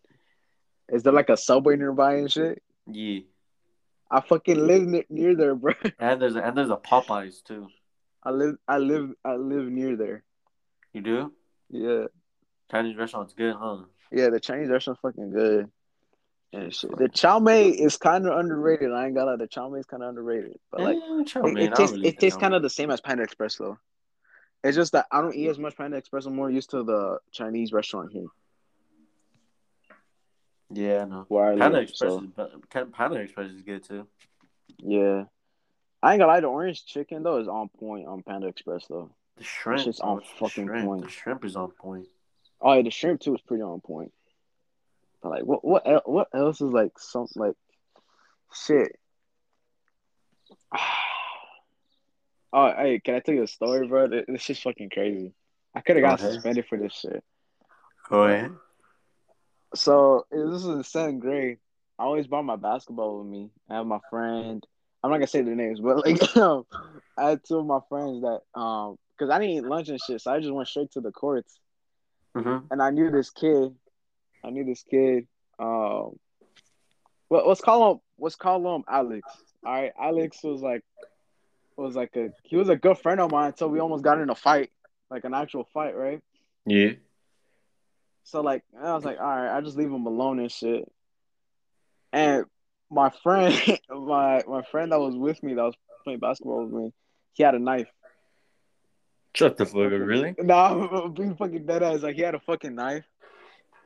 Is 0.88 1.04
there 1.04 1.14
like 1.14 1.30
a 1.30 1.38
Subway 1.38 1.76
nearby 1.76 2.16
and 2.16 2.32
shit? 2.32 2.64
Yeah, 2.90 3.20
I 4.10 4.22
fucking 4.22 4.66
live 4.66 4.84
ne- 4.84 5.06
near 5.10 5.36
there, 5.36 5.56
bro. 5.56 5.74
and 6.00 6.22
there's 6.22 6.36
a, 6.36 6.44
and 6.44 6.58
there's 6.58 6.70
a 6.70 6.78
Popeyes 6.78 7.44
too. 7.44 7.68
I 8.24 8.32
live, 8.32 8.56
I 8.68 8.78
live, 8.78 9.12
I 9.24 9.36
live 9.36 9.68
near 9.68 9.96
there. 9.96 10.24
You 10.94 11.02
do? 11.02 11.34
Yeah, 11.70 12.06
Chinese 12.72 12.96
restaurant's 12.96 13.34
good, 13.34 13.56
huh? 13.60 13.80
yeah. 14.12 14.30
The 14.30 14.40
Chinese 14.40 14.70
restaurant's 14.70 15.02
fucking 15.02 15.32
good. 15.32 15.70
And 16.56 16.74
shit. 16.74 16.98
The 16.98 17.10
chow 17.10 17.40
mein 17.40 17.74
is 17.74 17.98
kind 17.98 18.26
of 18.26 18.38
underrated. 18.40 18.92
I 18.94 19.06
ain't 19.08 19.16
got 19.16 19.26
lie. 19.26 19.36
The 19.36 19.48
chow 19.48 19.68
mein 19.70 19.82
is 19.82 19.86
kind 19.86 20.02
of 20.02 20.10
underrated, 20.10 20.58
but 20.72 20.82
like 20.82 20.98
chow 21.28 21.44
it, 21.46 21.54
mein, 21.54 21.64
it 21.64 21.74
I 21.74 21.76
tastes, 21.76 21.96
really 21.96 22.08
it 22.08 22.20
tastes 22.20 22.40
kind 22.40 22.54
of 22.54 22.62
the 22.62 22.70
same 22.70 22.90
as 22.92 23.02
Panda 23.02 23.24
Express 23.24 23.58
though. 23.58 23.78
It's 24.64 24.76
just 24.78 24.94
that 24.94 25.06
I 25.12 25.22
don't 25.22 25.36
eat 25.36 25.50
as 25.50 25.60
much 25.60 25.76
Panda 25.76 25.98
Express. 25.98 26.26
I'm 26.26 26.36
more 26.36 26.50
used 26.50 26.70
to 26.72 26.84
the 26.84 27.20
Chinese 27.32 27.74
restaurant 27.74 28.12
here 28.14 28.28
Yeah, 30.72 31.02
I 31.02 31.06
know. 31.06 31.26
where 31.28 31.46
I 31.52 31.58
Panda 31.58 31.80
live. 31.80 31.90
Express 31.90 32.12
So 32.12 32.20
is 32.20 32.28
be- 32.28 32.92
Panda 32.94 33.20
Express 33.20 33.52
is 33.52 33.62
good 33.62 33.84
too. 33.84 34.08
yeah, 34.80 35.26
I 36.02 36.14
ain't 36.14 36.20
gonna 36.20 36.28
lie. 36.32 36.40
The 36.40 36.48
orange 36.48 36.86
chicken 36.86 37.22
though 37.24 37.40
is 37.40 37.48
on 37.50 37.68
point 37.68 38.08
on 38.08 38.24
Panda 38.24 38.48
Express 38.48 38.86
though. 38.88 39.12
The 39.38 39.44
shrimp, 39.44 39.82
shit's 39.82 40.00
bro, 40.00 40.10
on 40.12 40.22
fucking 40.40 40.68
shrimp. 40.68 40.86
point. 40.88 41.04
The 41.04 41.10
shrimp 41.10 41.44
is 41.44 41.56
on 41.58 41.72
point. 41.72 42.08
Oh 42.62 42.74
yeah, 42.74 42.82
the 42.84 42.92
shrimp 42.92 43.20
too 43.20 43.36
is 43.36 43.42
pretty 43.42 43.62
on 43.64 43.82
point. 43.82 44.14
Like, 45.30 45.44
what 45.44 45.64
what 45.64 45.88
el- 45.88 46.02
what 46.06 46.28
else 46.34 46.62
is 46.62 46.72
like 46.72 46.92
some 46.98 47.28
like 47.36 47.56
shit? 48.54 48.98
Oh, 52.58 52.72
hey, 52.74 53.02
can 53.04 53.16
I 53.16 53.20
tell 53.20 53.36
you 53.36 53.44
a 53.44 53.48
story, 53.48 53.86
bro? 53.86 54.08
This 54.08 54.42
shit's 54.42 54.62
fucking 54.62 54.90
crazy. 54.90 55.34
I 55.76 55.82
could 55.82 55.98
have 55.98 56.04
got 56.04 56.20
ahead. 56.22 56.36
suspended 56.36 56.66
for 56.70 56.78
this 56.78 56.94
shit. 56.94 57.22
Go 58.10 58.24
ahead. 58.24 58.52
So 59.74 60.26
this 60.32 60.64
was 60.64 60.66
in 60.66 60.84
seventh 60.84 61.20
grade. 61.20 61.58
I 62.00 62.04
always 62.04 62.28
brought 62.28 62.46
my 62.46 62.56
basketball 62.56 63.20
with 63.20 63.28
me. 63.28 63.50
I 63.70 63.76
have 63.76 63.86
my 63.86 64.00
friend. 64.10 64.66
I'm 65.04 65.12
not 65.12 65.18
gonna 65.18 65.28
say 65.28 65.42
their 65.42 65.56
names, 65.56 65.82
but 65.82 66.06
like 66.06 66.38
um, 66.38 66.66
I 67.18 67.32
had 67.32 67.42
two 67.44 67.58
of 67.58 67.66
my 67.66 67.80
friends 67.90 68.22
that 68.22 68.40
um 68.60 68.98
because 69.18 69.34
I 69.34 69.40
didn't 69.40 69.56
eat 69.56 69.64
lunch 69.64 69.90
and 69.90 70.00
shit, 70.00 70.22
so 70.22 70.32
I 70.32 70.40
just 70.40 70.54
went 70.54 70.68
straight 70.68 70.92
to 70.92 71.02
the 71.02 71.12
courts. 71.12 71.60
Mm-hmm. 72.36 72.68
And 72.72 72.82
I 72.82 72.90
knew 72.90 73.12
this 73.12 73.30
kid. 73.30 73.76
I 74.46 74.50
knew 74.52 74.64
this 74.64 74.84
kid. 74.84 75.28
Um, 75.58 76.20
what 77.28 77.48
let's 77.48 77.62
call 77.62 77.92
him 77.92 78.00
let's 78.20 78.36
call 78.36 78.76
him 78.76 78.84
Alex. 78.88 79.28
All 79.66 79.74
right, 79.74 79.92
Alex 80.00 80.44
was 80.44 80.62
like 80.62 80.84
was 81.78 81.96
like 81.96 82.16
a 82.16 82.30
he 82.44 82.56
was 82.56 82.70
a 82.70 82.76
good 82.76 82.98
friend 82.98 83.20
of 83.20 83.32
mine 83.32 83.48
until 83.48 83.70
we 83.70 83.80
almost 83.80 84.04
got 84.04 84.20
in 84.20 84.30
a 84.30 84.36
fight, 84.36 84.72
like 85.10 85.24
an 85.24 85.34
actual 85.34 85.68
fight, 85.74 85.96
right? 85.96 86.22
Yeah. 86.66 86.92
So 88.24 88.42
like 88.42 88.64
I 88.80 88.94
was 88.94 89.06
like, 89.06 89.20
all 89.20 89.26
right, 89.26 89.56
I 89.56 89.62
just 89.62 89.78
leave 89.78 89.92
him 89.92 90.06
alone 90.06 90.40
and 90.40 90.52
shit. 90.52 90.90
And 92.14 92.46
my 92.90 93.12
friend, 93.24 93.54
my 93.90 94.44
my 94.48 94.62
friend 94.64 94.92
that 94.92 95.00
was 95.00 95.16
with 95.16 95.42
me, 95.44 95.56
that 95.56 95.64
was 95.64 95.76
playing 96.04 96.20
basketball 96.20 96.66
with 96.66 96.74
me, 96.74 96.94
he 97.34 97.44
had 97.44 97.56
a 97.56 97.60
knife. 97.60 97.88
Shut 99.34 99.58
the 99.58 99.66
fuck 99.66 99.92
up, 99.92 99.92
really? 99.92 100.34
Nah, 100.40 101.08
being 101.10 101.36
fucking 101.36 101.66
dead 101.66 101.84
ass. 101.84 102.04
Like 102.04 102.16
he 102.16 102.22
had 102.22 102.36
a 102.36 102.40
fucking 102.40 102.74
knife, 102.74 103.04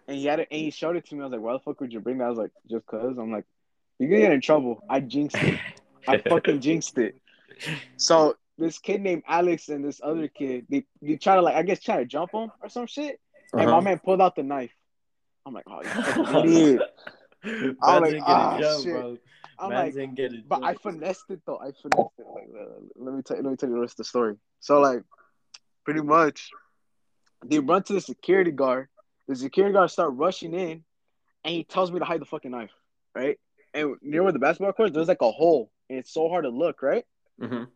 and 0.10 0.18
he 0.18 0.26
had 0.26 0.40
it, 0.40 0.48
and 0.52 0.60
he 0.60 0.72
showed 0.72 0.96
it 0.96 1.06
to 1.08 1.16
me. 1.16 1.22
I 1.22 1.26
was 1.26 1.32
like, 1.34 1.42
why 1.42 1.54
the 1.54 1.60
fuck 1.60 1.80
would 1.80 1.94
you 1.94 2.00
bring 2.00 2.18
that? 2.18 2.26
I 2.26 2.30
was 2.30 2.38
like, 2.40 2.52
just 2.70 2.86
cause. 2.88 3.18
I'm 3.18 3.32
like, 3.32 3.46
you're 4.00 4.10
gonna 4.10 4.22
get 4.24 4.32
in 4.34 4.42
trouble. 4.42 4.84
I 4.90 5.00
jinxed 5.00 5.38
it. 5.38 5.60
I 6.08 6.18
fucking 6.30 6.60
jinxed 6.62 6.98
it. 6.98 7.16
So 7.98 8.36
this 8.58 8.80
kid 8.80 9.02
named 9.02 9.24
Alex 9.28 9.70
and 9.70 9.86
this 9.86 10.02
other 10.04 10.28
kid, 10.28 10.66
they 10.70 10.86
they 11.02 11.16
try 11.18 11.36
to 11.36 11.42
like, 11.42 11.56
I 11.56 11.64
guess 11.64 11.80
try 11.80 11.98
to 11.98 12.06
jump 12.06 12.32
him 12.34 12.52
or 12.62 12.70
some 12.70 12.88
shit. 12.88 13.20
And 13.54 13.70
my 13.70 13.78
Uh-huh. 13.78 13.82
man 13.82 14.00
pulled 14.00 14.22
out 14.22 14.36
the 14.36 14.44
knife. 14.44 14.74
I'm 15.46 15.54
like, 15.54 15.66
oh, 15.68 15.82
you 15.82 15.90
idiot. 16.44 16.82
I'm 17.82 18.02
like, 18.02 18.16
ah, 18.26 18.58
jumped, 18.60 18.84
shit. 18.84 18.94
bro. 18.94 19.18
I'm 19.60 19.70
Man's 19.70 19.96
like, 19.96 20.16
getting 20.16 20.44
but 20.48 20.62
I 20.64 20.74
finessed 20.74 21.26
it 21.30 21.42
though. 21.46 21.58
I 21.60 21.72
finessed 21.82 22.14
it. 22.18 22.26
Like, 22.34 22.50
uh, 22.60 22.66
let 22.96 23.14
me 23.16 23.22
tell 23.22 23.38
let 23.38 23.46
me 23.46 23.56
tell 23.58 23.70
you 23.70 23.76
the 23.76 23.82
rest 23.82 23.94
of 23.94 23.98
the 23.98 24.04
story. 24.06 24.36
So 24.60 24.80
like, 24.80 25.04
pretty 25.86 26.02
much, 26.02 26.50
they 27.46 27.60
run 27.60 27.84
to 27.84 27.94
the 27.94 28.02
security 28.02 28.52
guard. 28.52 28.88
The 29.30 29.36
security 29.36 29.74
guard 29.74 29.92
start 29.92 30.16
rushing 30.16 30.56
in, 30.56 30.84
and 31.44 31.54
he 31.54 31.64
tells 31.64 31.92
me 31.92 32.00
to 32.00 32.06
hide 32.06 32.20
the 32.20 32.26
fucking 32.26 32.50
knife, 32.50 32.72
right? 33.14 33.40
And 33.76 33.96
near 34.02 34.24
where 34.24 34.32
the 34.32 34.40
basketball 34.40 34.74
court, 34.74 34.92
there's 34.92 35.08
like 35.08 35.22
a 35.22 35.32
hole, 35.32 35.72
and 35.88 36.00
it's 36.00 36.12
so 36.12 36.28
hard 36.30 36.46
to 36.46 36.50
look, 36.50 36.82
right? 36.82 37.06
Mhm. 37.40 37.68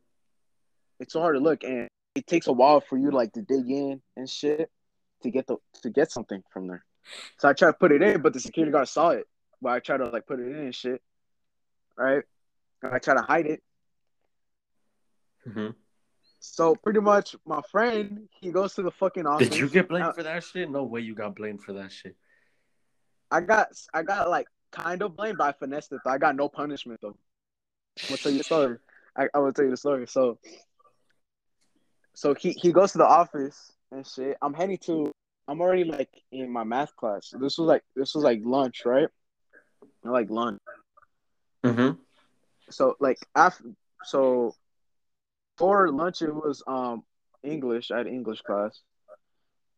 It's 0.99 1.13
so 1.13 1.19
hard 1.19 1.35
to 1.35 1.39
look, 1.39 1.63
and 1.63 1.87
it 2.15 2.25
takes 2.25 2.47
a 2.47 2.51
while 2.51 2.81
for 2.81 2.97
you 2.97 3.11
like 3.11 3.33
to 3.33 3.43
dig 3.43 3.69
in 3.69 4.01
and 4.17 4.27
shit 4.27 4.71
to 5.21 5.29
get 5.29 5.45
the 5.45 5.57
to 5.83 5.91
get 5.91 6.11
something 6.11 6.43
from 6.51 6.65
there. 6.65 6.83
So 7.37 7.47
I 7.47 7.53
tried 7.53 7.73
to 7.73 7.77
put 7.77 7.91
it 7.91 8.01
in, 8.01 8.23
but 8.23 8.33
the 8.33 8.39
security 8.39 8.71
guard 8.71 8.87
saw 8.87 9.09
it. 9.09 9.27
But 9.61 9.73
I 9.73 9.79
tried 9.79 9.97
to 9.97 10.05
like 10.05 10.25
put 10.25 10.39
it 10.39 10.47
in 10.47 10.55
and 10.55 10.73
shit, 10.73 11.03
right? 11.95 12.23
And 12.81 12.95
I 12.95 12.97
try 12.97 13.13
to 13.13 13.21
hide 13.21 13.45
it. 13.45 13.63
Mhm. 15.45 15.75
So 16.45 16.75
pretty 16.75 16.99
much, 16.99 17.37
my 17.45 17.61
friend 17.71 18.27
he 18.41 18.51
goes 18.51 18.75
to 18.75 18.81
the 18.81 18.91
fucking 18.91 19.25
office. 19.25 19.47
Did 19.47 19.59
you 19.59 19.69
get 19.69 19.87
blamed 19.87 20.07
Uh, 20.07 20.11
for 20.11 20.23
that 20.23 20.43
shit? 20.43 20.69
No 20.69 20.83
way 20.83 20.99
you 20.99 21.15
got 21.15 21.37
blamed 21.37 21.63
for 21.63 21.71
that 21.73 21.89
shit. 21.89 22.17
I 23.31 23.39
got 23.39 23.69
I 23.93 24.03
got 24.03 24.29
like 24.29 24.47
kind 24.69 25.01
of 25.01 25.15
blamed, 25.15 25.37
by 25.37 25.49
I 25.49 25.51
finessed 25.53 25.93
it. 25.93 26.01
Though. 26.03 26.11
I 26.11 26.17
got 26.17 26.35
no 26.35 26.49
punishment 26.49 26.99
though. 27.01 27.15
I'm 28.01 28.09
gonna 28.09 28.17
tell 28.17 28.31
you 28.33 28.39
the 28.39 28.43
story. 28.43 28.77
I, 29.15 29.29
I 29.33 29.39
will 29.39 29.53
tell 29.53 29.63
you 29.63 29.71
the 29.71 29.77
story. 29.77 30.05
So, 30.05 30.37
so 32.13 32.33
he 32.33 32.51
he 32.51 32.73
goes 32.73 32.91
to 32.91 32.97
the 32.97 33.07
office 33.07 33.71
and 33.93 34.05
shit. 34.05 34.37
I'm 34.41 34.53
heading 34.53 34.79
to. 34.79 35.13
I'm 35.47 35.61
already 35.61 35.85
like 35.85 36.09
in 36.33 36.51
my 36.51 36.65
math 36.65 36.93
class. 36.97 37.29
This 37.39 37.57
was 37.57 37.67
like 37.67 37.83
this 37.95 38.15
was 38.15 38.23
like 38.25 38.41
lunch, 38.43 38.81
right? 38.85 39.07
Like 40.03 40.29
lunch. 40.29 40.59
Mm-hmm. 41.63 42.01
So 42.69 42.97
like 42.99 43.19
after 43.33 43.63
so 44.03 44.55
for 45.57 45.89
lunch 45.89 46.21
it 46.21 46.33
was 46.33 46.63
um 46.67 47.03
English. 47.43 47.91
I 47.91 47.99
had 47.99 48.07
English 48.07 48.41
class, 48.41 48.79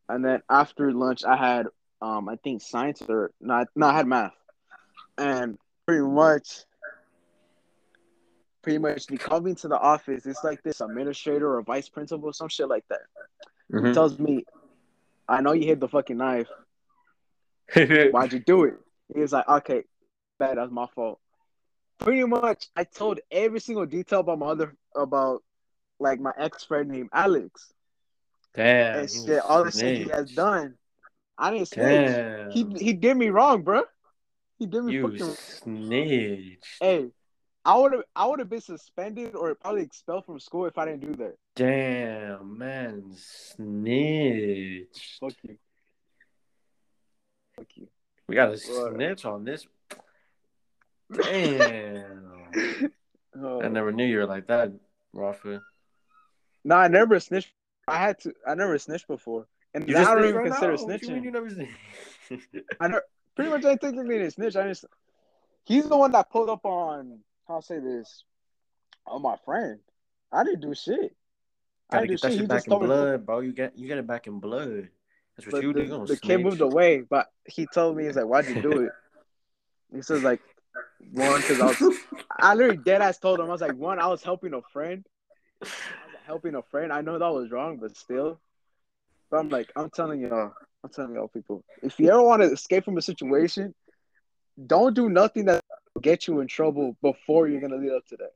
and 0.09 0.23
then 0.23 0.41
after 0.49 0.91
lunch 0.91 1.23
I 1.25 1.35
had 1.35 1.67
um 2.01 2.29
I 2.29 2.35
think 2.37 2.61
science 2.61 3.01
or 3.07 3.31
not. 3.41 3.67
No, 3.75 3.87
I 3.87 3.93
had 3.93 4.07
math, 4.07 4.33
and 5.17 5.57
pretty 5.85 6.03
much. 6.03 6.63
Pretty 8.61 8.79
much, 8.79 9.05
they 9.05 9.17
called 9.17 9.45
me 9.45 9.53
to 9.53 9.67
the 9.67 9.77
office. 9.77 10.25
It's 10.25 10.43
like 10.43 10.63
this 10.63 10.81
administrator 10.81 11.55
or 11.55 11.61
vice 11.61 11.87
principal, 11.87 12.33
some 12.33 12.49
shit 12.49 12.67
like 12.67 12.83
that. 12.89 13.01
Mm-hmm. 13.71 13.93
tells 13.93 14.17
me, 14.17 14.43
"I 15.27 15.41
know 15.41 15.53
you 15.53 15.67
hit 15.67 15.79
the 15.79 15.87
fucking 15.87 16.17
knife. 16.17 16.47
Why'd 17.75 18.33
you 18.33 18.39
do 18.39 18.63
it?" 18.63 18.79
He 19.13 19.19
was 19.19 19.33
like, 19.33 19.47
"Okay, 19.47 19.83
bad. 20.39 20.57
That's 20.57 20.71
my 20.71 20.87
fault." 20.95 21.19
Pretty 21.99 22.23
much, 22.23 22.67
I 22.75 22.85
told 22.85 23.19
every 23.29 23.59
single 23.59 23.85
detail 23.85 24.21
about 24.21 24.39
my 24.39 24.47
other 24.47 24.75
about 24.95 25.43
like 25.99 26.19
my 26.19 26.31
ex 26.37 26.63
friend 26.63 26.89
named 26.89 27.09
Alex 27.13 27.73
Damn. 28.53 28.99
and 28.99 29.09
shit. 29.09 29.41
All 29.43 29.63
the 29.63 29.71
shit 29.71 29.97
he 29.97 30.09
has 30.09 30.31
done. 30.31 30.75
I 31.37 31.51
didn't 31.51 31.67
snitch. 31.67 32.53
He 32.53 32.65
he 32.77 32.93
did 32.93 33.17
me 33.17 33.29
wrong, 33.29 33.63
bro. 33.63 33.83
He 34.57 34.65
did 34.65 34.83
me 34.83 34.93
you 34.93 35.01
fucking. 35.01 35.35
snitched. 35.35 36.77
Hey, 36.79 37.07
I 37.65 37.77
would 37.77 37.93
have 37.93 38.03
I 38.15 38.27
would 38.27 38.39
have 38.39 38.49
been 38.49 38.61
suspended 38.61 39.35
or 39.35 39.53
probably 39.55 39.81
expelled 39.81 40.25
from 40.25 40.39
school 40.39 40.65
if 40.65 40.77
I 40.77 40.85
didn't 40.85 41.01
do 41.01 41.15
that. 41.15 41.35
Damn, 41.55 42.57
man, 42.57 43.15
snitch. 43.15 45.17
Fuck 45.19 45.33
you. 45.43 45.57
Fuck 47.55 47.67
you. 47.75 47.87
We 48.27 48.35
got 48.35 48.53
a 48.53 48.57
snitch 48.57 49.25
on 49.25 49.43
this. 49.43 49.67
Damn. 51.11 52.31
Oh. 53.37 53.61
I 53.61 53.67
never 53.67 53.91
knew 53.91 54.05
you 54.05 54.19
were 54.19 54.25
like 54.25 54.47
that, 54.47 54.71
Rafa. 55.11 55.61
No, 56.65 56.75
I 56.75 56.87
never 56.89 57.19
snitched. 57.19 57.53
I 57.87 57.97
had 57.97 58.19
to. 58.21 58.33
I 58.45 58.55
never 58.55 58.77
snitched 58.79 59.07
before, 59.07 59.47
and 59.75 59.87
You 59.87 59.95
I 59.95 59.99
just 59.99 60.11
don't 60.11 60.23
even 60.23 60.35
right 60.35 60.45
consider 60.47 60.71
now? 60.73 60.83
What 60.83 61.01
you 61.01 61.09
mean 61.09 61.21
snitching. 61.21 61.23
you 61.25 61.31
never? 61.31 61.49
I 62.79 62.87
never, 62.87 63.03
pretty 63.35 63.51
much 63.51 63.63
I 63.65 63.75
technically 63.75 64.17
didn't 64.17 64.31
snitch. 64.31 64.55
I 64.55 64.67
just 64.67 64.85
he's 65.63 65.87
the 65.87 65.95
one 65.95 66.11
that 66.13 66.31
pulled 66.31 66.49
up 66.49 66.65
on 66.65 67.19
how 67.47 67.57
I 67.57 67.59
say 67.61 67.77
this 67.79 68.23
on 69.05 69.21
my 69.21 69.35
friend. 69.45 69.79
I 70.31 70.43
didn't 70.43 70.61
do 70.61 70.73
shit. 70.73 71.15
I 71.91 71.97
Gotta 71.97 72.07
didn't 72.07 72.21
do 72.21 72.21
that 72.21 72.21
shit. 72.21 72.31
He 72.31 72.37
shit 72.39 72.47
back 72.49 72.57
just 72.57 72.67
in 72.67 72.71
told 72.71 72.81
me. 72.81 72.87
blood, 72.87 73.25
bro. 73.27 73.39
You 73.41 73.53
get 73.53 73.77
you 73.77 73.87
get 73.87 73.99
it 73.99 74.07
back 74.07 74.25
in 74.25 74.39
blood. 74.39 74.89
That's 75.37 75.45
what 75.45 75.51
But 75.51 75.63
you 75.63 75.71
do. 75.73 75.79
the, 75.79 75.85
You 75.85 75.91
gonna 75.91 76.05
the 76.07 76.17
kid 76.17 76.41
moved 76.41 76.61
away, 76.61 77.01
but 77.07 77.27
he 77.45 77.67
told 77.67 77.95
me 77.97 78.05
he's 78.05 78.15
like, 78.15 78.25
"Why'd 78.25 78.47
you 78.49 78.61
do 78.61 78.71
it?" 78.85 78.91
He 79.93 80.01
says 80.01 80.23
like, 80.23 80.41
"One, 81.13 81.39
because 81.41 81.61
I 81.61 81.65
was." 81.67 81.97
I 82.31 82.55
literally 82.55 82.77
dead 82.77 83.03
ass 83.03 83.19
told 83.19 83.39
him 83.39 83.45
I 83.45 83.49
was 83.49 83.61
like, 83.61 83.75
"One, 83.75 83.99
I 83.99 84.07
was 84.07 84.23
helping 84.23 84.53
a 84.55 84.61
friend. 84.73 85.05
Helping 86.25 86.55
a 86.55 86.63
friend. 86.63 86.91
I 86.91 87.01
know 87.01 87.19
that 87.19 87.33
was 87.33 87.51
wrong, 87.51 87.77
but 87.77 87.95
still." 87.97 88.39
But 89.29 89.37
I'm 89.37 89.49
like, 89.49 89.71
I'm 89.75 89.89
telling 89.89 90.21
y'all, 90.21 90.53
I'm 90.83 90.89
telling 90.89 91.15
y'all 91.15 91.27
people, 91.27 91.63
if 91.81 91.99
you 91.99 92.09
ever 92.09 92.21
want 92.21 92.41
to 92.41 92.51
escape 92.51 92.85
from 92.85 92.97
a 92.97 93.01
situation, 93.01 93.73
don't 94.67 94.95
do 94.95 95.09
nothing 95.09 95.45
that 95.45 95.63
get 96.01 96.27
you 96.27 96.39
in 96.41 96.47
trouble 96.47 96.95
before 97.01 97.47
you're 97.47 97.61
gonna 97.61 97.77
lead 97.77 97.91
up 97.91 98.05
to 98.07 98.17
that. 98.17 98.31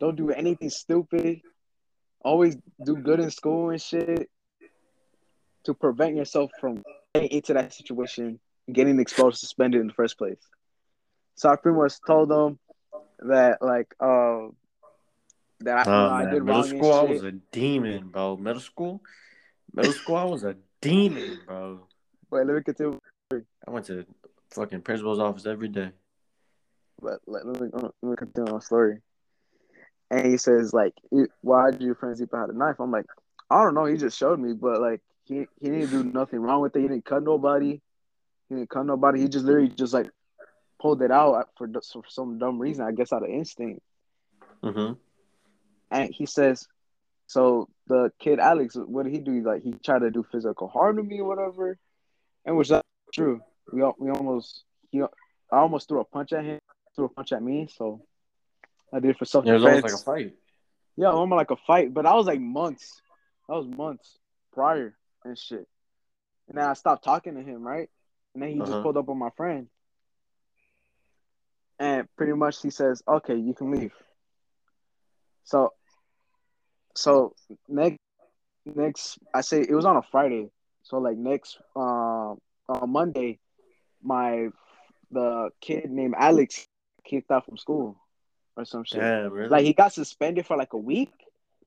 Don't 0.00 0.16
do 0.16 0.30
anything 0.30 0.70
stupid. 0.70 1.40
Always 2.20 2.56
do 2.84 2.96
good 2.96 3.20
in 3.20 3.30
school 3.30 3.70
and 3.70 3.80
shit 3.80 4.30
to 5.64 5.74
prevent 5.74 6.16
yourself 6.16 6.50
from 6.60 6.82
getting 7.14 7.30
into 7.30 7.54
that 7.54 7.72
situation 7.72 8.38
getting 8.72 8.98
exposed, 8.98 9.38
suspended 9.38 9.80
in 9.80 9.88
the 9.88 9.92
first 9.92 10.16
place. 10.18 10.38
So 11.34 11.48
I 11.48 11.56
pretty 11.56 11.76
much 11.76 11.94
told 12.06 12.28
them 12.28 12.58
that 13.20 13.60
like 13.60 13.94
uh 14.00 14.48
that 15.64 15.86
I, 15.86 15.90
Oh, 15.90 16.08
I 16.10 16.24
did 16.24 16.44
Middle 16.44 16.62
wrong 16.62 16.64
school, 16.64 16.92
I 16.92 17.02
was 17.02 17.22
a 17.22 17.32
demon, 17.32 18.08
bro. 18.08 18.36
Middle 18.36 18.60
school, 18.60 19.02
middle 19.72 19.92
school, 19.92 20.16
I 20.16 20.24
was 20.24 20.44
a 20.44 20.56
demon, 20.80 21.40
bro. 21.46 21.86
Wait, 22.30 22.46
let 22.46 22.56
me 22.56 22.62
continue. 22.62 23.00
I 23.32 23.70
went 23.70 23.86
to 23.86 24.04
fucking 24.50 24.82
principal's 24.82 25.18
office 25.18 25.46
every 25.46 25.68
day. 25.68 25.90
But 27.00 27.20
let, 27.26 27.46
let 27.46 27.60
me 27.60 27.68
let 27.72 27.92
me 28.02 28.16
continue 28.16 28.52
my 28.52 28.60
story. 28.60 28.98
And 30.10 30.26
he 30.26 30.36
says 30.36 30.72
like, 30.72 30.94
"Why 31.42 31.70
did 31.70 31.82
your 31.82 31.94
friend 31.96 32.16
Zipa 32.16 32.38
have 32.38 32.50
a 32.50 32.52
knife?" 32.52 32.76
I'm 32.78 32.90
like, 32.90 33.06
"I 33.50 33.62
don't 33.62 33.74
know. 33.74 33.86
He 33.86 33.96
just 33.96 34.16
showed 34.16 34.38
me, 34.38 34.52
but 34.52 34.80
like 34.80 35.00
he 35.24 35.46
he 35.60 35.70
didn't 35.70 35.90
do 35.90 36.04
nothing 36.04 36.40
wrong 36.40 36.60
with 36.60 36.76
it. 36.76 36.82
He 36.82 36.88
didn't 36.88 37.04
cut 37.04 37.22
nobody. 37.22 37.80
He 38.48 38.54
didn't 38.54 38.70
cut 38.70 38.86
nobody. 38.86 39.20
He 39.20 39.28
just 39.28 39.44
literally 39.44 39.68
just 39.68 39.92
like 39.92 40.10
pulled 40.80 41.02
it 41.02 41.10
out 41.10 41.48
for, 41.56 41.68
for 41.92 42.02
some 42.08 42.38
dumb 42.38 42.58
reason. 42.58 42.84
I 42.84 42.92
guess 42.92 43.12
out 43.12 43.24
of 43.24 43.30
instinct." 43.30 43.80
Mm-hmm. 44.62 44.94
And 45.94 46.12
he 46.12 46.26
says, 46.26 46.66
"So 47.26 47.68
the 47.86 48.12
kid 48.18 48.40
Alex, 48.40 48.74
what 48.74 49.04
did 49.04 49.12
he 49.12 49.20
do? 49.20 49.42
Like 49.42 49.62
he 49.62 49.72
tried 49.72 50.00
to 50.00 50.10
do 50.10 50.24
physical 50.30 50.68
harm 50.68 50.96
to 50.96 51.02
me 51.02 51.20
or 51.20 51.28
whatever." 51.28 51.78
And 52.44 52.56
which 52.56 52.68
that's 52.68 52.82
true. 53.14 53.40
We 53.72 53.82
we 53.98 54.10
almost 54.10 54.64
he 54.90 55.00
I 55.00 55.06
almost 55.52 55.88
threw 55.88 56.00
a 56.00 56.04
punch 56.04 56.32
at 56.32 56.44
him, 56.44 56.58
threw 56.96 57.04
a 57.06 57.08
punch 57.08 57.32
at 57.32 57.42
me. 57.42 57.68
So 57.68 58.04
I 58.92 59.00
did 59.00 59.10
it 59.10 59.18
for 59.18 59.24
self-defense. 59.24 59.62
It 59.62 59.64
was 59.64 59.64
almost 59.64 59.84
like 59.84 60.00
a 60.00 60.04
fight. 60.04 60.36
Yeah, 60.96 61.10
almost 61.10 61.36
like 61.36 61.50
a 61.50 61.56
fight, 61.56 61.94
but 61.94 62.06
I 62.06 62.14
was 62.14 62.26
like 62.26 62.40
months. 62.40 63.00
That 63.48 63.54
was 63.54 63.66
months 63.66 64.18
prior 64.52 64.96
and 65.24 65.38
shit. 65.38 65.66
And 66.48 66.58
then 66.58 66.64
I 66.64 66.74
stopped 66.74 67.04
talking 67.04 67.34
to 67.34 67.42
him, 67.42 67.62
right? 67.62 67.88
And 68.34 68.42
then 68.42 68.50
he 68.50 68.60
Uh-huh. 68.60 68.70
just 68.70 68.82
pulled 68.82 68.96
up 68.96 69.08
on 69.08 69.18
my 69.18 69.30
friend. 69.30 69.68
And 71.78 72.08
pretty 72.16 72.32
much 72.32 72.62
he 72.62 72.70
says, 72.70 73.02
Okay, 73.06 73.36
you 73.36 73.54
can 73.54 73.70
leave. 73.70 73.92
So 75.44 75.72
so 76.94 77.34
next 77.68 77.98
next 78.64 79.18
I 79.32 79.40
say 79.40 79.60
it 79.60 79.74
was 79.74 79.84
on 79.84 79.96
a 79.96 80.02
Friday. 80.02 80.50
So 80.82 80.98
like 80.98 81.16
next 81.16 81.58
um 81.76 82.38
on 82.68 82.90
Monday, 82.90 83.38
my 84.02 84.48
the 85.10 85.50
kid 85.60 85.90
named 85.90 86.14
Alex 86.16 86.66
kicked 87.04 87.30
out 87.30 87.44
from 87.46 87.56
school 87.56 87.96
or 88.56 88.64
some 88.64 88.84
shit. 88.84 89.00
Damn, 89.00 89.32
really? 89.32 89.48
Like 89.48 89.64
he 89.64 89.72
got 89.72 89.92
suspended 89.92 90.46
for 90.46 90.56
like 90.56 90.72
a 90.72 90.78
week, 90.78 91.12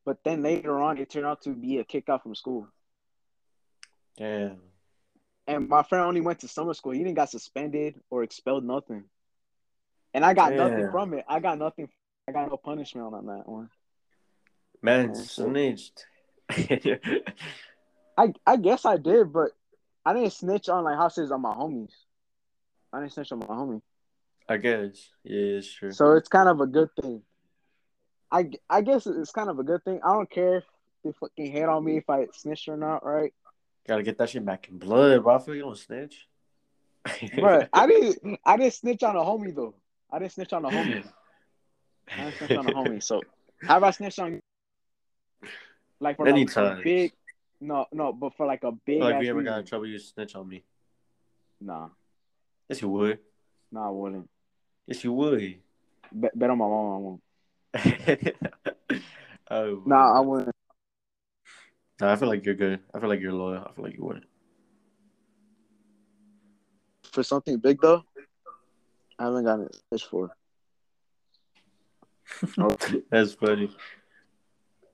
but 0.06 0.24
then 0.24 0.44
later 0.44 0.80
on 0.80 0.98
it 0.98 1.10
turned 1.10 1.26
out 1.26 1.42
to 1.44 1.52
be 1.52 1.78
a 1.78 1.84
kick 1.84 2.10
out 2.10 2.24
from 2.24 2.36
school. 2.36 2.68
Damn. 4.18 4.58
And 5.46 5.70
my 5.70 5.84
friend 5.84 6.04
only 6.04 6.22
went 6.22 6.40
to 6.40 6.48
summer 6.48 6.74
school. 6.74 6.92
He 6.92 7.00
didn't 7.00 7.16
got 7.16 7.30
suspended 7.30 7.96
or 8.10 8.24
expelled, 8.24 8.66
nothing. 8.66 9.06
And 10.14 10.26
I 10.26 10.34
got 10.34 10.54
nothing 10.54 10.90
from 10.92 11.14
it. 11.14 11.26
I 11.28 11.40
got 11.40 11.58
nothing. 11.58 11.88
I 12.28 12.32
got 12.34 12.50
no 12.50 12.58
punishment 12.58 13.14
on 13.14 13.26
that 13.28 13.48
one. 13.48 13.70
Man, 14.82 15.16
snitched. 15.16 16.06
I 16.50 18.34
I 18.46 18.58
guess 18.58 18.86
I 18.86 18.98
did, 18.98 19.34
but 19.34 19.52
I 20.06 20.14
didn't 20.14 20.34
snitch 20.34 20.70
on 20.70 20.84
like 20.84 20.98
houses 20.98 21.32
on 21.32 21.42
my 21.42 21.54
homies. 21.54 21.92
I 22.94 23.00
didn't 23.00 23.14
snitch 23.14 23.32
on 23.32 23.40
my 23.40 23.48
homie, 23.48 23.82
I 24.48 24.58
guess. 24.58 25.10
Yeah, 25.24 25.58
it's 25.58 25.72
true. 25.74 25.92
so 25.92 26.14
it's 26.14 26.30
kind 26.30 26.48
of 26.50 26.62
a 26.62 26.68
good 26.68 26.90
thing. 27.02 27.22
I 28.32 28.50
I 28.70 28.82
guess 28.82 29.08
it's 29.08 29.32
kind 29.32 29.50
of 29.50 29.60
a 29.60 29.64
good 29.64 29.84
thing. 29.84 30.00
I 30.04 30.14
don't 30.14 30.30
care 30.30 30.58
if 30.58 30.64
they 31.04 31.12
fucking 31.20 31.52
hate 31.52 31.64
on 31.64 31.84
me 31.84 31.98
if 31.98 32.10
I 32.10 32.28
snitch 32.34 32.68
or 32.68 32.78
not, 32.78 33.06
right? 33.06 33.34
Gotta 33.88 34.04
get 34.04 34.18
that 34.18 34.30
shit 34.30 34.46
back 34.46 34.68
in 34.70 34.78
blood, 34.78 35.24
Rafa. 35.24 35.56
You 35.56 35.62
don't 35.62 35.78
snitch. 35.78 36.28
But 37.40 37.70
I 37.74 37.88
didn't 37.88 38.40
I 38.46 38.58
didn't 38.58 38.74
snitch 38.74 39.04
on 39.04 39.16
a 39.16 39.22
homie 39.22 39.56
though. 39.56 39.76
I 40.12 40.20
didn't 40.20 40.34
snitch 40.34 40.54
on 40.54 40.66
a 40.66 40.70
homie. 40.70 41.04
I 42.10 42.24
didn't 42.24 42.38
snitch 42.38 42.58
on 42.58 42.68
a 42.68 42.72
homie. 42.72 43.04
So 43.04 43.22
have 43.68 43.84
I 43.84 43.92
snitched 43.92 44.20
on 44.20 44.34
you? 44.34 44.42
Like 46.00 46.18
for 46.18 46.26
Many 46.26 46.42
like 46.46 46.50
a 46.50 46.54
times. 46.54 46.82
big 46.84 47.14
no 47.60 47.86
no, 47.92 48.14
but 48.14 48.36
for 48.36 48.46
like 48.46 48.64
a 48.64 48.72
big 48.72 49.02
like 49.02 49.16
ass 49.16 49.22
we 49.22 49.30
ever 49.30 49.40
reason. 49.40 49.52
got 49.54 49.60
in 49.60 49.66
trouble, 49.66 49.88
you 49.88 49.98
snitch 50.00 50.36
on 50.36 50.48
me. 50.48 50.64
Nah, 51.60 51.90
Yes, 52.70 52.82
you 52.82 52.90
would. 52.90 53.20
nah, 53.72 53.88
I 53.88 53.92
wouldn't. 53.92 54.30
Yes, 54.86 55.04
you 55.04 55.12
would. 55.14 55.60
Bet, 56.12 56.38
bet 56.38 56.50
on 56.52 56.58
my 56.60 56.68
mom, 56.68 56.94
I 56.94 56.98
won't. 57.00 57.22
oh, 59.52 59.82
Nah, 59.86 60.18
I 60.18 60.20
wouldn't. 60.20 60.52
Nah, 62.00 62.14
I 62.14 62.16
feel 62.16 62.28
like 62.30 62.46
you're 62.46 62.54
good. 62.56 62.80
I 62.94 63.00
feel 63.00 63.10
like 63.10 63.20
you're 63.22 63.34
loyal. 63.34 63.66
I 63.68 63.72
feel 63.74 63.84
like 63.86 63.96
you 63.98 64.04
wouldn't. 64.06 64.26
For 67.12 67.24
something 67.24 67.58
big 67.58 67.82
though, 67.82 68.04
I 69.18 69.24
haven't 69.26 69.46
gotten 69.46 69.66
it 69.66 69.76
snitched 69.90 70.06
for. 70.08 70.30
That's 73.10 73.34
funny. 73.34 73.76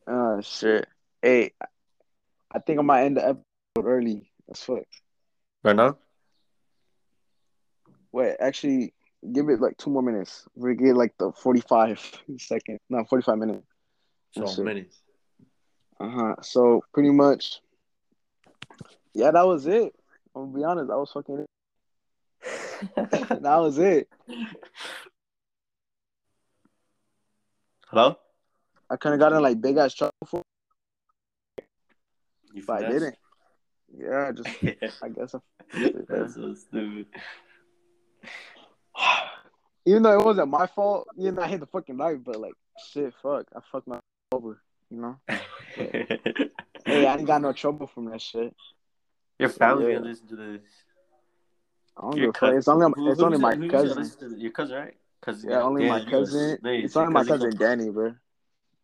Oh 0.08 0.40
shit. 0.42 0.88
Hey, 1.24 1.54
I 2.52 2.60
think 2.60 2.80
I 2.80 2.82
might 2.82 3.06
end 3.06 3.16
the 3.16 3.24
episode 3.24 3.86
early. 3.86 4.30
That's 4.46 4.62
fuck. 4.62 4.84
Right 5.64 5.74
now? 5.74 5.98
Wait, 8.12 8.36
actually, 8.42 8.94
give 9.32 9.48
it 9.48 9.62
like 9.62 9.78
two 9.78 9.90
more 9.90 10.02
minutes. 10.02 10.46
We 10.54 10.76
get 10.76 10.98
like 10.98 11.14
the 11.18 11.32
forty-five 11.32 11.98
second, 12.38 12.78
no, 12.90 13.06
forty-five 13.06 13.38
minutes. 13.38 13.66
So 14.34 14.48
Shit. 14.48 14.66
many. 14.66 14.86
Uh 15.98 16.10
huh. 16.10 16.36
So 16.42 16.84
pretty 16.94 17.12
much, 17.12 17.62
yeah, 19.14 19.32
that 19.32 19.48
was 19.48 19.66
it. 19.66 19.96
I'm 20.36 20.52
gonna 20.52 20.58
be 20.58 20.64
honest, 20.66 20.90
that 20.90 20.98
was 20.98 21.12
fucking 21.14 21.40
it. 21.40 21.50
that 23.42 23.58
was 23.60 23.78
it. 23.78 24.10
Hello? 27.88 28.18
I 28.90 28.98
kind 28.98 29.14
of 29.14 29.22
got 29.22 29.32
in 29.32 29.42
like 29.42 29.62
big 29.62 29.78
ass 29.78 29.94
trouble 29.94 30.12
for, 30.26 30.42
it, 30.42 30.46
You 32.54 32.64
but 32.66 32.86
I 32.86 32.92
didn't. 32.92 33.16
Yeah, 33.98 34.28
I 34.30 34.32
just. 34.32 34.50
I 35.04 35.10
guess. 35.10 35.36
I, 35.36 35.40
That's 36.08 36.36
so 36.36 36.54
stupid. 36.54 37.08
even 39.86 40.04
though 40.04 40.20
it 40.20 40.24
wasn't 40.26 40.50
my 40.50 40.68
fault, 40.68 41.08
you 41.18 41.32
know, 41.32 41.42
I 41.42 41.48
hit 41.48 41.60
the 41.60 41.66
fucking 41.68 41.98
knife, 41.98 42.20
but 42.24 42.40
like, 42.40 42.54
shit, 42.92 43.14
fuck, 43.22 43.48
I 43.56 43.60
fucked 43.72 43.88
my 43.88 44.00
over. 44.32 44.62
You 44.90 44.98
know. 45.02 45.20
Hey, 46.86 47.06
I 47.06 47.16
ain't 47.16 47.28
got 47.28 47.42
no 47.42 47.54
trouble 47.54 47.88
from 47.88 48.10
that 48.10 48.20
shit. 48.22 48.54
Your 49.40 49.48
family 49.48 49.86
Yeah. 49.88 50.00
gonna 50.00 50.10
listen 50.10 50.28
to 50.28 50.36
this. 50.36 50.62
I 51.98 52.02
don't 52.02 52.18
Your 52.18 52.26
give 52.34 52.36
a 52.36 52.40
fuck. 52.40 52.54
It's 52.56 52.68
only 52.68 52.92
Who- 52.94 53.10
it's 53.10 53.22
only 53.22 53.38
my 53.38 53.56
cousin. 53.70 54.12
Your 54.38 54.52
cousin, 54.52 54.76
right? 54.76 54.94
Cousin. 55.22 55.50
Yeah, 55.50 55.62
only 55.62 55.88
my 55.88 56.00
Damn, 56.00 56.10
you 56.10 56.18
a 56.18 56.20
cousin. 56.20 56.58
snitch. 56.60 56.84
It's 56.84 56.96
Your 56.96 57.04
only 57.06 57.14
my 57.14 57.24
cousin 57.24 57.56
Danny, 57.56 57.90
bro. 57.90 58.16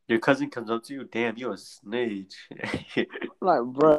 Your 0.09 0.19
cousin 0.19 0.49
comes 0.49 0.71
up 0.71 0.83
to 0.85 0.93
you. 0.93 1.03
Damn, 1.03 1.37
you 1.37 1.53
a 1.53 1.57
snitch. 1.57 2.35
Like, 3.41 3.61
bro, 3.63 3.97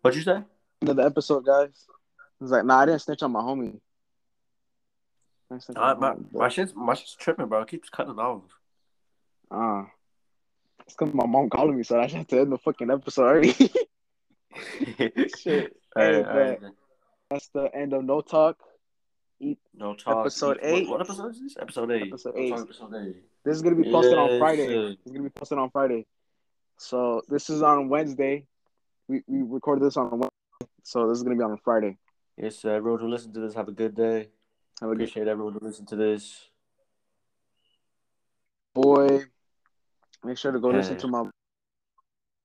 What'd 0.00 0.16
you 0.16 0.22
say? 0.22 0.42
the 0.80 1.02
episode, 1.02 1.44
guys. 1.44 1.86
He's 2.38 2.50
like, 2.50 2.64
nah, 2.64 2.78
I 2.78 2.86
didn't 2.86 3.02
snitch 3.02 3.22
on 3.22 3.32
my 3.32 3.40
homie. 3.40 3.80
Uh, 5.50 5.94
my, 5.98 6.14
my 6.32 6.48
shit's 6.48 6.72
my 6.74 6.94
shit's 6.94 7.16
tripping, 7.16 7.46
bro. 7.46 7.62
It 7.62 7.68
keeps 7.68 7.90
cutting 7.90 8.18
off. 8.18 8.42
Ah. 9.50 9.86
It's 10.86 10.94
because 10.94 11.12
my 11.12 11.26
mom 11.26 11.50
calling 11.50 11.76
me, 11.76 11.82
so 11.82 11.98
I 11.98 12.06
have 12.06 12.26
to 12.28 12.40
end 12.40 12.52
the 12.52 12.58
fucking 12.58 12.90
episode 12.90 13.24
already. 13.24 13.52
Shit. 15.38 15.76
All 15.96 16.02
right, 16.02 16.26
all 16.26 16.38
right. 16.38 16.60
That's 17.30 17.48
the 17.48 17.68
end 17.74 17.92
of 17.92 18.04
No 18.04 18.20
Talk. 18.20 18.58
No 19.40 19.94
talk. 19.94 20.20
Episode 20.20 20.58
eight. 20.62 20.88
What, 20.88 21.00
episode 21.00 21.30
is 21.30 21.40
this? 21.40 21.56
Episode 21.60 21.92
eight. 21.92 22.08
Episode 22.08 22.34
No 22.34 22.40
eight. 22.42 22.50
Talk, 22.50 22.60
Episode 22.60 22.94
eight. 22.96 23.16
This 23.44 23.56
is 23.56 23.62
gonna 23.62 23.76
be 23.76 23.90
posted 23.90 24.18
on 24.18 24.38
Friday. 24.38 24.66
sir. 24.66 24.88
It's 24.90 25.12
gonna 25.12 25.22
be 25.22 25.30
posted 25.30 25.58
on 25.58 25.70
Friday. 25.70 26.06
So 26.78 27.22
this 27.28 27.48
is 27.48 27.62
on 27.62 27.88
Wednesday. 27.88 28.46
We 29.06 29.22
we 29.26 29.42
recorded 29.42 29.84
this 29.84 29.96
on 29.96 30.10
Wednesday, 30.10 30.66
so 30.82 31.08
this 31.08 31.18
is 31.18 31.22
gonna 31.22 31.36
be 31.36 31.42
on 31.42 31.56
Friday. 31.64 31.98
Yes, 32.36 32.64
uh, 32.64 32.70
everyone 32.70 33.00
who 33.00 33.08
listened 33.08 33.34
to 33.34 33.40
this, 33.40 33.54
have 33.54 33.68
a 33.68 33.72
good 33.72 33.94
day. 33.94 34.28
Have 34.80 34.90
a 34.90 34.94
good 34.94 35.02
Appreciate 35.02 35.28
everyone 35.28 35.54
who 35.54 35.60
listened 35.66 35.88
to 35.88 35.96
this. 35.96 36.48
boy. 38.74 39.24
Make 40.24 40.36
sure 40.38 40.52
to 40.52 40.58
go 40.58 40.68
listen 40.68 40.96
to 40.98 41.08
my 41.08 41.24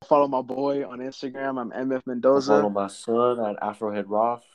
follow 0.06 0.28
my 0.28 0.42
boy 0.42 0.88
on 0.88 1.00
Instagram. 1.00 1.60
I'm 1.60 1.72
MF 1.72 2.06
Mendoza. 2.06 2.54
Follow 2.54 2.70
my 2.70 2.88
son 2.88 3.40
at 3.40 3.60
Afrohead 3.62 4.06
Roth. 4.08 4.46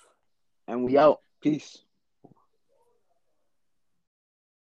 and 0.68 0.84
we 0.84 0.96
out. 0.96 1.20
Peace. 1.40 1.78